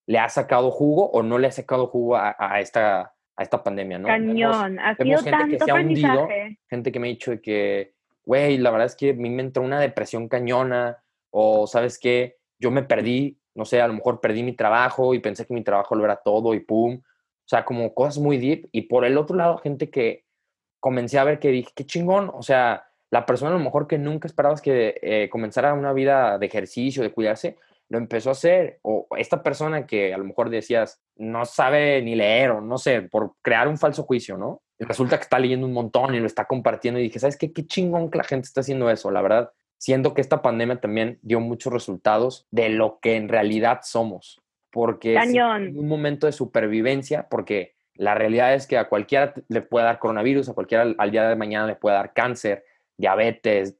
le 0.07 0.19
ha 0.19 0.29
sacado 0.29 0.73
jugo 0.73 1.09
o 1.11 1.23
no 1.23 1.39
le 1.39 1.47
ha 1.47 1.53
sacado 1.53 1.87
jugo 1.87 2.17
a, 2.17 2.35
esta, 2.59 3.15
a 3.37 3.43
esta 3.45 3.63
pandemia, 3.63 4.01
¿no? 4.01 4.09
Cañón, 4.09 4.81
ha 4.81 4.97
sido 4.97 5.23
gente 5.23 5.49
que 5.51 5.65
se 5.65 5.71
ha 5.71 5.75
hundido, 5.75 6.29
gente 6.69 6.91
que 6.91 6.99
me 6.99 7.07
ha 7.07 7.11
dicho 7.11 7.41
que, 7.41 7.95
güey, 8.25 8.59
la 8.59 8.73
verdad 8.73 8.89
es 8.89 8.97
que 8.97 9.11
a 9.11 9.15
mí 9.15 9.31
me 9.31 9.43
entró 9.43 9.63
una 9.63 9.79
depresión 9.79 10.27
cañona, 10.29 10.99
o 11.31 11.69
sabes 11.69 11.97
qué, 11.97 12.39
yo 12.59 12.73
me 12.73 12.83
perdí 12.83 13.38
no 13.59 13.65
sé, 13.65 13.81
a 13.83 13.89
lo 13.89 13.95
mejor 13.95 14.21
perdí 14.21 14.45
mi 14.45 14.53
trabajo 14.53 15.15
y 15.15 15.19
pensé 15.19 15.45
que 15.45 15.53
mi 15.53 15.65
trabajo 15.65 15.97
lo 15.97 16.05
era 16.05 16.15
todo 16.15 16.55
y 16.55 16.61
pum. 16.61 17.01
O 17.03 17.49
sea, 17.49 17.65
como 17.65 17.93
cosas 17.93 18.19
muy 18.19 18.39
deep. 18.39 18.69
Y 18.71 18.83
por 18.83 19.05
el 19.05 19.19
otro 19.19 19.35
lado, 19.35 19.59
gente 19.59 19.91
que 19.91 20.25
comencé 20.79 21.19
a 21.19 21.25
ver 21.25 21.41
que 21.41 21.49
dije, 21.49 21.73
qué 21.75 21.85
chingón. 21.85 22.31
O 22.33 22.43
sea, 22.43 22.85
la 23.11 23.27
persona 23.27 23.51
a 23.51 23.59
lo 23.59 23.65
mejor 23.65 23.89
que 23.89 23.99
nunca 23.99 24.29
esperabas 24.29 24.63
que 24.63 25.01
eh, 25.03 25.29
comenzara 25.29 25.75
una 25.75 25.93
vida 25.93 26.39
de 26.39 26.47
ejercicio, 26.47 27.03
de 27.03 27.11
cuidarse, 27.11 27.57
lo 27.89 27.99
empezó 27.99 28.29
a 28.29 28.33
hacer. 28.33 28.79
O 28.83 29.09
esta 29.17 29.43
persona 29.43 29.87
que 29.87 30.15
a 30.15 30.19
lo 30.19 30.25
mejor 30.25 30.51
decías, 30.51 31.01
no 31.17 31.45
sabe 31.45 32.01
ni 32.01 32.15
leer 32.15 32.53
o 32.53 32.61
no 32.61 32.79
sé, 32.79 33.03
por 33.03 33.33
crear 33.43 33.67
un 33.67 33.77
falso 33.77 34.05
juicio, 34.05 34.39
¿no? 34.39 34.63
Resulta 34.79 35.17
que 35.17 35.25
está 35.25 35.41
leyendo 35.41 35.67
un 35.67 35.73
montón 35.73 36.15
y 36.15 36.21
lo 36.21 36.27
está 36.27 36.45
compartiendo 36.45 37.01
y 37.01 37.05
dije, 37.05 37.19
¿sabes 37.19 37.37
qué? 37.37 37.53
Qué 37.53 37.67
chingón 37.67 38.09
que 38.09 38.19
la 38.19 38.25
gente 38.25 38.47
está 38.47 38.61
haciendo 38.61 38.89
eso. 38.89 39.11
La 39.11 39.21
verdad, 39.21 39.51
siento 39.79 40.13
que 40.13 40.21
esta 40.21 40.43
pandemia 40.43 40.81
también 40.81 41.19
dio 41.23 41.41
muchos 41.41 41.73
resultados 41.73 42.47
de 42.51 42.69
lo 42.69 42.99
que 43.01 43.17
en 43.17 43.29
realidad 43.29 43.81
somos. 43.83 44.41
Porque 44.71 45.15
es 45.17 45.35
un 45.35 45.89
momento 45.89 46.27
de 46.27 46.33
supervivencia, 46.33 47.29
porque 47.29 47.75
la 47.95 48.15
realidad 48.15 48.55
es 48.55 48.67
que 48.67 48.77
a 48.77 48.89
cualquiera 48.89 49.33
le 49.49 49.63
puede 49.63 49.87
dar 49.87 49.99
coronavirus, 49.99 50.51
a 50.51 50.55
cualquiera 50.55 50.95
al 50.99 51.11
día 51.11 51.29
de 51.29 51.37
mañana 51.37 51.67
le 51.67 51.75
puede 51.75 51.97
dar 51.97 52.13
cáncer, 52.13 52.65
diabetes, 52.99 53.77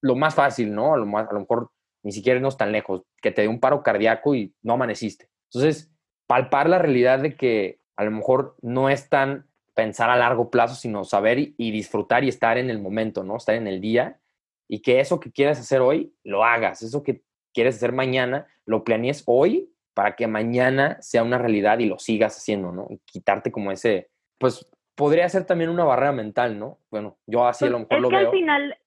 lo 0.00 0.16
más 0.16 0.34
fácil, 0.34 0.74
¿no? 0.74 0.94
A 0.94 0.96
lo, 0.96 1.06
más, 1.06 1.28
a 1.30 1.32
lo 1.32 1.40
mejor 1.40 1.70
ni 2.02 2.12
siquiera 2.12 2.36
irnos 2.36 2.56
tan 2.56 2.72
lejos, 2.72 3.02
que 3.22 3.30
te 3.30 3.42
dé 3.42 3.48
un 3.48 3.60
paro 3.60 3.82
cardíaco 3.82 4.34
y 4.34 4.54
no 4.62 4.74
amaneciste. 4.74 5.30
Entonces, 5.50 5.90
palpar 6.26 6.68
la 6.68 6.78
realidad 6.78 7.20
de 7.20 7.36
que 7.36 7.80
a 7.96 8.04
lo 8.04 8.10
mejor 8.10 8.56
no 8.60 8.90
es 8.90 9.08
tan 9.08 9.46
pensar 9.74 10.10
a 10.10 10.16
largo 10.16 10.50
plazo, 10.50 10.74
sino 10.74 11.04
saber 11.04 11.38
y, 11.38 11.70
disfrutar 11.70 12.24
y 12.24 12.28
estar 12.28 12.58
en 12.58 12.70
el 12.70 12.80
momento, 12.80 13.24
¿no? 13.24 13.36
Estar 13.36 13.54
en 13.54 13.66
el 13.66 13.80
día 13.80 14.20
y 14.68 14.82
que 14.82 15.00
eso 15.00 15.20
que 15.20 15.32
quieres 15.32 15.58
hacer 15.58 15.80
hoy, 15.80 16.14
lo 16.24 16.44
hagas. 16.44 16.82
Eso 16.82 17.02
que 17.02 17.22
quieres 17.52 17.76
hacer 17.76 17.92
mañana, 17.92 18.46
lo 18.66 18.84
planees 18.84 19.22
hoy 19.26 19.70
para 19.94 20.16
que 20.16 20.26
mañana 20.26 21.00
sea 21.00 21.22
una 21.22 21.38
realidad 21.38 21.78
y 21.78 21.86
lo 21.86 21.98
sigas 21.98 22.36
haciendo, 22.36 22.72
¿no? 22.72 22.88
Y 22.90 22.98
quitarte 23.04 23.52
como 23.52 23.70
ese, 23.70 24.10
pues 24.38 24.68
podría 24.94 25.28
ser 25.28 25.46
también 25.46 25.70
una 25.70 25.84
barrera 25.84 26.12
mental, 26.12 26.58
¿no? 26.58 26.78
Bueno, 26.90 27.18
yo 27.26 27.46
así 27.46 27.64
a 27.64 27.70
lo 27.70 27.86
pues, 27.86 28.00
mejor 28.00 28.02
lo 28.02 28.08
que 28.08 28.16
veo. 28.16 28.26
Al 28.26 28.32
final, 28.32 28.78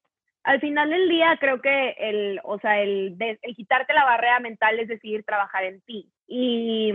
al 0.44 0.60
final 0.60 0.90
del 0.90 1.10
día 1.10 1.38
creo 1.40 1.62
que 1.62 1.96
el, 1.98 2.40
o 2.44 2.60
sea, 2.60 2.82
el, 2.82 3.16
el 3.20 3.56
quitarte 3.56 3.94
la 3.94 4.06
barrera 4.06 4.40
mental 4.40 4.80
es 4.80 4.88
decir, 4.88 5.24
trabajar 5.24 5.64
en 5.64 5.82
ti. 5.82 6.12
Y 6.28 6.94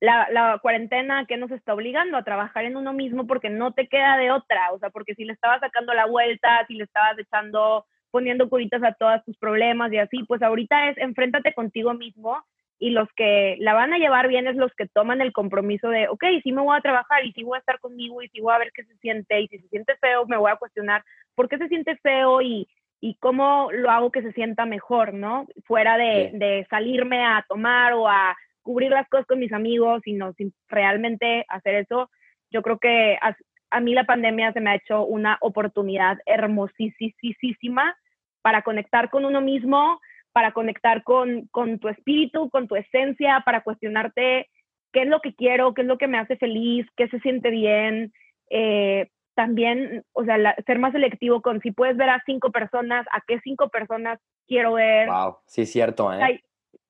la, 0.00 0.28
la, 0.30 0.58
cuarentena 0.60 1.26
que 1.26 1.36
nos 1.36 1.50
está 1.50 1.74
obligando 1.74 2.16
a 2.16 2.24
trabajar 2.24 2.64
en 2.64 2.76
uno 2.76 2.92
mismo 2.92 3.26
porque 3.26 3.50
no 3.50 3.72
te 3.72 3.88
queda 3.88 4.16
de 4.16 4.30
otra, 4.30 4.72
o 4.72 4.78
sea, 4.78 4.90
porque 4.90 5.14
si 5.14 5.24
le 5.24 5.32
estabas 5.32 5.60
sacando 5.60 5.92
la 5.94 6.06
vuelta, 6.06 6.64
si 6.68 6.74
le 6.74 6.84
estabas 6.84 7.18
echando, 7.18 7.86
poniendo 8.10 8.48
curitas 8.48 8.82
a 8.82 8.92
todos 8.92 9.24
tus 9.24 9.36
problemas 9.38 9.92
y 9.92 9.98
así, 9.98 10.24
pues 10.24 10.42
ahorita 10.42 10.90
es 10.90 10.98
enfréntate 10.98 11.52
contigo 11.54 11.94
mismo 11.94 12.42
y 12.78 12.90
los 12.90 13.08
que 13.16 13.56
la 13.58 13.74
van 13.74 13.92
a 13.92 13.98
llevar 13.98 14.28
bien 14.28 14.46
es 14.46 14.56
los 14.56 14.72
que 14.74 14.86
toman 14.86 15.20
el 15.20 15.32
compromiso 15.32 15.88
de, 15.88 16.08
ok, 16.08 16.24
sí 16.42 16.52
me 16.52 16.62
voy 16.62 16.76
a 16.76 16.80
trabajar 16.80 17.24
y 17.24 17.32
sí 17.32 17.42
voy 17.42 17.56
a 17.56 17.60
estar 17.60 17.80
conmigo 17.80 18.22
y 18.22 18.28
sí 18.28 18.40
voy 18.40 18.54
a 18.54 18.58
ver 18.58 18.70
qué 18.72 18.84
se 18.84 18.96
siente 18.98 19.40
y 19.40 19.48
si 19.48 19.58
se 19.58 19.68
siente 19.68 19.96
feo 19.96 20.26
me 20.26 20.36
voy 20.36 20.50
a 20.50 20.56
cuestionar 20.56 21.04
por 21.34 21.48
qué 21.48 21.58
se 21.58 21.68
siente 21.68 21.96
feo 21.96 22.40
y, 22.40 22.68
y 23.00 23.16
cómo 23.16 23.70
lo 23.72 23.90
hago 23.90 24.12
que 24.12 24.22
se 24.22 24.32
sienta 24.32 24.64
mejor, 24.64 25.12
¿no? 25.12 25.46
Fuera 25.64 25.96
de, 25.96 26.30
de 26.34 26.66
salirme 26.70 27.24
a 27.24 27.44
tomar 27.48 27.94
o 27.94 28.08
a 28.08 28.36
cubrir 28.62 28.90
las 28.90 29.08
cosas 29.08 29.26
con 29.26 29.38
mis 29.38 29.52
amigos, 29.52 30.02
sino 30.04 30.32
sin 30.34 30.52
realmente 30.68 31.44
hacer 31.48 31.74
eso. 31.74 32.10
Yo 32.50 32.62
creo 32.62 32.78
que 32.78 33.18
a, 33.70 33.80
mí 33.80 33.94
la 33.94 34.04
pandemia 34.04 34.52
se 34.52 34.60
me 34.60 34.70
ha 34.70 34.76
hecho 34.76 35.04
una 35.04 35.38
oportunidad 35.40 36.18
hermosísima 36.26 37.96
para 38.42 38.62
conectar 38.62 39.10
con 39.10 39.24
uno 39.24 39.40
mismo, 39.40 40.00
para 40.32 40.52
conectar 40.52 41.02
con, 41.02 41.48
con 41.50 41.78
tu 41.78 41.88
espíritu, 41.88 42.50
con 42.50 42.68
tu 42.68 42.76
esencia, 42.76 43.42
para 43.44 43.62
cuestionarte 43.62 44.48
qué 44.92 45.02
es 45.02 45.08
lo 45.08 45.20
que 45.20 45.34
quiero, 45.34 45.74
qué 45.74 45.82
es 45.82 45.88
lo 45.88 45.98
que 45.98 46.08
me 46.08 46.18
hace 46.18 46.36
feliz, 46.36 46.86
qué 46.96 47.08
se 47.08 47.20
siente 47.20 47.50
bien. 47.50 48.12
Eh, 48.50 49.08
también, 49.34 50.04
o 50.12 50.24
sea, 50.24 50.56
ser 50.66 50.78
más 50.78 50.92
selectivo 50.92 51.42
con 51.42 51.60
si 51.60 51.70
puedes 51.70 51.96
ver 51.96 52.10
a 52.10 52.22
cinco 52.26 52.50
personas, 52.50 53.06
a 53.12 53.20
qué 53.26 53.38
cinco 53.40 53.68
personas 53.68 54.18
quiero 54.46 54.74
ver. 54.74 55.08
Wow, 55.08 55.36
sí, 55.46 55.66
cierto, 55.66 56.12
¿eh? 56.12 56.42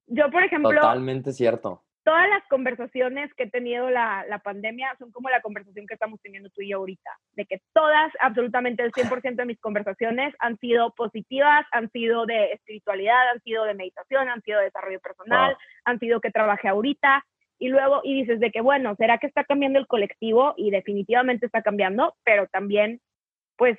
yo, 0.06 0.30
por 0.30 0.42
ejemplo. 0.42 0.80
Totalmente 0.80 1.32
cierto 1.32 1.82
todas 2.08 2.26
las 2.30 2.42
conversaciones 2.48 3.30
que 3.34 3.42
he 3.42 3.50
tenido 3.50 3.90
la, 3.90 4.24
la, 4.30 4.38
pandemia 4.38 4.96
son 4.98 5.12
como 5.12 5.28
la 5.28 5.42
conversación 5.42 5.86
que 5.86 5.92
estamos 5.92 6.18
teniendo 6.22 6.48
tú 6.48 6.62
y 6.62 6.70
yo 6.70 6.78
ahorita, 6.78 7.10
de 7.34 7.44
que 7.44 7.60
todas, 7.74 8.10
absolutamente 8.20 8.82
el 8.82 8.92
100% 8.92 9.36
de 9.36 9.44
mis 9.44 9.60
conversaciones 9.60 10.34
han 10.38 10.56
sido 10.56 10.94
positivas, 10.94 11.66
han 11.70 11.90
sido 11.90 12.24
de 12.24 12.52
espiritualidad, 12.52 13.28
han 13.28 13.42
sido 13.42 13.64
de 13.64 13.74
meditación, 13.74 14.30
han 14.30 14.40
sido 14.40 14.58
de 14.58 14.64
desarrollo 14.64 15.00
personal, 15.00 15.54
han 15.84 15.98
sido 15.98 16.22
que 16.22 16.30
trabajé 16.30 16.68
ahorita. 16.68 17.26
Y 17.58 17.68
luego, 17.68 18.00
y 18.02 18.14
dices 18.14 18.40
de 18.40 18.52
que, 18.52 18.62
bueno, 18.62 18.94
¿será 18.96 19.18
que 19.18 19.26
está 19.26 19.44
cambiando 19.44 19.78
el 19.78 19.86
colectivo? 19.86 20.54
Y 20.56 20.70
definitivamente 20.70 21.44
está 21.44 21.60
cambiando, 21.60 22.14
pero 22.24 22.46
también, 22.46 23.02
pues, 23.58 23.76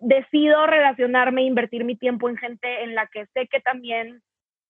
decido 0.00 0.66
relacionarme, 0.66 1.44
invertir 1.44 1.84
mi 1.84 1.94
tiempo 1.94 2.28
en 2.28 2.38
gente 2.38 2.82
en 2.82 2.96
la 2.96 3.06
que 3.06 3.26
sé 3.26 3.46
que 3.46 3.60
también 3.60 4.20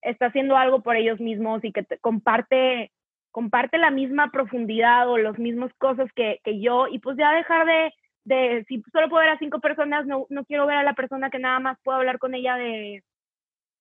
está 0.01 0.27
haciendo 0.27 0.57
algo 0.57 0.81
por 0.81 0.95
ellos 0.95 1.19
mismos 1.19 1.63
y 1.63 1.71
que 1.71 1.85
comparte, 2.01 2.91
comparte 3.31 3.77
la 3.77 3.91
misma 3.91 4.31
profundidad 4.31 5.09
o 5.09 5.17
las 5.17 5.37
mismas 5.37 5.71
cosas 5.77 6.09
que, 6.15 6.39
que, 6.43 6.59
yo 6.59 6.87
y 6.87 6.99
pues 6.99 7.17
ya 7.17 7.31
dejar 7.33 7.65
de, 7.65 7.93
de, 8.23 8.65
si 8.67 8.83
solo 8.91 9.09
puedo 9.09 9.21
ver 9.21 9.33
a 9.33 9.39
cinco 9.39 9.59
personas, 9.59 10.05
no, 10.05 10.25
no 10.29 10.45
quiero 10.45 10.65
ver 10.65 10.77
a 10.77 10.83
la 10.83 10.93
persona 10.93 11.29
que 11.29 11.39
nada 11.39 11.59
más 11.59 11.77
puedo 11.83 11.97
hablar 11.97 12.19
con 12.19 12.33
ella 12.33 12.55
de 12.55 13.03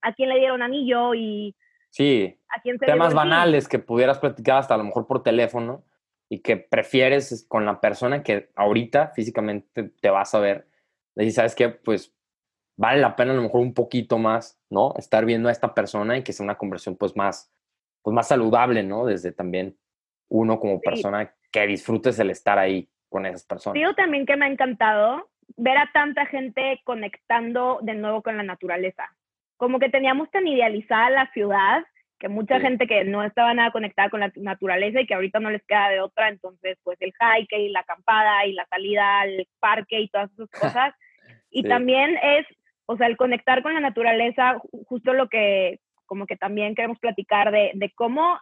a 0.03 0.15
quién 0.15 0.29
le 0.29 0.39
dieron 0.39 0.63
anillo 0.63 1.15
y 1.15 1.55
sí, 1.91 2.39
a 2.57 2.61
quién 2.61 2.79
se 2.79 2.87
temas 2.87 3.15
banales 3.15 3.69
que 3.69 3.79
pudieras 3.79 4.19
platicar 4.19 4.59
hasta 4.59 4.75
a 4.75 4.79
lo 4.79 4.85
mejor 4.85 5.07
por 5.07 5.23
teléfono 5.23 5.85
y 6.29 6.41
que 6.41 6.57
prefieres 6.57 7.45
con 7.49 7.67
la 7.67 7.81
persona 7.81 8.23
que 8.23 8.51
ahorita 8.55 9.09
físicamente 9.09 9.91
te 10.01 10.11
vas 10.11 10.35
a 10.35 10.39
ver. 10.39 10.69
Y 11.17 11.33
sabes 11.33 11.57
que 11.57 11.69
pues 11.69 12.15
vale 12.81 12.99
la 12.99 13.15
pena 13.15 13.33
a 13.33 13.35
lo 13.35 13.43
mejor 13.43 13.61
un 13.61 13.75
poquito 13.75 14.17
más, 14.17 14.59
¿no? 14.71 14.95
Estar 14.97 15.27
viendo 15.27 15.51
a 15.51 15.53
esta 15.53 15.75
persona 15.75 16.17
y 16.17 16.23
que 16.23 16.33
sea 16.33 16.45
una 16.45 16.57
conversión 16.57 16.97
pues 16.97 17.15
más, 17.15 17.53
pues 18.01 18.15
más 18.15 18.29
saludable, 18.29 18.83
¿no? 18.83 19.05
Desde 19.05 19.33
también 19.33 19.77
uno 20.31 20.59
como 20.59 20.81
persona 20.81 21.31
que 21.53 21.67
disfrutes 21.67 22.19
el 22.19 22.31
estar 22.31 22.59
ahí 22.59 22.89
con 23.11 23.27
esas 23.27 23.45
personas. 23.45 23.75
Digo 23.75 23.93
también 23.93 24.25
que 24.25 24.35
me 24.35 24.47
ha 24.47 24.49
encantado 24.49 25.29
ver 25.59 25.77
a 25.77 25.91
tanta 25.93 26.25
gente 26.25 26.81
conectando 26.85 27.81
de 27.83 27.93
nuevo 27.93 28.23
con 28.23 28.39
la 28.39 28.45
naturaleza. 28.45 29.15
Como 29.59 29.79
que 29.79 29.91
teníamos 29.91 30.31
tan 30.31 30.47
idealizada 30.47 31.11
la 31.11 31.31
ciudad 31.33 31.85
que 32.19 32.29
mucha 32.29 32.61
gente 32.61 32.87
que 32.87 33.05
no 33.05 33.23
estaba 33.25 33.53
nada 33.53 33.73
conectada 33.73 34.09
con 34.09 34.21
la 34.21 34.33
naturaleza 34.37 35.03
y 35.03 35.07
que 35.07 35.15
ahorita 35.15 35.39
no 35.39 35.51
les 35.51 35.65
queda 35.67 35.91
de 35.91 36.01
otra, 36.01 36.31
entonces 36.31 36.79
pues 36.83 36.97
el 37.01 37.13
hike 37.13 37.59
y 37.59 37.69
la 37.69 37.81
acampada 37.81 38.47
y 38.47 38.53
la 38.53 38.67
salida 38.67 39.21
al 39.21 39.47
parque 39.59 40.01
y 40.01 40.09
todas 40.09 40.33
esas 40.33 40.49
cosas. 40.61 40.95
Y 41.51 41.65
también 41.65 42.17
es 42.23 42.47
o 42.91 42.97
sea, 42.97 43.07
el 43.07 43.17
conectar 43.17 43.63
con 43.63 43.73
la 43.73 43.81
naturaleza, 43.81 44.61
justo 44.87 45.13
lo 45.13 45.29
que 45.29 45.79
como 46.07 46.27
que 46.27 46.37
también 46.37 46.75
queremos 46.75 46.99
platicar 46.99 47.53
de, 47.53 47.71
de 47.75 47.93
cómo 47.95 48.37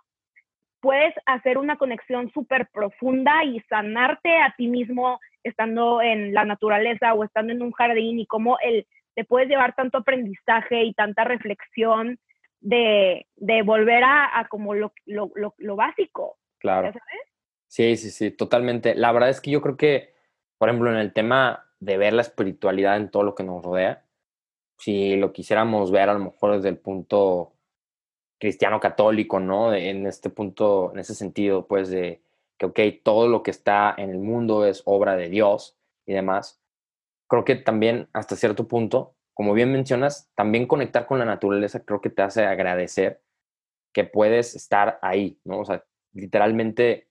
puedes 0.81 1.13
hacer 1.27 1.59
una 1.59 1.77
conexión 1.77 2.33
súper 2.33 2.69
profunda 2.73 3.45
y 3.45 3.61
sanarte 3.69 4.39
a 4.39 4.55
ti 4.57 4.69
mismo 4.69 5.21
estando 5.45 6.01
en 6.01 6.33
la 6.33 6.47
naturaleza 6.47 7.13
o 7.13 7.25
estando 7.25 7.53
en 7.53 7.61
un 7.61 7.73
jardín 7.73 8.21
y 8.21 8.27
cómo 8.27 8.57
el, 8.63 8.87
te 9.15 9.25
puedes 9.25 9.51
llevar 9.51 9.75
tanto 9.75 9.99
aprendizaje 9.99 10.83
y 10.85 10.95
tanta 10.95 11.25
reflexión 11.25 12.19
de, 12.61 13.27
de 13.37 13.61
volver 13.63 14.03
a, 14.03 14.39
a 14.39 14.49
como 14.49 14.75
lo, 14.75 14.95
lo, 15.05 15.31
lo, 15.35 15.55
lo, 15.59 15.77
básico. 15.77 16.39
Claro. 16.59 16.91
Sí, 17.67 17.99
sí, 17.99 18.11
sí, 18.11 18.31
totalmente. 18.31 18.95
La 18.95 19.13
verdad 19.13 19.29
es 19.29 19.43
que 19.43 19.51
yo 19.51 19.61
creo 19.61 19.77
que, 19.77 20.15
por 20.57 20.71
ejemplo, 20.71 20.91
en 20.91 20.97
el 20.97 21.13
tema 21.13 21.67
de 21.81 21.99
ver 21.99 22.15
la 22.15 22.23
espiritualidad 22.23 22.97
en 22.97 23.11
todo 23.11 23.25
lo 23.25 23.35
que 23.35 23.45
nos 23.45 23.63
rodea, 23.63 24.05
si 24.79 25.17
lo 25.17 25.33
quisiéramos 25.33 25.91
ver 25.91 26.09
a 26.09 26.15
lo 26.15 26.21
mejor 26.21 26.57
desde 26.57 26.69
el 26.69 26.79
punto 26.79 27.53
cristiano 28.39 28.81
católico, 28.81 29.41
¿no? 29.41 29.75
En 29.75 30.07
este 30.07 30.31
punto, 30.31 30.93
en 30.93 31.01
ese 31.01 31.15
sentido, 31.15 31.67
pues 31.67 31.91
de 31.91 32.23
que, 32.57 32.67
ok, 32.67 32.81
todo 33.03 33.29
lo 33.29 33.43
que 33.43 33.51
está 33.51 33.95
en 33.97 34.11
el 34.11 34.19
mundo 34.19 34.65
es 34.65 34.83
obra 34.85 35.17
de 35.17 35.29
Dios 35.29 35.77
y 36.07 36.13
demás. 36.13 36.61
Creo 37.29 37.45
que 37.45 37.57
también 37.57 38.09
hasta 38.13 38.37
cierto 38.37 38.69
punto, 38.69 39.15
como 39.35 39.53
bien 39.53 39.73
mencionas, 39.73 40.31
también 40.35 40.67
conectar 40.67 41.07
con 41.07 41.19
la 41.19 41.25
naturaleza 41.25 41.85
creo 41.85 42.01
que 42.01 42.11
te 42.11 42.23
hace 42.23 42.45
agradecer 42.45 43.21
que 43.93 44.05
puedes 44.05 44.55
estar 44.55 44.99
ahí, 45.03 45.41
¿no? 45.45 45.61
O 45.61 45.65
sea, 45.65 45.85
literalmente 46.13 47.09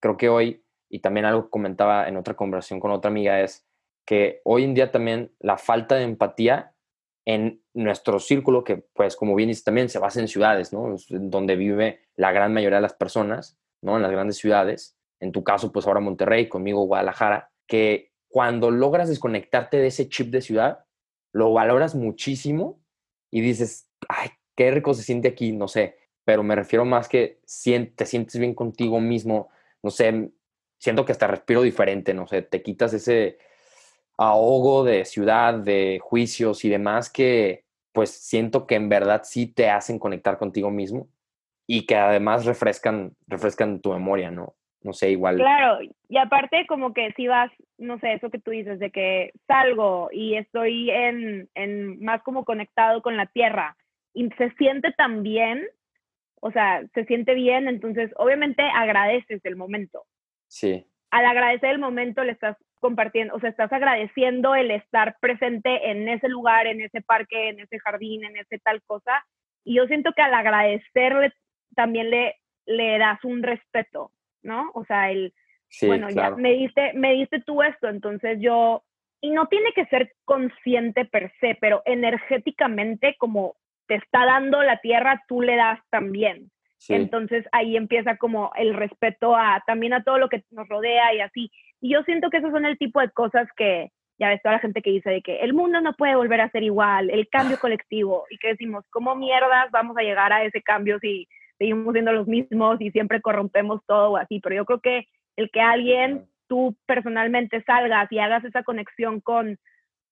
creo 0.00 0.16
que 0.16 0.28
hoy, 0.28 0.62
y 0.88 1.00
también 1.00 1.26
algo 1.26 1.44
que 1.44 1.50
comentaba 1.50 2.08
en 2.08 2.16
otra 2.16 2.34
conversación 2.34 2.80
con 2.80 2.90
otra 2.90 3.10
amiga, 3.10 3.40
es 3.40 3.66
que 4.04 4.40
hoy 4.44 4.64
en 4.64 4.74
día 4.74 4.92
también 4.92 5.32
la 5.40 5.56
falta 5.56 5.96
de 5.96 6.04
empatía 6.04 6.75
en 7.26 7.60
nuestro 7.74 8.20
círculo, 8.20 8.64
que 8.64 8.76
pues 8.94 9.16
como 9.16 9.34
bien 9.34 9.48
dice 9.48 9.64
también, 9.64 9.88
se 9.88 9.98
basa 9.98 10.20
en 10.20 10.28
ciudades, 10.28 10.72
¿no? 10.72 10.94
donde 11.10 11.56
vive 11.56 12.00
la 12.14 12.32
gran 12.32 12.54
mayoría 12.54 12.76
de 12.76 12.82
las 12.82 12.94
personas, 12.94 13.58
¿no? 13.82 13.96
En 13.96 14.02
las 14.02 14.12
grandes 14.12 14.36
ciudades. 14.36 14.96
En 15.20 15.32
tu 15.32 15.42
caso, 15.42 15.72
pues 15.72 15.86
ahora 15.86 16.00
Monterrey, 16.00 16.48
conmigo 16.48 16.84
Guadalajara, 16.86 17.50
que 17.66 18.12
cuando 18.28 18.70
logras 18.70 19.08
desconectarte 19.08 19.78
de 19.78 19.88
ese 19.88 20.08
chip 20.08 20.30
de 20.30 20.40
ciudad, 20.40 20.84
lo 21.32 21.52
valoras 21.52 21.96
muchísimo 21.96 22.80
y 23.30 23.40
dices, 23.40 23.90
ay, 24.08 24.30
qué 24.54 24.70
rico 24.70 24.94
se 24.94 25.02
siente 25.02 25.28
aquí, 25.28 25.52
no 25.52 25.66
sé, 25.66 25.96
pero 26.24 26.44
me 26.44 26.54
refiero 26.54 26.84
más 26.84 27.08
que 27.08 27.40
te 27.96 28.06
sientes 28.06 28.38
bien 28.38 28.54
contigo 28.54 29.00
mismo, 29.00 29.48
no 29.82 29.90
sé, 29.90 30.30
siento 30.78 31.04
que 31.04 31.12
hasta 31.12 31.26
respiro 31.26 31.62
diferente, 31.62 32.14
no 32.14 32.26
sé, 32.28 32.42
te 32.42 32.62
quitas 32.62 32.92
ese, 32.92 33.38
ahogo 34.16 34.84
de 34.84 35.04
ciudad, 35.04 35.54
de 35.54 35.98
juicios 36.02 36.64
y 36.64 36.68
demás 36.68 37.10
que 37.10 37.64
pues 37.92 38.10
siento 38.10 38.66
que 38.66 38.74
en 38.74 38.88
verdad 38.88 39.22
sí 39.24 39.46
te 39.46 39.70
hacen 39.70 39.98
conectar 39.98 40.36
contigo 40.36 40.70
mismo 40.70 41.08
y 41.66 41.86
que 41.86 41.96
además 41.96 42.44
refrescan, 42.44 43.12
refrescan 43.26 43.80
tu 43.80 43.92
memoria, 43.92 44.30
¿no? 44.30 44.54
No 44.82 44.92
sé, 44.92 45.10
igual. 45.10 45.36
Claro, 45.36 45.78
y 46.08 46.16
aparte 46.18 46.66
como 46.68 46.92
que 46.92 47.12
si 47.16 47.26
vas, 47.26 47.50
no 47.78 47.98
sé, 47.98 48.12
eso 48.12 48.30
que 48.30 48.38
tú 48.38 48.50
dices, 48.50 48.78
de 48.78 48.90
que 48.90 49.32
salgo 49.46 50.10
y 50.12 50.36
estoy 50.36 50.90
en, 50.90 51.48
en 51.54 51.98
más 52.04 52.22
como 52.22 52.44
conectado 52.44 53.02
con 53.02 53.16
la 53.16 53.26
tierra 53.26 53.76
y 54.12 54.28
se 54.38 54.50
siente 54.52 54.92
tan 54.92 55.22
bien, 55.22 55.66
o 56.40 56.52
sea, 56.52 56.84
se 56.94 57.04
siente 57.06 57.34
bien, 57.34 57.66
entonces 57.66 58.12
obviamente 58.16 58.62
agradeces 58.62 59.40
el 59.44 59.56
momento. 59.56 60.04
Sí. 60.48 60.86
Al 61.10 61.24
agradecer 61.24 61.70
el 61.70 61.78
momento 61.78 62.22
le 62.22 62.32
estás 62.32 62.56
compartiendo, 62.80 63.34
o 63.34 63.40
sea, 63.40 63.50
estás 63.50 63.72
agradeciendo 63.72 64.54
el 64.54 64.70
estar 64.70 65.16
presente 65.20 65.90
en 65.90 66.08
ese 66.08 66.28
lugar, 66.28 66.66
en 66.66 66.80
ese 66.80 67.00
parque, 67.02 67.48
en 67.48 67.60
ese 67.60 67.78
jardín, 67.78 68.24
en 68.24 68.36
ese 68.36 68.58
tal 68.58 68.82
cosa. 68.82 69.24
Y 69.64 69.76
yo 69.76 69.86
siento 69.86 70.12
que 70.14 70.22
al 70.22 70.34
agradecerle 70.34 71.32
también 71.74 72.10
le, 72.10 72.36
le 72.66 72.98
das 72.98 73.22
un 73.24 73.42
respeto, 73.42 74.12
¿no? 74.42 74.70
O 74.74 74.84
sea, 74.84 75.10
el, 75.10 75.32
bueno, 75.82 76.08
ya 76.10 76.30
me 76.30 76.52
diste, 76.52 76.92
me 76.94 77.12
diste 77.12 77.40
tú 77.40 77.62
esto, 77.62 77.88
entonces 77.88 78.38
yo, 78.40 78.84
y 79.20 79.30
no 79.30 79.46
tiene 79.46 79.72
que 79.74 79.86
ser 79.86 80.12
consciente 80.24 81.04
per 81.04 81.32
se, 81.40 81.56
pero 81.60 81.82
energéticamente 81.84 83.16
como 83.18 83.56
te 83.86 83.96
está 83.96 84.24
dando 84.24 84.62
la 84.62 84.80
tierra, 84.80 85.24
tú 85.28 85.42
le 85.42 85.56
das 85.56 85.80
también. 85.90 86.50
Entonces 86.88 87.44
ahí 87.52 87.76
empieza 87.76 88.16
como 88.16 88.52
el 88.54 88.74
respeto 88.74 89.34
a 89.34 89.62
también 89.66 89.92
a 89.92 90.04
todo 90.04 90.18
lo 90.18 90.28
que 90.28 90.44
nos 90.50 90.68
rodea 90.68 91.14
y 91.14 91.20
así. 91.20 91.50
Y 91.80 91.92
yo 91.92 92.02
siento 92.02 92.30
que 92.30 92.38
esos 92.38 92.52
son 92.52 92.64
el 92.64 92.78
tipo 92.78 93.00
de 93.00 93.10
cosas 93.10 93.48
que, 93.56 93.90
ya 94.18 94.28
ves, 94.28 94.40
toda 94.42 94.54
la 94.54 94.60
gente 94.60 94.82
que 94.82 94.90
dice 94.90 95.10
de 95.10 95.22
que 95.22 95.40
el 95.40 95.52
mundo 95.52 95.80
no 95.80 95.94
puede 95.94 96.16
volver 96.16 96.40
a 96.40 96.50
ser 96.50 96.62
igual, 96.62 97.10
el 97.10 97.28
cambio 97.28 97.58
colectivo, 97.58 98.24
y 98.30 98.38
que 98.38 98.48
decimos, 98.48 98.84
¿cómo 98.90 99.14
mierdas 99.14 99.70
vamos 99.70 99.96
a 99.96 100.02
llegar 100.02 100.32
a 100.32 100.44
ese 100.44 100.62
cambio 100.62 100.98
si 101.00 101.28
seguimos 101.58 101.92
siendo 101.92 102.12
los 102.12 102.26
mismos 102.26 102.80
y 102.80 102.90
siempre 102.90 103.20
corrompemos 103.20 103.80
todo 103.86 104.12
o 104.12 104.16
así? 104.16 104.40
Pero 104.40 104.56
yo 104.56 104.64
creo 104.64 104.80
que 104.80 105.08
el 105.36 105.50
que 105.50 105.60
alguien, 105.60 106.26
tú 106.48 106.76
personalmente 106.86 107.62
salgas 107.64 108.10
y 108.10 108.18
hagas 108.18 108.44
esa 108.44 108.62
conexión 108.62 109.20
con, 109.20 109.58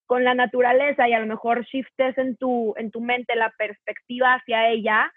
con 0.06 0.24
la 0.24 0.34
naturaleza 0.34 1.08
y 1.08 1.12
a 1.12 1.20
lo 1.20 1.26
mejor 1.26 1.64
shiftes 1.64 2.18
en 2.18 2.36
tu, 2.36 2.74
en 2.76 2.90
tu 2.90 3.00
mente 3.00 3.36
la 3.36 3.52
perspectiva 3.56 4.34
hacia 4.34 4.68
ella, 4.68 5.10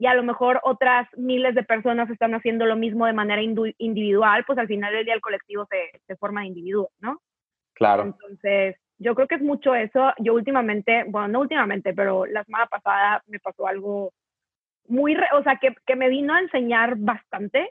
y 0.00 0.06
a 0.06 0.14
lo 0.14 0.22
mejor 0.22 0.60
otras 0.62 1.06
miles 1.14 1.54
de 1.54 1.62
personas 1.62 2.08
están 2.08 2.34
haciendo 2.34 2.64
lo 2.64 2.74
mismo 2.74 3.04
de 3.04 3.12
manera 3.12 3.42
individual, 3.42 4.44
pues 4.46 4.58
al 4.58 4.66
final 4.66 4.94
del 4.94 5.04
día 5.04 5.12
el 5.12 5.20
colectivo 5.20 5.66
se, 5.66 6.00
se 6.06 6.16
forma 6.16 6.40
de 6.40 6.46
individuos, 6.46 6.88
¿no? 7.00 7.20
Claro. 7.74 8.04
Entonces, 8.04 8.76
yo 8.96 9.14
creo 9.14 9.28
que 9.28 9.34
es 9.34 9.42
mucho 9.42 9.74
eso. 9.74 10.14
Yo 10.18 10.32
últimamente, 10.32 11.04
bueno, 11.06 11.28
no 11.28 11.40
últimamente, 11.40 11.92
pero 11.92 12.24
la 12.24 12.42
semana 12.44 12.64
pasada 12.66 13.22
me 13.26 13.40
pasó 13.40 13.66
algo 13.66 14.14
muy, 14.88 15.14
o 15.34 15.42
sea, 15.42 15.56
que, 15.56 15.74
que, 15.84 15.96
me 15.96 16.08
vino 16.08 16.32
a 16.32 16.40
enseñar 16.40 16.96
bastante. 16.96 17.70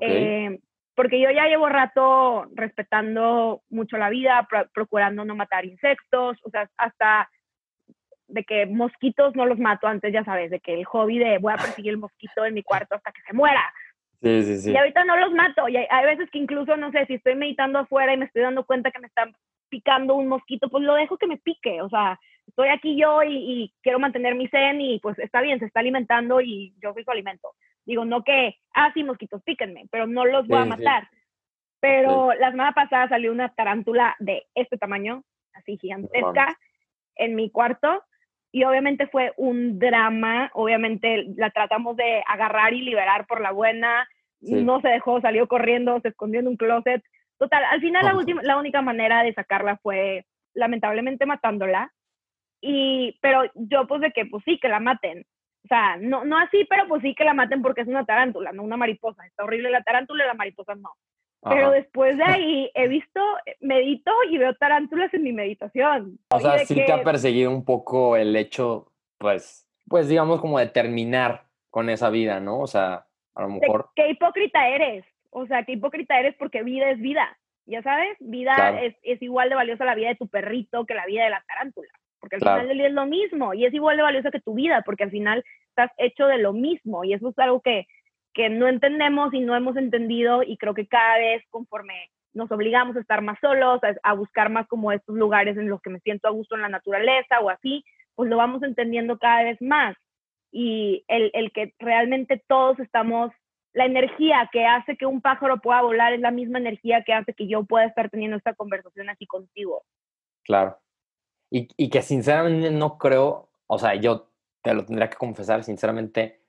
Eh, 0.00 0.58
porque 0.96 1.20
yo 1.20 1.30
ya 1.30 1.46
llevo 1.46 1.68
rato 1.68 2.46
respetando 2.54 3.62
mucho 3.70 3.96
la 3.96 4.10
vida, 4.10 4.48
procurando 4.72 5.24
no 5.24 5.36
matar 5.36 5.64
insectos, 5.64 6.36
o 6.42 6.50
sea, 6.50 6.68
hasta 6.78 7.30
de 8.28 8.44
que 8.44 8.66
mosquitos 8.66 9.34
no 9.36 9.46
los 9.46 9.58
mato 9.58 9.86
antes, 9.86 10.12
ya 10.12 10.24
sabes, 10.24 10.50
de 10.50 10.60
que 10.60 10.74
el 10.74 10.84
hobby 10.84 11.18
de 11.18 11.38
voy 11.38 11.52
a 11.52 11.56
perseguir 11.56 11.92
el 11.92 11.98
mosquito 11.98 12.44
en 12.44 12.54
mi 12.54 12.62
cuarto 12.62 12.94
hasta 12.94 13.12
que 13.12 13.22
se 13.22 13.32
muera. 13.32 13.62
Sí, 14.22 14.42
sí, 14.42 14.58
sí. 14.58 14.72
Y 14.72 14.76
ahorita 14.76 15.04
no 15.04 15.16
los 15.16 15.32
mato. 15.32 15.68
Y 15.68 15.76
hay, 15.76 16.06
veces 16.06 16.30
que 16.30 16.38
incluso, 16.38 16.76
no 16.76 16.90
sé, 16.90 17.04
si 17.06 17.14
estoy 17.14 17.34
meditando 17.34 17.78
afuera 17.78 18.14
y 18.14 18.16
me 18.16 18.24
estoy 18.24 18.42
dando 18.42 18.64
cuenta 18.64 18.90
que 18.90 18.98
me 18.98 19.06
está 19.06 19.30
picando 19.68 20.14
un 20.14 20.28
mosquito, 20.28 20.70
pues 20.70 20.82
lo 20.82 20.94
dejo 20.94 21.18
que 21.18 21.26
me 21.26 21.36
pique. 21.36 21.82
O 21.82 21.90
sea, 21.90 22.18
estoy 22.46 22.68
aquí 22.68 22.96
yo 22.98 23.22
y, 23.22 23.74
quiero 23.82 23.98
mantener 23.98 24.34
mi 24.34 24.48
zen 24.48 24.80
y 24.80 24.98
pues 25.00 25.18
está 25.18 25.42
bien, 25.42 25.58
se 25.58 25.66
está 25.66 25.80
alimentando 25.80 26.40
y 26.40 26.74
yo 26.82 26.94
soy 26.94 27.04
su 27.04 27.10
alimento. 27.10 27.54
Digo, 27.84 28.06
no 28.06 28.24
que, 28.24 28.56
ah, 28.72 28.90
sí, 28.94 29.04
mosquitos, 29.04 29.42
píquenme, 29.42 29.86
pero 29.90 30.06
no 30.06 30.24
los 30.24 30.48
voy 30.48 30.58
a 30.58 30.64
matar. 30.64 31.08
Pero 31.80 32.32
la 32.32 32.50
semana 32.50 32.72
pasada 32.72 33.10
salió 33.10 33.30
una 33.30 33.50
tarántula 33.50 34.16
de 34.18 34.46
este 34.54 34.78
tamaño, 34.78 35.22
así 35.52 35.76
gigantesca, 35.76 36.56
en 37.16 37.34
mi 37.34 37.50
cuarto 37.50 38.02
y 38.54 38.62
obviamente 38.62 39.08
fue 39.08 39.32
un 39.36 39.80
drama, 39.80 40.48
obviamente 40.54 41.24
la 41.36 41.50
tratamos 41.50 41.96
de 41.96 42.22
agarrar 42.24 42.72
y 42.72 42.82
liberar 42.82 43.26
por 43.26 43.40
la 43.40 43.50
buena, 43.50 44.08
no 44.40 44.80
se 44.80 44.90
dejó, 44.90 45.20
salió 45.20 45.48
corriendo, 45.48 45.98
se 46.00 46.10
escondió 46.10 46.38
en 46.38 46.46
un 46.46 46.56
closet. 46.56 47.02
Total, 47.36 47.64
al 47.64 47.80
final 47.80 48.04
la, 48.04 48.14
última, 48.16 48.42
la 48.44 48.56
única 48.56 48.80
manera 48.80 49.24
de 49.24 49.34
sacarla 49.34 49.76
fue 49.78 50.24
lamentablemente 50.54 51.26
matándola. 51.26 51.92
Y, 52.60 53.18
pero 53.20 53.42
yo 53.56 53.88
pues 53.88 54.00
de 54.02 54.12
que 54.12 54.24
pues 54.26 54.44
sí, 54.44 54.60
que 54.60 54.68
la 54.68 54.78
maten. 54.78 55.26
O 55.64 55.66
sea, 55.66 55.96
no, 55.96 56.24
no 56.24 56.38
así, 56.38 56.64
pero 56.70 56.86
pues 56.86 57.02
sí 57.02 57.12
que 57.16 57.24
la 57.24 57.34
maten 57.34 57.60
porque 57.60 57.80
es 57.80 57.88
una 57.88 58.04
tarántula, 58.04 58.52
no 58.52 58.62
una 58.62 58.76
mariposa. 58.76 59.26
Está 59.26 59.42
horrible 59.42 59.68
la 59.70 59.82
tarántula 59.82 60.22
y 60.22 60.28
la 60.28 60.34
mariposa 60.34 60.76
no. 60.76 60.92
Pero 61.48 61.70
después 61.70 62.16
de 62.16 62.24
ahí 62.24 62.70
he 62.74 62.88
visto, 62.88 63.20
medito 63.60 64.10
y 64.30 64.38
veo 64.38 64.54
tarántulas 64.54 65.12
en 65.14 65.22
mi 65.22 65.32
meditación. 65.32 66.18
O 66.30 66.40
sea, 66.40 66.58
sí 66.58 66.74
te 66.74 66.92
ha 66.92 67.02
perseguido 67.02 67.50
un 67.50 67.64
poco 67.64 68.16
el 68.16 68.34
hecho, 68.36 68.92
pues, 69.18 69.68
pues 69.88 70.08
digamos 70.08 70.40
como 70.40 70.58
de 70.58 70.66
terminar 70.66 71.44
con 71.70 71.90
esa 71.90 72.10
vida, 72.10 72.40
¿no? 72.40 72.60
O 72.60 72.66
sea, 72.66 73.06
a 73.34 73.42
lo 73.42 73.48
mejor... 73.48 73.90
Qué 73.94 74.08
hipócrita 74.10 74.68
eres. 74.68 75.04
O 75.30 75.46
sea, 75.46 75.64
qué 75.64 75.72
hipócrita 75.72 76.18
eres 76.18 76.34
porque 76.38 76.62
vida 76.62 76.90
es 76.90 77.00
vida. 77.00 77.36
Ya 77.66 77.82
sabes, 77.82 78.16
vida 78.20 78.80
es, 78.82 78.94
es, 79.02 79.20
igual 79.22 79.48
de 79.48 79.54
valiosa 79.54 79.84
la 79.84 79.94
vida 79.94 80.08
de 80.08 80.16
tu 80.16 80.28
perrito 80.28 80.84
que 80.84 80.94
la 80.94 81.06
vida 81.06 81.24
de 81.24 81.30
la 81.30 81.42
tarántula. 81.48 81.88
Porque 82.20 82.36
al 82.36 82.40
final 82.40 82.68
del 82.68 82.78
día 82.78 82.86
es 82.88 82.92
lo 82.92 83.06
mismo 83.06 83.52
y 83.52 83.66
es 83.66 83.74
igual 83.74 83.96
de 83.96 84.02
valiosa 84.02 84.30
que 84.30 84.40
tu 84.40 84.54
vida 84.54 84.82
porque 84.84 85.04
al 85.04 85.10
final 85.10 85.44
estás 85.68 85.90
hecho 85.98 86.26
de 86.26 86.38
lo 86.38 86.52
mismo 86.52 87.04
y 87.04 87.12
eso 87.12 87.28
es 87.28 87.38
algo 87.38 87.60
que 87.60 87.86
que 88.34 88.50
no 88.50 88.68
entendemos 88.68 89.32
y 89.32 89.40
no 89.40 89.56
hemos 89.56 89.76
entendido 89.76 90.42
y 90.42 90.56
creo 90.58 90.74
que 90.74 90.86
cada 90.86 91.18
vez 91.18 91.42
conforme 91.50 92.10
nos 92.34 92.50
obligamos 92.50 92.96
a 92.96 93.00
estar 93.00 93.22
más 93.22 93.38
solos, 93.40 93.80
a, 94.02 94.12
buscar 94.14 94.50
más 94.50 94.66
como 94.66 94.90
estos 94.90 95.14
lugares 95.14 95.56
en 95.56 95.68
los 95.68 95.80
que 95.80 95.90
me 95.90 96.00
siento 96.00 96.26
a 96.26 96.32
gusto 96.32 96.56
en 96.56 96.62
la 96.62 96.68
naturaleza 96.68 97.40
o 97.40 97.48
así, 97.48 97.84
pues 98.16 98.28
lo 98.28 98.36
vamos 98.36 98.62
entendiendo 98.64 99.18
cada 99.18 99.44
vez 99.44 99.62
más. 99.62 99.96
Y 100.50 101.04
el, 101.06 101.30
el 101.32 101.52
que 101.52 101.74
realmente 101.78 102.42
todos 102.48 102.78
estamos, 102.80 103.30
la 103.72 103.86
energía 103.86 104.48
que 104.52 104.66
hace 104.66 104.96
que 104.96 105.06
un 105.06 105.20
pájaro 105.20 105.60
pueda 105.60 105.82
volar 105.82 106.12
es 106.12 106.20
la 106.20 106.32
misma 106.32 106.58
energía 106.58 107.04
que 107.04 107.12
hace 107.12 107.34
que 107.34 107.46
yo 107.46 107.64
pueda 107.64 107.86
estar 107.86 108.10
teniendo 108.10 108.36
esta 108.36 108.54
conversación 108.54 109.08
aquí 109.08 109.26
contigo. 109.26 109.84
Claro. 110.42 110.78
Y, 111.50 111.68
y 111.76 111.88
que 111.88 112.02
sinceramente 112.02 112.72
no 112.72 112.98
creo, 112.98 113.48
o 113.68 113.78
sea, 113.78 113.94
yo 113.94 114.32
te 114.62 114.74
lo 114.74 114.84
tendría 114.84 115.08
que 115.08 115.16
confesar, 115.16 115.62
sinceramente 115.62 116.40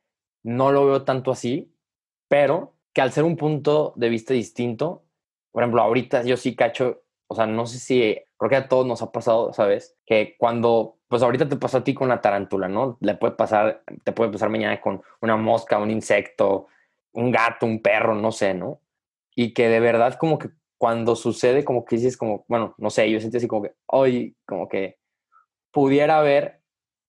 no 0.42 0.72
lo 0.72 0.86
veo 0.86 1.04
tanto 1.04 1.32
así, 1.32 1.75
pero 2.28 2.74
que 2.94 3.02
al 3.02 3.12
ser 3.12 3.24
un 3.24 3.38
punto 3.38 3.94
de 3.96 4.10
vista 4.10 4.34
distinto, 4.34 5.04
por 5.52 5.64
ejemplo, 5.64 5.82
ahorita 5.82 6.24
yo 6.24 6.38
sí 6.38 6.56
cacho, 6.56 7.04
o 7.28 7.36
sea, 7.36 7.46
no 7.46 7.66
sé 7.66 7.80
si, 7.80 8.18
creo 8.38 8.50
que 8.50 8.56
a 8.56 8.68
todos 8.68 8.86
nos 8.86 9.02
ha 9.02 9.12
pasado, 9.12 9.54
¿sabes? 9.54 9.98
Que 10.06 10.36
cuando, 10.38 10.98
pues 11.08 11.24
ahorita 11.24 11.48
te 11.48 11.58
pasó 11.58 11.80
a 11.80 11.84
ti 11.84 11.94
con 11.94 12.10
la 12.10 12.22
tarántula, 12.22 12.68
¿no? 12.68 12.98
Le 13.02 13.16
puede 13.16 13.34
pasar, 13.34 13.84
te 14.04 14.12
puede 14.12 14.32
pasar 14.32 14.50
mañana 14.50 14.80
con 14.82 15.02
una 15.22 15.36
mosca, 15.36 15.78
un 15.80 15.92
insecto, 15.92 16.68
un 17.14 17.32
gato, 17.32 17.66
un 17.66 17.82
perro, 17.82 18.16
no 18.16 18.32
sé, 18.32 18.54
¿no? 18.54 18.82
Y 19.36 19.54
que 19.54 19.70
de 19.70 19.80
verdad 19.80 20.16
como 20.16 20.40
que 20.40 20.50
cuando 20.78 21.16
sucede, 21.16 21.64
como 21.64 21.86
que 21.86 21.96
dices 21.96 22.18
como, 22.18 22.46
bueno, 22.48 22.76
no 22.78 22.90
sé, 22.90 23.10
yo 23.10 23.20
sentí 23.20 23.38
así 23.38 23.48
como 23.48 23.64
que, 23.64 23.74
hoy, 23.88 24.36
como 24.46 24.68
que 24.68 25.00
pudiera 25.72 26.20
haber 26.20 26.62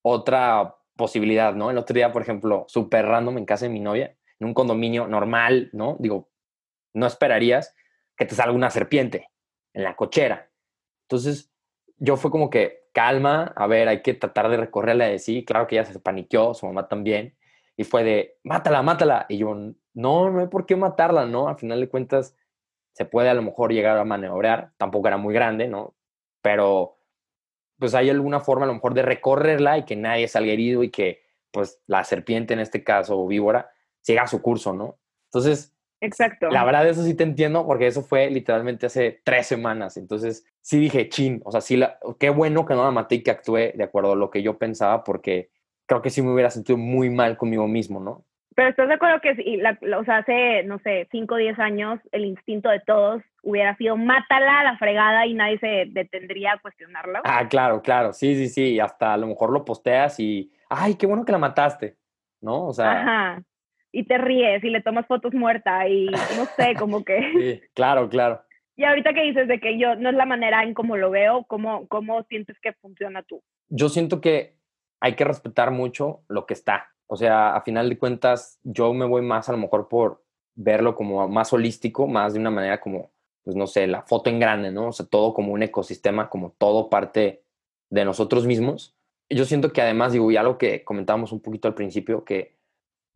otra 0.02 0.76
posibilidad, 0.96 1.54
¿no? 1.54 1.70
El 1.70 1.78
otro 1.78 1.94
día, 1.94 2.12
por 2.12 2.22
ejemplo, 2.22 2.64
súper 2.68 3.06
random 3.06 3.38
en 3.38 3.44
casa 3.44 3.66
de 3.66 3.72
mi 3.72 3.80
novia, 3.80 4.16
en 4.38 4.46
un 4.48 4.54
condominio 4.54 5.06
normal, 5.06 5.70
¿no? 5.72 5.96
Digo, 5.98 6.28
no 6.92 7.06
esperarías 7.06 7.74
que 8.16 8.26
te 8.26 8.34
salga 8.34 8.54
una 8.54 8.70
serpiente 8.70 9.30
en 9.72 9.84
la 9.84 9.96
cochera. 9.96 10.50
Entonces, 11.02 11.52
yo 11.98 12.16
fue 12.16 12.30
como 12.30 12.50
que, 12.50 12.86
calma, 12.92 13.52
a 13.56 13.66
ver, 13.66 13.88
hay 13.88 14.02
que 14.02 14.14
tratar 14.14 14.48
de 14.48 14.56
recorrerla 14.56 15.06
de 15.06 15.18
sí. 15.18 15.44
Claro 15.44 15.66
que 15.66 15.76
ella 15.76 15.84
se 15.84 16.00
paniqueó, 16.00 16.54
su 16.54 16.66
mamá 16.66 16.88
también. 16.88 17.36
Y 17.76 17.84
fue 17.84 18.04
de, 18.04 18.38
mátala, 18.42 18.82
mátala. 18.82 19.26
Y 19.28 19.38
yo, 19.38 19.54
no, 19.94 20.30
no 20.30 20.40
hay 20.40 20.46
por 20.48 20.66
qué 20.66 20.76
matarla, 20.76 21.26
¿no? 21.26 21.48
Al 21.48 21.56
final 21.56 21.80
de 21.80 21.88
cuentas, 21.88 22.34
se 22.92 23.04
puede 23.04 23.28
a 23.28 23.34
lo 23.34 23.42
mejor 23.42 23.72
llegar 23.72 23.98
a 23.98 24.04
maniobrar. 24.04 24.72
Tampoco 24.78 25.08
era 25.08 25.18
muy 25.18 25.34
grande, 25.34 25.68
¿no? 25.68 25.94
Pero, 26.40 26.98
pues 27.78 27.94
hay 27.94 28.08
alguna 28.08 28.40
forma 28.40 28.64
a 28.64 28.68
lo 28.68 28.74
mejor 28.74 28.94
de 28.94 29.02
recorrerla 29.02 29.78
y 29.78 29.84
que 29.84 29.96
nadie 29.96 30.28
salga 30.28 30.52
herido 30.52 30.82
y 30.82 30.90
que, 30.90 31.22
pues, 31.50 31.82
la 31.86 32.02
serpiente 32.04 32.54
en 32.54 32.60
este 32.60 32.82
caso, 32.82 33.18
o 33.20 33.26
víbora, 33.26 33.70
siga 34.06 34.28
su 34.28 34.40
curso, 34.40 34.72
¿no? 34.72 34.98
Entonces, 35.24 35.76
Exacto. 36.00 36.50
La 36.50 36.64
verdad, 36.64 36.86
eso 36.86 37.02
sí 37.02 37.16
te 37.16 37.24
entiendo, 37.24 37.66
porque 37.66 37.86
eso 37.86 38.02
fue 38.02 38.30
literalmente 38.30 38.86
hace 38.86 39.20
tres 39.24 39.46
semanas. 39.46 39.96
Entonces, 39.96 40.46
sí 40.60 40.78
dije, 40.78 41.08
chin, 41.08 41.40
o 41.44 41.50
sea, 41.50 41.60
sí, 41.60 41.76
la, 41.76 41.98
qué 42.20 42.30
bueno 42.30 42.66
que 42.66 42.74
no 42.74 42.84
la 42.84 42.90
maté 42.90 43.16
y 43.16 43.22
que 43.22 43.30
actué 43.30 43.72
de 43.74 43.84
acuerdo 43.84 44.12
a 44.12 44.16
lo 44.16 44.30
que 44.30 44.42
yo 44.42 44.58
pensaba, 44.58 45.02
porque 45.02 45.50
creo 45.86 46.02
que 46.02 46.10
sí 46.10 46.22
me 46.22 46.32
hubiera 46.32 46.50
sentido 46.50 46.76
muy 46.76 47.10
mal 47.10 47.36
conmigo 47.36 47.66
mismo, 47.66 47.98
¿no? 47.98 48.24
Pero 48.54 48.68
estás 48.68 48.88
de 48.88 48.94
acuerdo 48.94 49.20
que, 49.20 49.34
sí, 49.36 49.56
la, 49.56 49.78
o 49.98 50.04
sea, 50.04 50.18
hace, 50.18 50.62
no 50.64 50.78
sé, 50.78 51.08
cinco 51.10 51.34
o 51.34 51.38
diez 51.38 51.58
años, 51.58 51.98
el 52.12 52.26
instinto 52.26 52.68
de 52.68 52.80
todos 52.80 53.22
hubiera 53.42 53.76
sido 53.76 53.96
mátala 53.96 54.60
a 54.60 54.64
la 54.64 54.78
fregada 54.78 55.26
y 55.26 55.34
nadie 55.34 55.58
se 55.58 55.86
detendría 55.88 56.52
a 56.52 56.58
cuestionarlo. 56.58 57.20
Ah, 57.24 57.48
claro, 57.48 57.82
claro, 57.82 58.12
sí, 58.12 58.34
sí, 58.34 58.48
sí, 58.48 58.80
hasta 58.80 59.14
a 59.14 59.16
lo 59.16 59.26
mejor 59.26 59.50
lo 59.50 59.64
posteas 59.64 60.20
y, 60.20 60.52
ay, 60.68 60.94
qué 60.94 61.06
bueno 61.06 61.24
que 61.24 61.32
la 61.32 61.38
mataste, 61.38 61.96
¿no? 62.40 62.66
O 62.66 62.72
sea, 62.72 63.00
Ajá 63.00 63.42
y 63.92 64.04
te 64.04 64.18
ríes 64.18 64.62
y 64.64 64.70
le 64.70 64.82
tomas 64.82 65.06
fotos 65.06 65.34
muerta 65.34 65.88
y 65.88 66.06
no 66.06 66.44
sé, 66.56 66.74
como 66.78 67.04
que... 67.04 67.18
Sí, 67.38 67.60
claro, 67.74 68.08
claro. 68.08 68.42
Y 68.76 68.84
ahorita 68.84 69.14
que 69.14 69.22
dices 69.22 69.48
de 69.48 69.58
que 69.58 69.78
yo 69.78 69.96
no 69.96 70.10
es 70.10 70.14
la 70.14 70.26
manera 70.26 70.62
en 70.62 70.74
cómo 70.74 70.96
lo 70.96 71.10
veo, 71.10 71.44
¿cómo, 71.44 71.86
¿cómo 71.88 72.22
sientes 72.24 72.56
que 72.60 72.74
funciona 72.74 73.22
tú? 73.22 73.42
Yo 73.68 73.88
siento 73.88 74.20
que 74.20 74.56
hay 75.00 75.14
que 75.14 75.24
respetar 75.24 75.70
mucho 75.70 76.20
lo 76.28 76.44
que 76.46 76.54
está. 76.54 76.88
O 77.06 77.16
sea, 77.16 77.56
a 77.56 77.62
final 77.62 77.88
de 77.88 77.98
cuentas, 77.98 78.60
yo 78.64 78.92
me 78.92 79.06
voy 79.06 79.22
más 79.22 79.48
a 79.48 79.52
lo 79.52 79.58
mejor 79.58 79.88
por 79.88 80.22
verlo 80.54 80.94
como 80.94 81.26
más 81.28 81.52
holístico, 81.52 82.06
más 82.06 82.34
de 82.34 82.40
una 82.40 82.50
manera 82.50 82.80
como 82.80 83.10
pues 83.46 83.54
no 83.54 83.68
sé, 83.68 83.86
la 83.86 84.02
foto 84.02 84.28
en 84.28 84.40
grande, 84.40 84.72
¿no? 84.72 84.88
O 84.88 84.92
sea, 84.92 85.06
todo 85.06 85.32
como 85.32 85.52
un 85.52 85.62
ecosistema, 85.62 86.28
como 86.28 86.50
todo 86.58 86.90
parte 86.90 87.44
de 87.90 88.04
nosotros 88.04 88.44
mismos. 88.44 88.96
Yo 89.30 89.44
siento 89.44 89.72
que 89.72 89.80
además, 89.80 90.12
digo, 90.12 90.32
ya 90.32 90.42
lo 90.42 90.58
que 90.58 90.82
comentábamos 90.82 91.30
un 91.30 91.38
poquito 91.38 91.68
al 91.68 91.74
principio, 91.74 92.24
que 92.24 92.55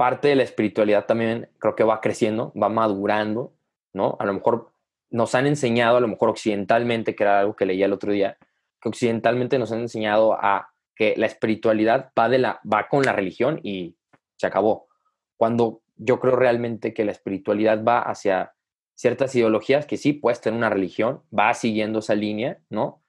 parte 0.00 0.28
de 0.28 0.34
la 0.34 0.44
espiritualidad 0.44 1.04
también 1.04 1.50
creo 1.58 1.76
que 1.76 1.84
va 1.84 2.00
creciendo, 2.00 2.54
va 2.54 2.70
madurando, 2.70 3.52
¿no? 3.92 4.16
A 4.18 4.24
lo 4.24 4.32
mejor 4.32 4.72
nos 5.10 5.34
han 5.34 5.46
enseñado, 5.46 5.98
a 5.98 6.00
lo 6.00 6.08
mejor 6.08 6.30
occidentalmente, 6.30 7.14
que 7.14 7.22
era 7.22 7.40
algo 7.40 7.54
que 7.54 7.66
leía 7.66 7.84
el 7.84 7.92
otro 7.92 8.10
día, 8.10 8.38
que 8.80 8.88
occidentalmente 8.88 9.58
nos 9.58 9.72
han 9.72 9.80
enseñado 9.80 10.32
a 10.32 10.72
que 10.96 11.12
la 11.18 11.26
espiritualidad 11.26 12.12
va, 12.18 12.30
de 12.30 12.38
la, 12.38 12.62
va 12.64 12.88
con 12.88 13.02
la 13.02 13.12
religión 13.12 13.60
y 13.62 13.94
se 14.36 14.46
acabó. 14.46 14.88
Cuando 15.36 15.82
yo 15.96 16.18
creo 16.18 16.34
realmente 16.34 16.94
que 16.94 17.04
la 17.04 17.12
espiritualidad 17.12 17.84
va 17.84 18.00
hacia 18.00 18.54
ciertas 18.94 19.34
ideologías 19.34 19.84
que 19.84 19.98
sí, 19.98 20.14
puedes 20.14 20.40
tener 20.40 20.56
una 20.56 20.70
religión, 20.70 21.20
va 21.38 21.52
siguiendo 21.52 21.98
esa 21.98 22.14
línea, 22.14 22.58
¿no? 22.70 23.02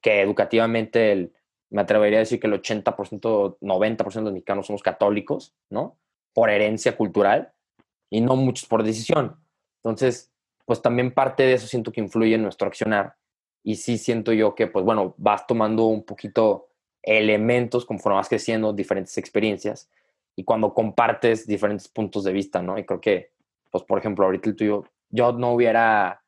Que 0.00 0.22
educativamente 0.22 1.12
el, 1.12 1.34
me 1.68 1.82
atrevería 1.82 2.16
a 2.16 2.20
decir 2.20 2.40
que 2.40 2.46
el 2.46 2.54
80%, 2.54 3.58
90% 3.60 4.14
de 4.14 4.22
los 4.22 4.32
mexicanos 4.32 4.66
somos 4.68 4.82
católicos, 4.82 5.54
¿no? 5.68 5.98
Por 6.32 6.50
herencia 6.50 6.96
cultural 6.96 7.52
y 8.10 8.20
no 8.20 8.36
muchos 8.36 8.66
por 8.68 8.82
decisión. 8.82 9.36
Entonces, 9.82 10.32
pues 10.64 10.82
también 10.82 11.12
parte 11.12 11.44
de 11.44 11.54
eso 11.54 11.66
siento 11.66 11.92
que 11.92 12.00
influye 12.00 12.34
en 12.34 12.42
nuestro 12.42 12.68
accionar 12.68 13.16
y 13.62 13.76
sí 13.76 13.98
siento 13.98 14.32
yo 14.32 14.54
que, 14.54 14.66
pues 14.66 14.84
bueno, 14.84 15.14
vas 15.18 15.46
tomando 15.46 15.86
un 15.86 16.04
poquito 16.04 16.68
elementos 17.02 17.84
conforme 17.84 18.16
vas 18.16 18.28
creciendo, 18.28 18.72
diferentes 18.72 19.16
experiencias 19.18 19.90
y 20.36 20.44
cuando 20.44 20.74
compartes 20.74 21.46
diferentes 21.46 21.88
puntos 21.88 22.24
de 22.24 22.32
vista, 22.32 22.62
¿no? 22.62 22.78
Y 22.78 22.84
creo 22.84 23.00
que, 23.00 23.32
pues 23.70 23.84
por 23.84 23.98
ejemplo, 23.98 24.24
ahorita 24.24 24.48
el 24.48 24.56
tuyo, 24.56 24.84
yo 25.08 25.32
no 25.32 25.52
hubiera, 25.52 26.22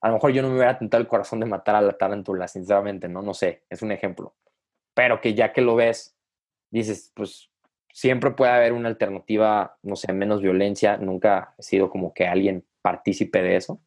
a 0.00 0.08
lo 0.08 0.14
mejor 0.14 0.32
yo 0.32 0.42
no 0.42 0.48
me 0.48 0.56
hubiera 0.56 0.78
tentado 0.78 1.00
el 1.00 1.08
corazón 1.08 1.40
de 1.40 1.46
matar 1.46 1.76
a 1.76 1.80
la 1.80 1.92
tarántula, 1.92 2.48
sinceramente, 2.48 3.08
¿no? 3.08 3.22
No 3.22 3.34
sé, 3.34 3.64
es 3.70 3.82
un 3.82 3.92
ejemplo. 3.92 4.34
Pero 4.94 5.20
que 5.20 5.34
ya 5.34 5.52
que 5.52 5.60
lo 5.60 5.76
ves, 5.76 6.16
dices, 6.70 7.12
pues 7.14 7.50
siempre 7.94 8.32
puede 8.32 8.50
haber 8.50 8.72
una 8.72 8.88
alternativa, 8.88 9.78
no 9.82 9.94
sé, 9.94 10.12
menos 10.12 10.42
violencia, 10.42 10.96
nunca 10.96 11.54
he 11.56 11.62
sido 11.62 11.90
como 11.90 12.12
que 12.12 12.26
alguien 12.26 12.64
partícipe 12.82 13.40
de 13.40 13.54
eso. 13.54 13.80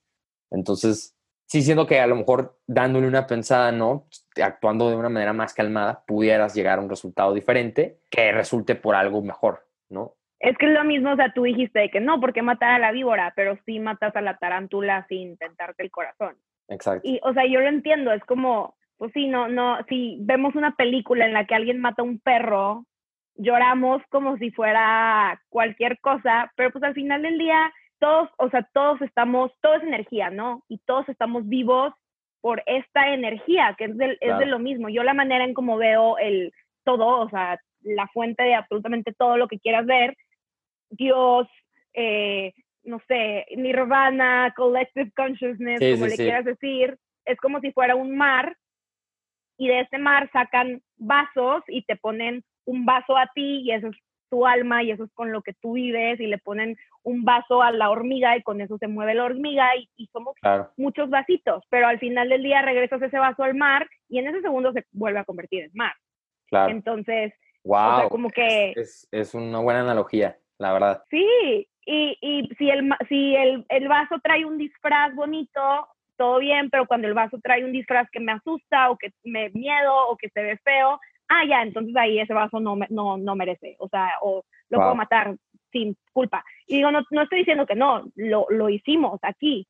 Entonces, 0.50 1.14
sí 1.46 1.62
siento 1.62 1.86
que 1.86 2.00
a 2.00 2.08
lo 2.08 2.16
mejor 2.16 2.58
dándole 2.66 3.06
una 3.06 3.28
pensada, 3.28 3.74
¿no? 3.74 4.08
Actuando 4.42 4.90
de 4.90 4.96
una 4.96 5.10
manera 5.10 5.34
más 5.34 5.54
calmada, 5.54 6.06
pudieras 6.08 6.56
llegar 6.56 6.80
a 6.80 6.82
un 6.82 6.90
resultado 6.90 7.34
diferente 7.34 8.00
que 8.10 8.32
resulte 8.32 8.76
por 8.76 8.96
algo 8.96 9.22
mejor, 9.22 9.68
¿no? 9.90 10.14
Es 10.40 10.58
que 10.58 10.68
es 10.68 10.72
lo 10.72 10.86
mismo, 10.86 11.12
o 11.12 11.16
sea, 11.18 11.34
tú 11.34 11.44
dijiste 11.44 11.90
que 11.90 12.00
no, 12.00 12.22
porque 12.22 12.42
matar 12.42 12.76
a 12.76 12.80
la 12.80 12.94
víbora, 12.94 13.34
pero 13.36 13.58
sí 13.66 13.80
matas 13.80 14.16
a 14.16 14.22
la 14.22 14.38
tarántula 14.38 15.06
sin 15.10 15.36
tentarte 15.36 15.84
el 15.84 15.92
corazón. 15.92 16.38
Exacto. 16.70 17.02
Y, 17.04 17.20
o 17.24 17.34
sea, 17.34 17.46
yo 17.46 17.60
lo 17.60 17.68
entiendo, 17.68 18.14
es 18.14 18.24
como, 18.24 18.78
pues 18.96 19.12
sí, 19.14 19.28
no, 19.28 19.50
no, 19.50 19.80
si 19.90 20.18
vemos 20.22 20.56
una 20.56 20.78
película 20.78 21.26
en 21.26 21.34
la 21.34 21.46
que 21.46 21.56
alguien 21.56 21.82
mata 21.82 22.04
a 22.04 22.06
un 22.06 22.20
perro, 22.20 22.86
lloramos 23.38 24.02
como 24.10 24.38
si 24.38 24.52
fuera 24.52 25.42
cualquier 25.50 26.00
cosa, 26.00 26.52
pero 26.56 26.72
pues 26.72 26.84
al 26.84 26.94
final 26.94 27.22
del 27.22 27.38
día 27.38 27.72
todos, 28.00 28.30
o 28.38 28.50
sea, 28.50 28.68
todos 28.74 29.02
estamos, 29.02 29.52
todo 29.62 29.76
es 29.76 29.84
energía, 29.84 30.30
¿no? 30.30 30.64
Y 30.68 30.80
todos 30.80 31.08
estamos 31.10 31.48
vivos 31.48 31.94
por 32.42 32.62
esta 32.66 33.14
energía, 33.14 33.76
que 33.78 33.86
es 33.86 33.98
de, 33.98 34.18
es 34.22 34.38
de 34.38 34.46
lo 34.46 34.60
mismo. 34.60 34.90
Yo 34.90 35.04
la 35.04 35.14
manera 35.14 35.44
en 35.44 35.54
cómo 35.54 35.78
veo 35.78 36.18
el 36.18 36.54
todo, 36.84 37.20
o 37.22 37.30
sea, 37.30 37.60
la 37.82 38.08
fuente 38.08 38.44
de 38.44 38.56
absolutamente 38.56 39.14
todo 39.14 39.38
lo 39.38 39.48
que 39.48 39.60
quieras 39.60 39.86
ver, 39.86 40.16
Dios, 40.90 41.48
eh, 41.94 42.54
no 42.84 43.02
sé, 43.08 43.46
Nirvana, 43.56 44.54
Collective 44.56 45.12
Consciousness, 45.16 45.80
como 45.80 46.08
le 46.08 46.16
quieras 46.16 46.46
decir, 46.46 46.98
es 47.26 47.38
como 47.40 47.60
si 47.60 47.72
fuera 47.72 47.96
un 47.96 48.16
mar 48.16 48.56
y 49.58 49.68
de 49.68 49.82
ese 49.82 49.98
mar 49.98 50.30
sacan 50.32 50.82
vasos 50.98 51.64
y 51.68 51.84
te 51.84 51.96
ponen 51.96 52.44
un 52.68 52.86
vaso 52.86 53.18
a 53.18 53.28
ti 53.34 53.62
y 53.64 53.72
eso 53.72 53.88
es 53.88 53.98
tu 54.30 54.46
alma 54.46 54.84
y 54.84 54.92
eso 54.92 55.06
es 55.06 55.12
con 55.14 55.32
lo 55.32 55.42
que 55.42 55.54
tú 55.54 55.74
vives 55.74 56.20
y 56.20 56.28
le 56.28 56.38
ponen 56.38 56.78
un 57.04 57.24
vaso 57.24 57.62
a 57.62 57.72
la 57.72 57.90
hormiga 57.90 58.36
y 58.36 58.44
con 58.44 58.60
eso 58.60 58.78
se 58.78 58.88
mueve 58.88 59.16
la 59.16 59.24
hormiga 59.24 59.70
y, 59.76 60.08
somos 60.12 60.36
muchos 60.76 61.10
vasitos, 61.10 61.64
pero 61.70 61.88
al 61.88 62.00
final 62.00 62.30
del 62.30 62.44
día 62.44 62.62
regresas 62.62 63.02
ese 63.02 63.18
vaso 63.18 63.44
al 63.44 63.56
mar 63.56 63.88
y 64.10 64.20
en 64.20 64.28
ese 64.28 64.42
segundo 64.42 64.74
se 64.74 64.86
vuelve 64.92 65.20
a 65.20 65.26
convertir 65.26 65.64
en 65.64 65.72
mar. 65.74 65.94
Claro. 66.48 66.72
Entonces, 66.72 67.34
wow, 67.64 68.10
como 68.10 68.30
que... 68.30 68.74
Es, 68.76 69.08
es, 69.12 69.34
una 69.34 69.60
buena 69.60 69.82
analogía, 69.82 70.38
la 70.58 70.74
verdad. 70.74 71.04
Sí, 71.10 71.68
y, 71.86 72.18
y 72.22 72.50
si, 72.58 72.70
el, 72.70 72.90
si 73.08 73.36
el, 73.36 73.66
el 73.70 73.88
vaso 73.88 74.18
trae 74.22 74.46
un 74.46 74.58
disfraz 74.58 75.16
bonito, 75.16 75.88
todo 76.18 76.40
bien, 76.40 76.70
pero 76.70 76.86
cuando 76.86 77.08
el 77.08 77.14
vaso 77.14 77.40
trae 77.42 77.64
un 77.64 77.72
disfraz 77.72 78.10
que 78.12 78.20
me 78.20 78.34
asusta 78.34 78.90
o 78.90 78.98
que 78.98 79.14
me 79.24 79.50
miedo 79.52 80.10
o 80.10 80.18
que 80.18 80.30
se 80.30 80.42
ve 80.42 80.58
feo, 80.58 81.00
ah, 81.30 81.46
ya, 81.46 81.62
entonces 81.62 81.96
ahí 81.96 82.20
ese 82.20 82.34
vaso 82.34 82.60
no, 82.60 82.78
no, 82.90 83.18
no 83.18 83.36
merece, 83.36 83.76
o 83.80 83.88
sea, 83.90 84.12
o 84.22 84.44
lo 84.70 84.78
puedo 84.80 84.96
matar 84.96 85.36
sin 85.72 85.96
culpa. 86.14 86.44
Y 86.66 86.78
digo, 86.78 86.92
no, 86.92 87.04
no 87.12 87.24
estoy 87.24 87.40
diciendo 87.40 87.66
que 87.66 87.76
no, 87.76 88.04
lo, 88.16 88.46
lo 88.50 88.70
hicimos 88.70 89.20
aquí, 89.22 89.68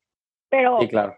pero 0.48 0.78
sí, 0.80 0.88
claro. 0.88 1.16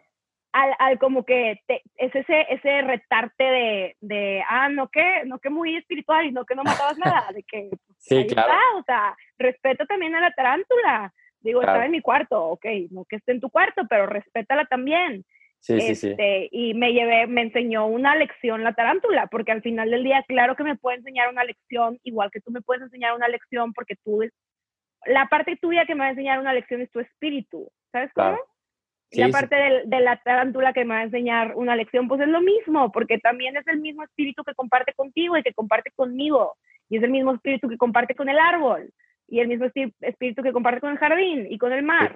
al, 0.53 0.75
al, 0.79 0.99
como 0.99 1.25
que 1.25 1.61
es 1.69 2.15
ese, 2.15 2.47
ese 2.49 2.83
retarte 2.83 3.45
de, 3.45 3.97
de, 4.01 4.43
ah, 4.49 4.69
no 4.69 4.89
que, 4.89 5.23
no 5.27 5.39
que 5.39 5.51
muy 5.51 5.77
espiritual 5.77 6.27
y 6.27 6.33
no 6.33 6.45
que 6.45 6.55
no 6.55 6.65
matabas 6.65 6.99
nada, 6.99 7.29
de 7.35 7.43
que 7.43 7.71
sí, 7.99 8.27
claro. 8.27 8.53
o 8.79 8.83
sea, 8.85 9.17
respeto 9.39 9.87
también 9.87 10.15
a 10.15 10.21
la 10.21 10.33
tarántula. 10.33 11.13
Digo, 11.43 11.63
estaba 11.63 11.87
en 11.87 11.93
mi 11.93 12.03
cuarto, 12.03 12.49
ok, 12.49 12.67
no 12.91 13.07
que 13.07 13.17
esté 13.17 13.33
en 13.33 13.41
tu 13.41 13.49
cuarto, 13.49 13.87
pero 13.89 14.07
respétala 14.07 14.67
también. 14.67 15.25
Sí, 15.61 15.79
sí, 15.81 15.95
sí. 15.95 16.09
Este, 16.11 16.49
y 16.51 16.75
me 16.75 16.93
llevé, 16.93 17.27
me 17.27 17.43
enseñó 17.43 17.87
una 17.87 18.17
lección 18.17 18.65
la 18.65 18.73
tarántula, 18.73 19.27
porque 19.27 19.53
al 19.53 19.63
final 19.63 19.91
del 19.91 20.05
día, 20.05 20.25
claro 20.27 20.57
que 20.57 20.65
me 20.65 20.77
puede 20.77 20.99
enseñar 20.99 21.29
una 21.29 21.45
lección, 21.45 21.99
igual 22.03 22.31
que 22.31 22.41
tú 22.41 22.51
me 22.51 22.63
puedes 22.63 22.83
enseñar 22.83 23.15
una 23.15 23.29
lección, 23.29 23.73
porque 23.75 23.97
tú, 24.03 24.21
la 25.07 25.27
parte 25.29 25.57
tuya 25.57 25.85
que 25.85 25.95
me 25.95 26.01
va 26.01 26.07
a 26.07 26.11
enseñar 26.11 26.41
una 26.41 26.55
lección 26.55 26.81
es 26.81 26.91
tu 26.91 27.01
espíritu, 27.01 27.71
¿sabes 27.93 28.11
cómo? 28.15 28.39
la 29.13 29.29
parte 29.29 29.57
de, 29.57 29.83
de, 29.87 30.01
la 30.01 30.23
tarántula 30.23 30.73
que 30.73 30.85
me 30.85 30.95
va 30.95 31.01
a 31.01 31.05
enseñar 31.05 31.57
una 31.57 31.75
lección, 31.75 32.07
pues 32.07 32.21
es 32.21 32.29
lo 32.29 32.41
mismo, 32.41 32.93
porque 32.93 33.19
también 33.19 33.57
es 33.57 33.67
el 33.67 33.81
mismo 33.81 34.05
espíritu 34.05 34.45
que 34.45 34.55
comparte 34.55 34.93
contigo 34.95 35.37
y 35.37 35.43
que 35.43 35.53
comparte 35.53 35.91
conmigo, 35.97 36.57
y 36.89 36.99
es 36.99 37.03
el 37.03 37.11
mismo 37.11 37.35
espíritu 37.35 37.69
que 37.69 37.77
comparte 37.77 38.15
con 38.15 38.29
el 38.29 38.39
árbol, 38.39 38.91
y 39.27 39.41
el 39.41 39.49
mismo 39.49 39.67
espíritu 39.67 40.43
que 40.43 40.53
comparte 40.53 40.81
con 40.81 40.91
el 40.91 40.99
jardín 40.99 41.47
y 41.51 41.59
con 41.59 41.73
el 41.73 41.83
mar. 41.83 42.15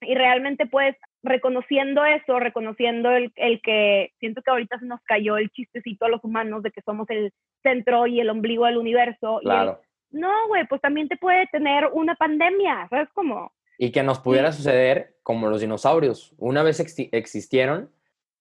Y 0.00 0.14
realmente 0.14 0.66
puedes 0.66 0.96
reconociendo 1.22 2.04
eso, 2.04 2.38
reconociendo 2.38 3.10
el, 3.10 3.32
el, 3.36 3.60
que 3.62 4.12
siento 4.18 4.42
que 4.42 4.50
ahorita 4.50 4.78
se 4.78 4.86
nos 4.86 5.00
cayó 5.02 5.36
el 5.36 5.50
chistecito 5.50 6.06
a 6.06 6.08
los 6.08 6.24
humanos 6.24 6.62
de 6.62 6.70
que 6.70 6.80
somos 6.82 7.08
el 7.10 7.32
centro 7.62 8.06
y 8.06 8.20
el 8.20 8.30
ombligo 8.30 8.66
del 8.66 8.78
universo. 8.78 9.40
Claro. 9.42 9.80
no, 10.10 10.30
güey, 10.48 10.66
pues 10.66 10.80
también 10.80 11.08
te 11.08 11.16
puede 11.16 11.46
tener 11.48 11.88
una 11.92 12.14
pandemia, 12.14 12.86
¿sabes 12.88 13.08
cómo? 13.12 13.52
Y 13.78 13.92
que 13.92 14.02
nos 14.02 14.18
pudiera 14.18 14.52
suceder 14.52 15.16
como 15.22 15.48
los 15.48 15.60
dinosaurios. 15.60 16.34
Una 16.38 16.62
vez 16.62 16.80
existieron, 17.12 17.90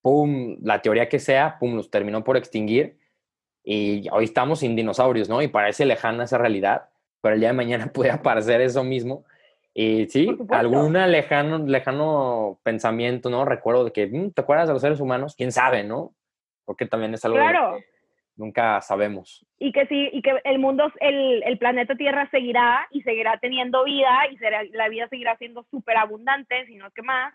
pum, 0.01 0.57
la 0.61 0.81
teoría 0.81 1.09
que 1.09 1.19
sea, 1.19 1.57
pum, 1.59 1.75
los 1.75 1.91
terminó 1.91 2.23
por 2.23 2.37
extinguir. 2.37 2.97
Y 3.63 4.07
hoy 4.11 4.25
estamos 4.25 4.59
sin 4.59 4.75
dinosaurios, 4.75 5.29
¿no? 5.29 5.41
Y 5.41 5.47
parece 5.47 5.85
lejana 5.85 6.23
esa 6.23 6.37
realidad, 6.37 6.89
pero 7.21 7.35
el 7.35 7.41
día 7.41 7.49
de 7.49 7.55
mañana 7.55 7.87
puede 7.93 8.11
aparecer 8.11 8.61
eso 8.61 8.83
mismo 8.83 9.25
y 9.73 10.07
sí, 10.07 10.27
algún 10.49 10.93
lejano, 10.93 11.59
lejano 11.59 12.59
pensamiento, 12.63 13.29
¿no? 13.29 13.45
Recuerdo 13.45 13.85
de 13.85 13.91
que, 13.91 14.07
mm, 14.07 14.31
¿te 14.31 14.41
acuerdas 14.41 14.67
de 14.67 14.73
los 14.73 14.81
seres 14.81 14.99
humanos? 14.99 15.35
¿Quién 15.35 15.51
sabe, 15.51 15.83
no? 15.83 16.13
Porque 16.65 16.85
también 16.85 17.13
es 17.13 17.23
algo 17.23 17.37
que 17.37 17.85
nunca 18.35 18.81
sabemos. 18.81 19.45
Y 19.59 19.71
que 19.71 19.85
sí, 19.87 20.09
y 20.13 20.21
que 20.21 20.39
el 20.45 20.59
mundo, 20.59 20.91
el, 20.99 21.43
el 21.43 21.57
planeta 21.57 21.95
Tierra 21.95 22.29
seguirá 22.31 22.87
y 22.91 23.01
seguirá 23.01 23.37
teniendo 23.37 23.83
vida 23.83 24.27
y 24.31 24.37
será, 24.37 24.63
la 24.71 24.89
vida 24.89 25.07
seguirá 25.09 25.37
siendo 25.37 25.65
súper 25.69 25.97
abundante, 25.97 26.65
sino 26.65 26.89
que 26.91 27.01
más. 27.01 27.33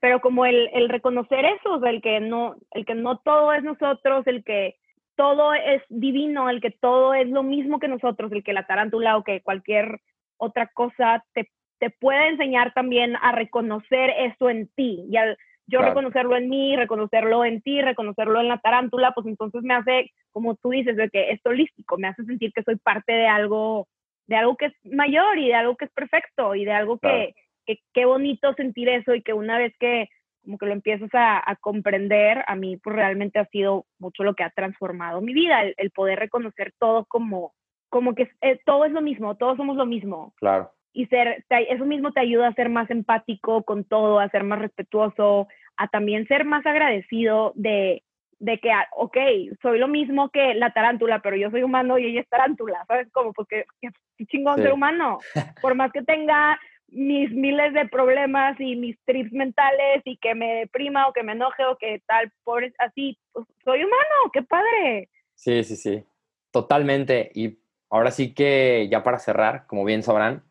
Pero 0.00 0.20
como 0.20 0.44
el, 0.44 0.68
el 0.74 0.90
reconocer 0.90 1.44
eso, 1.46 1.84
el 1.84 2.02
que 2.02 2.20
no, 2.20 2.56
el 2.72 2.84
que 2.84 2.94
no 2.94 3.18
todo 3.18 3.52
es 3.54 3.64
nosotros, 3.64 4.26
el 4.26 4.44
que 4.44 4.76
todo 5.16 5.54
es 5.54 5.82
divino, 5.88 6.50
el 6.50 6.60
que 6.60 6.70
todo 6.70 7.14
es 7.14 7.28
lo 7.28 7.42
mismo 7.42 7.78
que 7.78 7.88
nosotros, 7.88 8.30
el 8.32 8.44
que 8.44 8.52
la 8.52 8.66
tarántula 8.66 9.16
o 9.16 9.24
que 9.24 9.40
cualquier 9.40 10.00
otra 10.36 10.66
cosa 10.66 11.24
te 11.32 11.48
te 11.84 11.90
puede 11.90 12.28
enseñar 12.28 12.72
también 12.72 13.14
a 13.16 13.32
reconocer 13.32 14.08
eso 14.18 14.48
en 14.48 14.68
ti. 14.68 15.04
Y 15.10 15.18
al 15.18 15.36
yo 15.66 15.80
reconocerlo 15.80 16.34
en 16.34 16.48
mí, 16.48 16.76
reconocerlo 16.76 17.44
en 17.44 17.60
ti, 17.60 17.82
reconocerlo 17.82 18.40
en 18.40 18.48
la 18.48 18.58
tarántula, 18.58 19.12
pues 19.12 19.26
entonces 19.26 19.62
me 19.62 19.74
hace, 19.74 20.12
como 20.32 20.54
tú 20.56 20.70
dices, 20.70 20.96
de 20.96 21.10
que 21.10 21.30
es 21.30 21.40
holístico, 21.44 21.98
me 21.98 22.08
hace 22.08 22.24
sentir 22.24 22.52
que 22.54 22.62
soy 22.62 22.76
parte 22.76 23.12
de 23.12 23.26
algo, 23.26 23.86
de 24.26 24.36
algo 24.36 24.56
que 24.56 24.66
es 24.66 24.74
mayor 24.84 25.38
y 25.38 25.48
de 25.48 25.54
algo 25.54 25.76
que 25.76 25.84
es 25.84 25.90
perfecto 25.92 26.54
y 26.54 26.64
de 26.64 26.72
algo 26.72 26.98
que, 26.98 27.34
que 27.66 27.78
qué 27.92 28.06
bonito 28.06 28.54
sentir 28.54 28.88
eso 28.88 29.14
y 29.14 29.22
que 29.22 29.34
una 29.34 29.58
vez 29.58 29.74
que 29.78 30.08
como 30.42 30.58
que 30.58 30.66
lo 30.66 30.72
empiezas 30.72 31.10
a, 31.12 31.56
comprender, 31.60 32.44
a 32.46 32.54
mí 32.54 32.76
pues 32.76 32.94
realmente 32.96 33.38
ha 33.38 33.46
sido 33.46 33.86
mucho 33.98 34.24
lo 34.24 34.34
que 34.34 34.44
ha 34.44 34.50
transformado 34.50 35.22
mi 35.22 35.32
vida, 35.32 35.62
el, 35.62 35.90
poder 35.90 36.18
reconocer 36.18 36.74
todo 36.78 37.06
como, 37.06 37.54
como 37.88 38.14
que 38.14 38.30
eh, 38.42 38.60
todo 38.66 38.84
es 38.84 38.92
lo 38.92 39.00
mismo, 39.00 39.36
todos 39.36 39.56
somos 39.56 39.76
lo 39.76 39.86
mismo. 39.86 40.34
Claro 40.36 40.73
y 40.94 41.06
ser, 41.06 41.44
eso 41.50 41.84
mismo 41.84 42.12
te 42.12 42.20
ayuda 42.20 42.48
a 42.48 42.54
ser 42.54 42.70
más 42.70 42.88
empático 42.88 43.64
con 43.64 43.84
todo, 43.84 44.20
a 44.20 44.28
ser 44.30 44.44
más 44.44 44.60
respetuoso, 44.60 45.48
a 45.76 45.88
también 45.88 46.26
ser 46.28 46.44
más 46.44 46.64
agradecido 46.64 47.52
de, 47.56 48.04
de 48.38 48.58
que, 48.58 48.70
ah, 48.70 48.86
ok, 48.96 49.16
soy 49.60 49.78
lo 49.80 49.88
mismo 49.88 50.30
que 50.30 50.54
la 50.54 50.72
tarántula, 50.72 51.20
pero 51.20 51.36
yo 51.36 51.50
soy 51.50 51.64
humano 51.64 51.98
y 51.98 52.06
ella 52.06 52.20
es 52.20 52.28
tarántula, 52.28 52.84
¿sabes? 52.86 53.10
Como, 53.12 53.32
porque 53.32 53.64
qué 53.80 53.90
chingón 54.26 54.62
ser 54.62 54.72
humano. 54.72 55.18
Por 55.60 55.74
más 55.74 55.90
que 55.90 56.02
tenga 56.02 56.58
mis 56.86 57.32
miles 57.32 57.74
de 57.74 57.88
problemas 57.88 58.58
y 58.60 58.76
mis 58.76 58.96
trips 59.04 59.32
mentales 59.32 60.02
y 60.04 60.16
que 60.18 60.36
me 60.36 60.54
deprima 60.54 61.08
o 61.08 61.12
que 61.12 61.24
me 61.24 61.32
enoje 61.32 61.64
o 61.64 61.76
que 61.76 62.02
tal, 62.06 62.30
por 62.44 62.64
así, 62.78 63.18
pues, 63.32 63.46
soy 63.64 63.78
humano, 63.78 64.30
qué 64.32 64.42
padre. 64.42 65.10
Sí, 65.34 65.64
sí, 65.64 65.74
sí, 65.74 66.04
totalmente. 66.52 67.32
Y 67.34 67.58
ahora 67.90 68.12
sí 68.12 68.32
que 68.32 68.86
ya 68.88 69.02
para 69.02 69.18
cerrar, 69.18 69.66
como 69.66 69.84
bien 69.84 70.04
sabrán, 70.04 70.44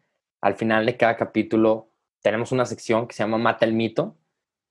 al 0.44 0.56
final 0.56 0.86
de 0.86 0.98
cada 0.98 1.16
capítulo 1.16 1.90
tenemos 2.22 2.52
una 2.52 2.66
sección 2.66 3.08
que 3.08 3.16
se 3.16 3.24
llama 3.24 3.38
Mata 3.38 3.66
el 3.66 3.74
mito. 3.74 4.18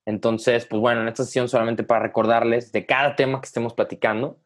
Entonces, 0.05 0.67
pues 0.67 0.79
bueno, 0.79 1.01
en 1.01 1.07
esta 1.07 1.23
sesión 1.23 1.49
solamente 1.49 1.83
para 1.83 2.01
recordarles 2.01 2.71
de 2.71 2.85
cada 2.85 3.15
tema 3.15 3.41
que 3.41 3.47
estemos 3.47 3.73
platicando, 3.73 4.39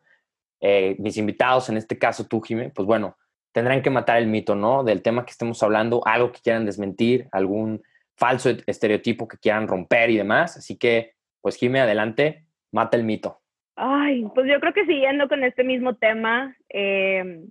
eh, 0.62 0.96
mis 1.00 1.18
invitados, 1.18 1.68
en 1.68 1.76
este 1.76 1.98
caso 1.98 2.28
tú, 2.28 2.42
Jimé, 2.42 2.70
pues 2.70 2.86
bueno, 2.86 3.18
tendrán 3.52 3.82
que 3.82 3.90
matar 3.90 4.20
el 4.20 4.28
mito, 4.28 4.56
¿no? 4.56 4.86
Del 4.86 5.02
tema 5.02 5.26
que 5.26 5.32
estemos 5.32 5.62
hablando, 5.64 6.02
algo 6.06 6.32
que 6.32 6.40
quieran 6.40 6.66
desmentir, 6.66 7.28
algún 7.34 7.84
falso 8.16 8.50
estereotipo 8.66 9.28
que 9.28 9.38
quieran 9.38 9.68
romper 9.68 10.10
y 10.10 10.18
demás. 10.18 10.56
Así 10.56 10.78
que, 10.78 11.14
pues 11.42 11.58
Jimé, 11.58 11.82
adelante, 11.82 12.46
mata 12.72 12.96
el 12.96 13.04
mito. 13.04 13.42
Ay, 13.76 14.26
pues 14.34 14.48
yo 14.50 14.62
creo 14.62 14.74
que 14.74 14.86
siguiendo 14.86 15.28
con 15.28 15.44
este 15.44 15.66
mismo 15.66 15.96
tema, 15.96 16.56
eh, 16.70 17.44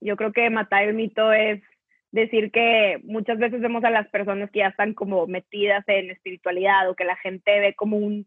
yo 0.00 0.16
creo 0.16 0.32
que 0.32 0.50
matar 0.50 0.84
el 0.84 0.94
mito 0.94 1.32
es 1.32 1.62
decir 2.10 2.50
que 2.50 3.00
muchas 3.04 3.38
veces 3.38 3.60
vemos 3.60 3.84
a 3.84 3.90
las 3.90 4.08
personas 4.08 4.50
que 4.50 4.60
ya 4.60 4.68
están 4.68 4.94
como 4.94 5.26
metidas 5.26 5.84
en 5.88 6.10
espiritualidad 6.10 6.88
o 6.88 6.94
que 6.94 7.04
la 7.04 7.16
gente 7.16 7.60
ve 7.60 7.74
como 7.74 7.96
un, 7.98 8.26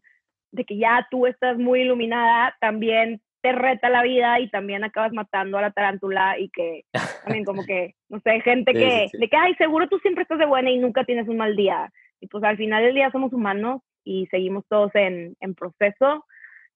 de 0.52 0.64
que 0.64 0.76
ya 0.76 1.06
tú 1.10 1.26
estás 1.26 1.58
muy 1.58 1.82
iluminada, 1.82 2.56
también 2.60 3.20
te 3.40 3.52
reta 3.52 3.90
la 3.90 4.02
vida 4.02 4.38
y 4.38 4.48
también 4.50 4.84
acabas 4.84 5.12
matando 5.12 5.58
a 5.58 5.62
la 5.62 5.72
tarántula 5.72 6.38
y 6.38 6.48
que 6.50 6.84
también 7.26 7.44
como 7.44 7.64
que, 7.64 7.94
no 8.08 8.20
sé, 8.20 8.40
gente 8.40 8.72
que, 8.72 9.08
de 9.12 9.28
que, 9.28 9.36
ay, 9.36 9.54
seguro 9.56 9.88
tú 9.88 9.98
siempre 9.98 10.22
estás 10.22 10.38
de 10.38 10.46
buena 10.46 10.70
y 10.70 10.78
nunca 10.78 11.04
tienes 11.04 11.28
un 11.28 11.38
mal 11.38 11.56
día. 11.56 11.92
Y 12.20 12.28
pues 12.28 12.44
al 12.44 12.56
final 12.56 12.84
del 12.84 12.94
día 12.94 13.10
somos 13.10 13.32
humanos 13.32 13.82
y 14.04 14.26
seguimos 14.30 14.64
todos 14.68 14.94
en, 14.94 15.36
en 15.40 15.54
proceso. 15.56 16.24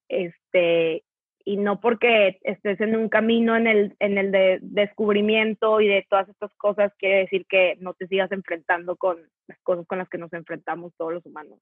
Este, 0.09 1.05
y 1.49 1.57
no 1.57 1.81
porque 1.81 2.41
estés 2.43 2.81
en 2.81 2.97
un 2.97 3.09
camino 3.09 3.57
en 3.57 3.69
el, 3.69 3.97
en 4.01 4.19
el 4.19 4.33
de 4.33 4.59
descubrimiento 4.63 5.81
y 5.81 5.87
de 5.87 6.05
todas 6.11 6.29
estas 6.29 6.53
cosas, 6.55 6.93
quiere 6.99 7.19
decir 7.21 7.47
que 7.49 7.77
no 7.79 7.95
te 7.95 8.09
sigas 8.09 8.33
enfrentando 8.33 8.97
con 8.97 9.19
las 9.47 9.59
cosas 9.63 9.87
con 9.87 9.99
las 9.99 10.09
que 10.09 10.19
nos 10.19 10.33
enfrentamos 10.33 10.93
todos 10.97 11.15
los 11.15 11.25
humanos. 11.25 11.61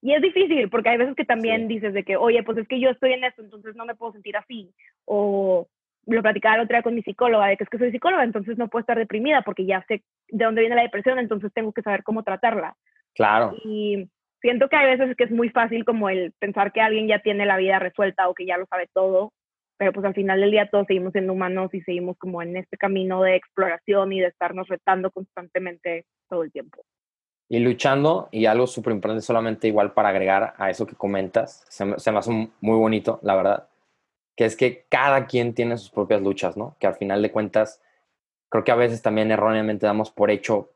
Y 0.00 0.14
es 0.14 0.22
difícil, 0.22 0.70
porque 0.70 0.88
hay 0.88 0.96
veces 0.96 1.14
que 1.14 1.26
también 1.26 1.68
dices 1.68 1.92
de 1.92 2.04
que, 2.04 2.16
oye, 2.16 2.42
pues 2.42 2.56
es 2.56 2.66
que 2.66 2.80
yo 2.80 2.88
estoy 2.88 3.12
en 3.12 3.24
esto, 3.24 3.42
entonces 3.42 3.76
no 3.76 3.84
me 3.84 3.94
puedo 3.94 4.12
sentir 4.12 4.34
así. 4.34 4.72
O 5.04 5.68
lo 6.06 6.22
platicaba 6.22 6.54
el 6.54 6.62
otro 6.62 6.74
día 6.74 6.82
con 6.82 6.94
mi 6.94 7.02
psicóloga, 7.02 7.48
de 7.48 7.58
que 7.58 7.64
es 7.64 7.70
que 7.70 7.78
soy 7.78 7.92
psicóloga, 7.92 8.24
entonces 8.24 8.56
no 8.56 8.68
puedo 8.68 8.80
estar 8.80 8.96
deprimida 8.96 9.42
porque 9.42 9.66
ya 9.66 9.84
sé 9.88 10.02
de 10.28 10.44
dónde 10.46 10.62
viene 10.62 10.76
la 10.76 10.82
depresión, 10.82 11.18
entonces 11.18 11.52
tengo 11.52 11.72
que 11.72 11.82
saber 11.82 12.02
cómo 12.02 12.22
tratarla. 12.22 12.76
Claro. 13.14 13.54
Y 13.62 14.08
siento 14.42 14.68
que 14.68 14.76
hay 14.76 14.96
veces 14.96 15.16
que 15.16 15.24
es 15.24 15.30
muy 15.30 15.48
fácil 15.48 15.84
como 15.84 16.10
el 16.10 16.32
pensar 16.38 16.72
que 16.72 16.80
alguien 16.80 17.08
ya 17.08 17.20
tiene 17.20 17.46
la 17.46 17.56
vida 17.56 17.78
resuelta 17.78 18.28
o 18.28 18.34
que 18.34 18.44
ya 18.44 18.58
lo 18.58 18.66
sabe 18.66 18.88
todo, 18.92 19.32
pero 19.78 19.92
pues 19.92 20.04
al 20.04 20.14
final 20.14 20.40
del 20.40 20.50
día 20.50 20.68
todos 20.70 20.86
seguimos 20.86 21.12
siendo 21.12 21.32
humanos 21.32 21.72
y 21.72 21.80
seguimos 21.80 22.18
como 22.18 22.42
en 22.42 22.56
este 22.56 22.76
camino 22.76 23.22
de 23.22 23.36
exploración 23.36 24.12
y 24.12 24.20
de 24.20 24.26
estarnos 24.26 24.68
retando 24.68 25.10
constantemente 25.10 26.04
todo 26.28 26.42
el 26.42 26.52
tiempo. 26.52 26.82
Y 27.48 27.58
luchando, 27.58 28.28
y 28.30 28.46
algo 28.46 28.66
súper 28.66 28.92
importante 28.92 29.22
solamente 29.22 29.68
igual 29.68 29.92
para 29.92 30.08
agregar 30.10 30.54
a 30.56 30.70
eso 30.70 30.86
que 30.86 30.96
comentas, 30.96 31.64
se 31.68 31.84
me, 31.84 31.98
se 31.98 32.10
me 32.10 32.18
hace 32.18 32.30
muy 32.60 32.76
bonito, 32.76 33.20
la 33.22 33.36
verdad, 33.36 33.68
que 34.36 34.44
es 34.44 34.56
que 34.56 34.86
cada 34.88 35.26
quien 35.26 35.54
tiene 35.54 35.76
sus 35.76 35.90
propias 35.90 36.22
luchas, 36.22 36.56
¿no? 36.56 36.76
Que 36.80 36.86
al 36.86 36.94
final 36.94 37.20
de 37.20 37.30
cuentas, 37.30 37.82
creo 38.48 38.64
que 38.64 38.72
a 38.72 38.76
veces 38.76 39.02
también 39.02 39.30
erróneamente 39.30 39.86
damos 39.86 40.10
por 40.10 40.30
hecho 40.30 40.70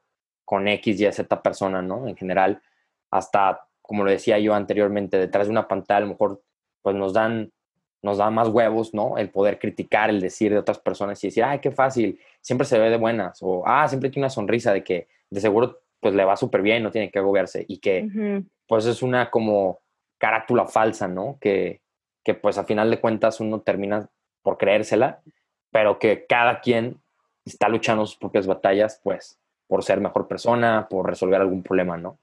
con 0.44 0.68
X, 0.68 1.00
Y, 1.00 1.10
Z 1.12 1.42
persona, 1.42 1.80
¿no? 1.80 2.06
En 2.06 2.16
general, 2.16 2.60
hasta, 3.16 3.66
como 3.82 4.04
lo 4.04 4.10
decía 4.10 4.38
yo 4.38 4.54
anteriormente, 4.54 5.18
detrás 5.18 5.46
de 5.46 5.52
una 5.52 5.68
pantalla 5.68 5.98
a 5.98 6.00
lo 6.00 6.08
mejor 6.08 6.42
pues 6.82 6.94
nos 6.94 7.12
dan, 7.12 7.52
nos 8.02 8.18
da 8.18 8.30
más 8.30 8.48
huevos, 8.48 8.94
¿no? 8.94 9.18
El 9.18 9.30
poder 9.30 9.58
criticar, 9.58 10.10
el 10.10 10.20
decir 10.20 10.52
de 10.52 10.58
otras 10.58 10.78
personas 10.78 11.22
y 11.22 11.28
decir, 11.28 11.44
ay, 11.44 11.58
qué 11.60 11.70
fácil, 11.70 12.18
siempre 12.40 12.66
se 12.66 12.78
ve 12.78 12.90
de 12.90 12.96
buenas, 12.96 13.38
o, 13.42 13.64
ah, 13.66 13.88
siempre 13.88 14.10
tiene 14.10 14.24
una 14.24 14.30
sonrisa 14.30 14.72
de 14.72 14.84
que 14.84 15.08
de 15.30 15.40
seguro 15.40 15.80
pues 16.00 16.14
le 16.14 16.24
va 16.24 16.36
súper 16.36 16.62
bien, 16.62 16.82
no 16.82 16.90
tiene 16.90 17.10
que 17.10 17.18
agobiarse, 17.18 17.64
y 17.66 17.78
que 17.78 18.44
pues 18.68 18.86
es 18.86 19.02
una 19.02 19.30
como 19.30 19.80
carátula 20.18 20.66
falsa, 20.66 21.08
¿no? 21.08 21.38
Que, 21.40 21.80
que 22.22 22.34
pues 22.34 22.58
a 22.58 22.64
final 22.64 22.90
de 22.90 23.00
cuentas 23.00 23.40
uno 23.40 23.60
termina 23.60 24.08
por 24.42 24.58
creérsela, 24.58 25.22
pero 25.70 25.98
que 25.98 26.26
cada 26.26 26.60
quien 26.60 27.00
está 27.44 27.68
luchando 27.68 28.06
sus 28.06 28.16
propias 28.16 28.46
batallas, 28.46 29.00
pues, 29.02 29.38
por 29.66 29.82
ser 29.82 30.00
mejor 30.00 30.28
persona, 30.28 30.86
por 30.88 31.06
resolver 31.06 31.40
algún 31.40 31.62
problema, 31.62 31.96
¿no? 31.96 32.18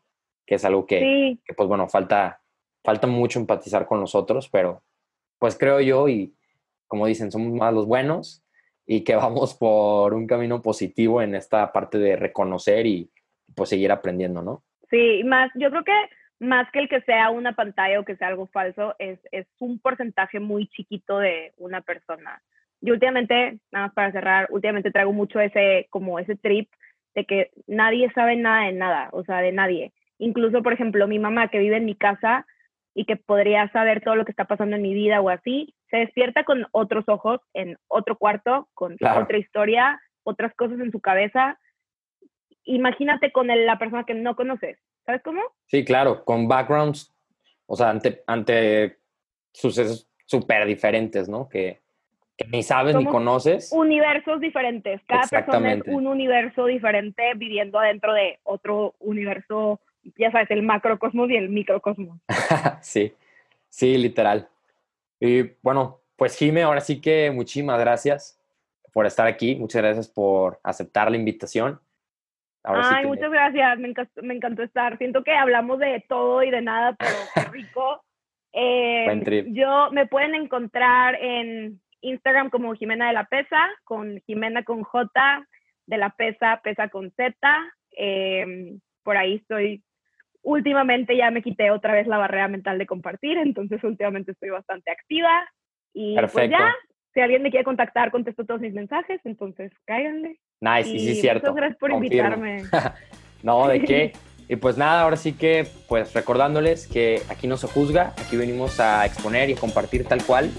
Que 0.54 0.58
es 0.58 0.66
algo 0.66 0.86
que, 0.86 1.40
pues 1.58 1.68
bueno, 1.68 1.88
falta, 1.90 2.40
falta 2.84 3.08
mucho 3.08 3.40
empatizar 3.40 3.88
con 3.88 4.00
nosotros, 4.00 4.50
pero 4.50 4.84
pues 5.40 5.58
creo 5.58 5.82
yo 5.82 6.08
y 6.08 6.36
como 6.88 7.08
dicen, 7.08 7.32
somos 7.32 7.52
más 7.54 7.74
los 7.74 7.88
buenos 7.88 8.44
y 8.86 9.04
que 9.04 9.16
vamos 9.16 9.56
por 9.56 10.14
un 10.14 10.28
camino 10.28 10.62
positivo 10.62 11.24
en 11.24 11.34
esta 11.34 11.72
parte 11.72 11.98
de 11.98 12.16
reconocer 12.16 12.86
y 12.86 13.10
pues 13.56 13.70
seguir 13.70 13.92
aprendiendo, 13.92 14.44
¿no? 14.44 14.64
Sí, 14.92 15.24
más, 15.24 15.50
yo 15.56 15.72
creo 15.72 15.84
que 15.84 16.10
más 16.40 16.70
que 16.72 16.80
el 16.80 16.90
que 16.90 17.02
sea 17.02 17.32
una 17.32 17.54
pantalla 17.54 18.00
o 18.00 18.06
que 18.06 18.16
sea 18.16 18.28
algo 18.28 18.46
falso, 18.46 18.96
es, 19.00 19.18
es 19.32 19.48
un 19.58 19.80
porcentaje 19.80 20.40
muy 20.40 20.68
chiquito 20.68 21.18
de 21.18 21.54
una 21.58 21.82
persona. 21.82 22.44
Yo 22.80 22.94
últimamente, 22.94 23.60
nada 23.72 23.88
más 23.88 23.94
para 23.96 24.12
cerrar, 24.12 24.48
últimamente 24.52 24.92
traigo 24.92 25.14
mucho 25.14 25.40
ese, 25.40 25.88
como 25.90 26.20
ese 26.20 26.36
trip 26.36 26.70
de 27.16 27.26
que 27.26 27.52
nadie 27.66 28.12
sabe 28.14 28.36
nada 28.36 28.66
de 28.66 28.74
nada, 28.74 29.10
o 29.14 29.24
sea, 29.24 29.38
de 29.38 29.52
nadie. 29.52 29.94
Incluso, 30.20 30.64
por 30.64 30.74
ejemplo, 30.74 31.08
mi 31.08 31.20
mamá 31.20 31.50
que 31.50 31.60
vive 31.60 31.78
en 31.78 31.86
mi 31.86 31.96
casa 31.96 32.46
y 32.94 33.06
que 33.06 33.16
podría 33.16 33.72
saber 33.72 34.02
todo 34.02 34.16
lo 34.16 34.26
que 34.26 34.32
está 34.32 34.46
pasando 34.46 34.76
en 34.76 34.82
mi 34.82 34.94
vida 34.94 35.22
o 35.22 35.30
así, 35.30 35.74
se 35.90 35.98
despierta 35.98 36.44
con 36.44 36.68
otros 36.72 37.06
ojos 37.08 37.42
en 37.54 37.78
otro 37.88 38.18
cuarto, 38.18 38.70
con 38.74 38.94
otra 38.94 39.38
historia, 39.38 40.02
otras 40.24 40.54
cosas 40.56 40.80
en 40.80 40.92
su 40.92 41.00
cabeza. 41.00 41.60
Imagínate 42.66 43.32
con 43.32 43.48
la 43.48 43.80
persona 43.80 44.04
que 44.06 44.14
no 44.14 44.36
conoces, 44.36 44.78
¿sabes 45.06 45.22
cómo? 45.24 45.42
Sí, 45.66 45.84
claro, 45.84 46.24
con 46.24 46.48
backgrounds, 46.48 47.14
o 47.66 47.76
sea, 47.76 47.90
ante, 47.90 48.24
ante 48.28 48.98
sucesos 49.52 50.10
súper 50.26 50.66
diferentes, 50.66 51.28
¿no? 51.28 51.50
Que, 51.50 51.82
que 52.38 52.48
ni 52.48 52.64
sabes 52.64 52.96
ni 52.96 53.06
conoces. 53.06 53.72
Universos 53.72 54.40
diferentes, 54.40 55.02
cada 55.08 55.28
persona 55.28 55.74
es 55.74 55.82
un 55.88 56.08
universo 56.08 56.66
diferente 56.68 57.34
viviendo 57.36 57.80
adentro 57.80 58.14
de 58.14 58.40
otro 58.44 58.96
universo 59.00 59.82
ya 60.18 60.32
sabes, 60.32 60.52
el 60.52 60.64
macrocosmos 60.64 61.30
y 61.30 61.36
el 61.36 61.50
microcosmos. 61.50 62.20
sí, 62.82 63.14
sí, 63.70 63.98
literal. 63.98 64.48
Y 65.20 65.44
bueno, 65.62 66.02
pues 66.16 66.38
Jime, 66.38 66.64
ahora 66.64 66.82
sí 66.82 67.02
que 67.02 67.32
muchísimas 67.32 67.80
gracias 67.80 68.40
por 68.92 69.06
estar 69.06 69.28
aquí, 69.28 69.56
muchas 69.56 69.82
gracias 69.82 70.08
por 70.08 70.60
aceptar 70.64 71.10
la 71.10 71.18
invitación. 71.18 71.80
Ay, 72.64 73.06
muchas 73.06 73.30
gracias, 73.30 73.78
me 73.80 73.90
encantó, 73.90 74.22
me 74.22 74.34
encantó, 74.34 74.64
estar. 74.64 74.98
Siento 74.98 75.24
que 75.24 75.34
hablamos 75.34 75.80
de 75.80 76.04
todo 76.08 76.44
y 76.44 76.52
de 76.52 76.62
nada, 76.62 76.96
pero 76.98 77.16
qué 77.34 77.42
rico. 77.52 78.04
Eh, 78.54 79.46
yo 79.50 79.90
me 79.92 80.06
pueden 80.06 80.36
encontrar 80.36 81.16
en 81.16 81.82
Instagram 82.02 82.50
como 82.50 82.74
Jimena 82.76 83.08
de 83.08 83.14
la 83.14 83.26
Pesa, 83.26 83.68
con 83.84 84.22
Jimena 84.22 84.64
con 84.64 84.84
J, 84.84 85.48
de 85.88 85.98
la 85.98 86.12
Pesa, 86.12 86.62
Pesa 86.64 86.88
con 86.90 87.12
Z. 87.12 87.36
Eh, 87.98 88.78
por 89.04 89.18
ahí 89.18 89.36
estoy 89.36 89.84
últimamente 90.44 91.18
ya 91.18 91.32
me 91.32 91.42
quité 91.42 91.72
otra 91.72 91.94
vez 91.94 92.06
la 92.06 92.18
barrera 92.18 92.48
mental 92.48 92.78
de 92.78 92.86
compartir, 92.86 93.38
entonces 93.38 93.84
últimamente 93.84 94.34
estoy 94.34 94.50
bastante 94.50 94.92
activa. 94.92 95.50
Y 95.94 96.16
pues 96.16 96.50
ya, 96.50 96.76
si 97.14 97.22
alguien 97.22 97.42
me 97.42 97.50
quiere 97.50 97.64
contactar, 97.64 98.12
contesto 98.12 98.46
todos 98.46 98.62
mis 98.62 98.74
mensajes, 98.74 99.22
entonces 99.24 99.72
cáiganle. 99.86 100.40
Nice, 100.60 100.90
y, 100.90 101.00
sí, 101.00 101.12
es 101.12 101.22
cierto. 101.22 101.48
Muchas 101.48 101.56
gracias 101.56 101.80
por 101.80 101.92
invitarme. 101.92 102.64
no, 103.44 103.68
¿de 103.68 103.82
qué? 103.82 104.14
Y 104.50 104.58
pues 104.58 104.78
nada, 104.78 105.04
ahora 105.04 105.16
sí 105.16 105.34
que, 105.34 105.66
pues 105.88 106.14
recordándoles 106.14 106.88
que 106.88 107.22
aquí 107.30 107.48
no 107.48 107.56
se 107.56 107.66
juzga, 107.66 108.14
aquí 108.24 108.36
venimos 108.36 108.78
a 108.80 109.06
exponer 109.06 109.50
y 109.50 109.56
compartir 109.56 110.06
tal 110.06 110.24
cual 110.26 110.52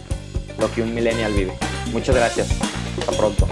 lo 0.59 0.71
que 0.73 0.83
un 0.83 0.95
millennial 0.95 1.33
vive. 1.33 1.53
Muchas 1.93 2.17
gracias. 2.17 2.61
Hasta 2.99 3.13
pronto. 3.13 3.47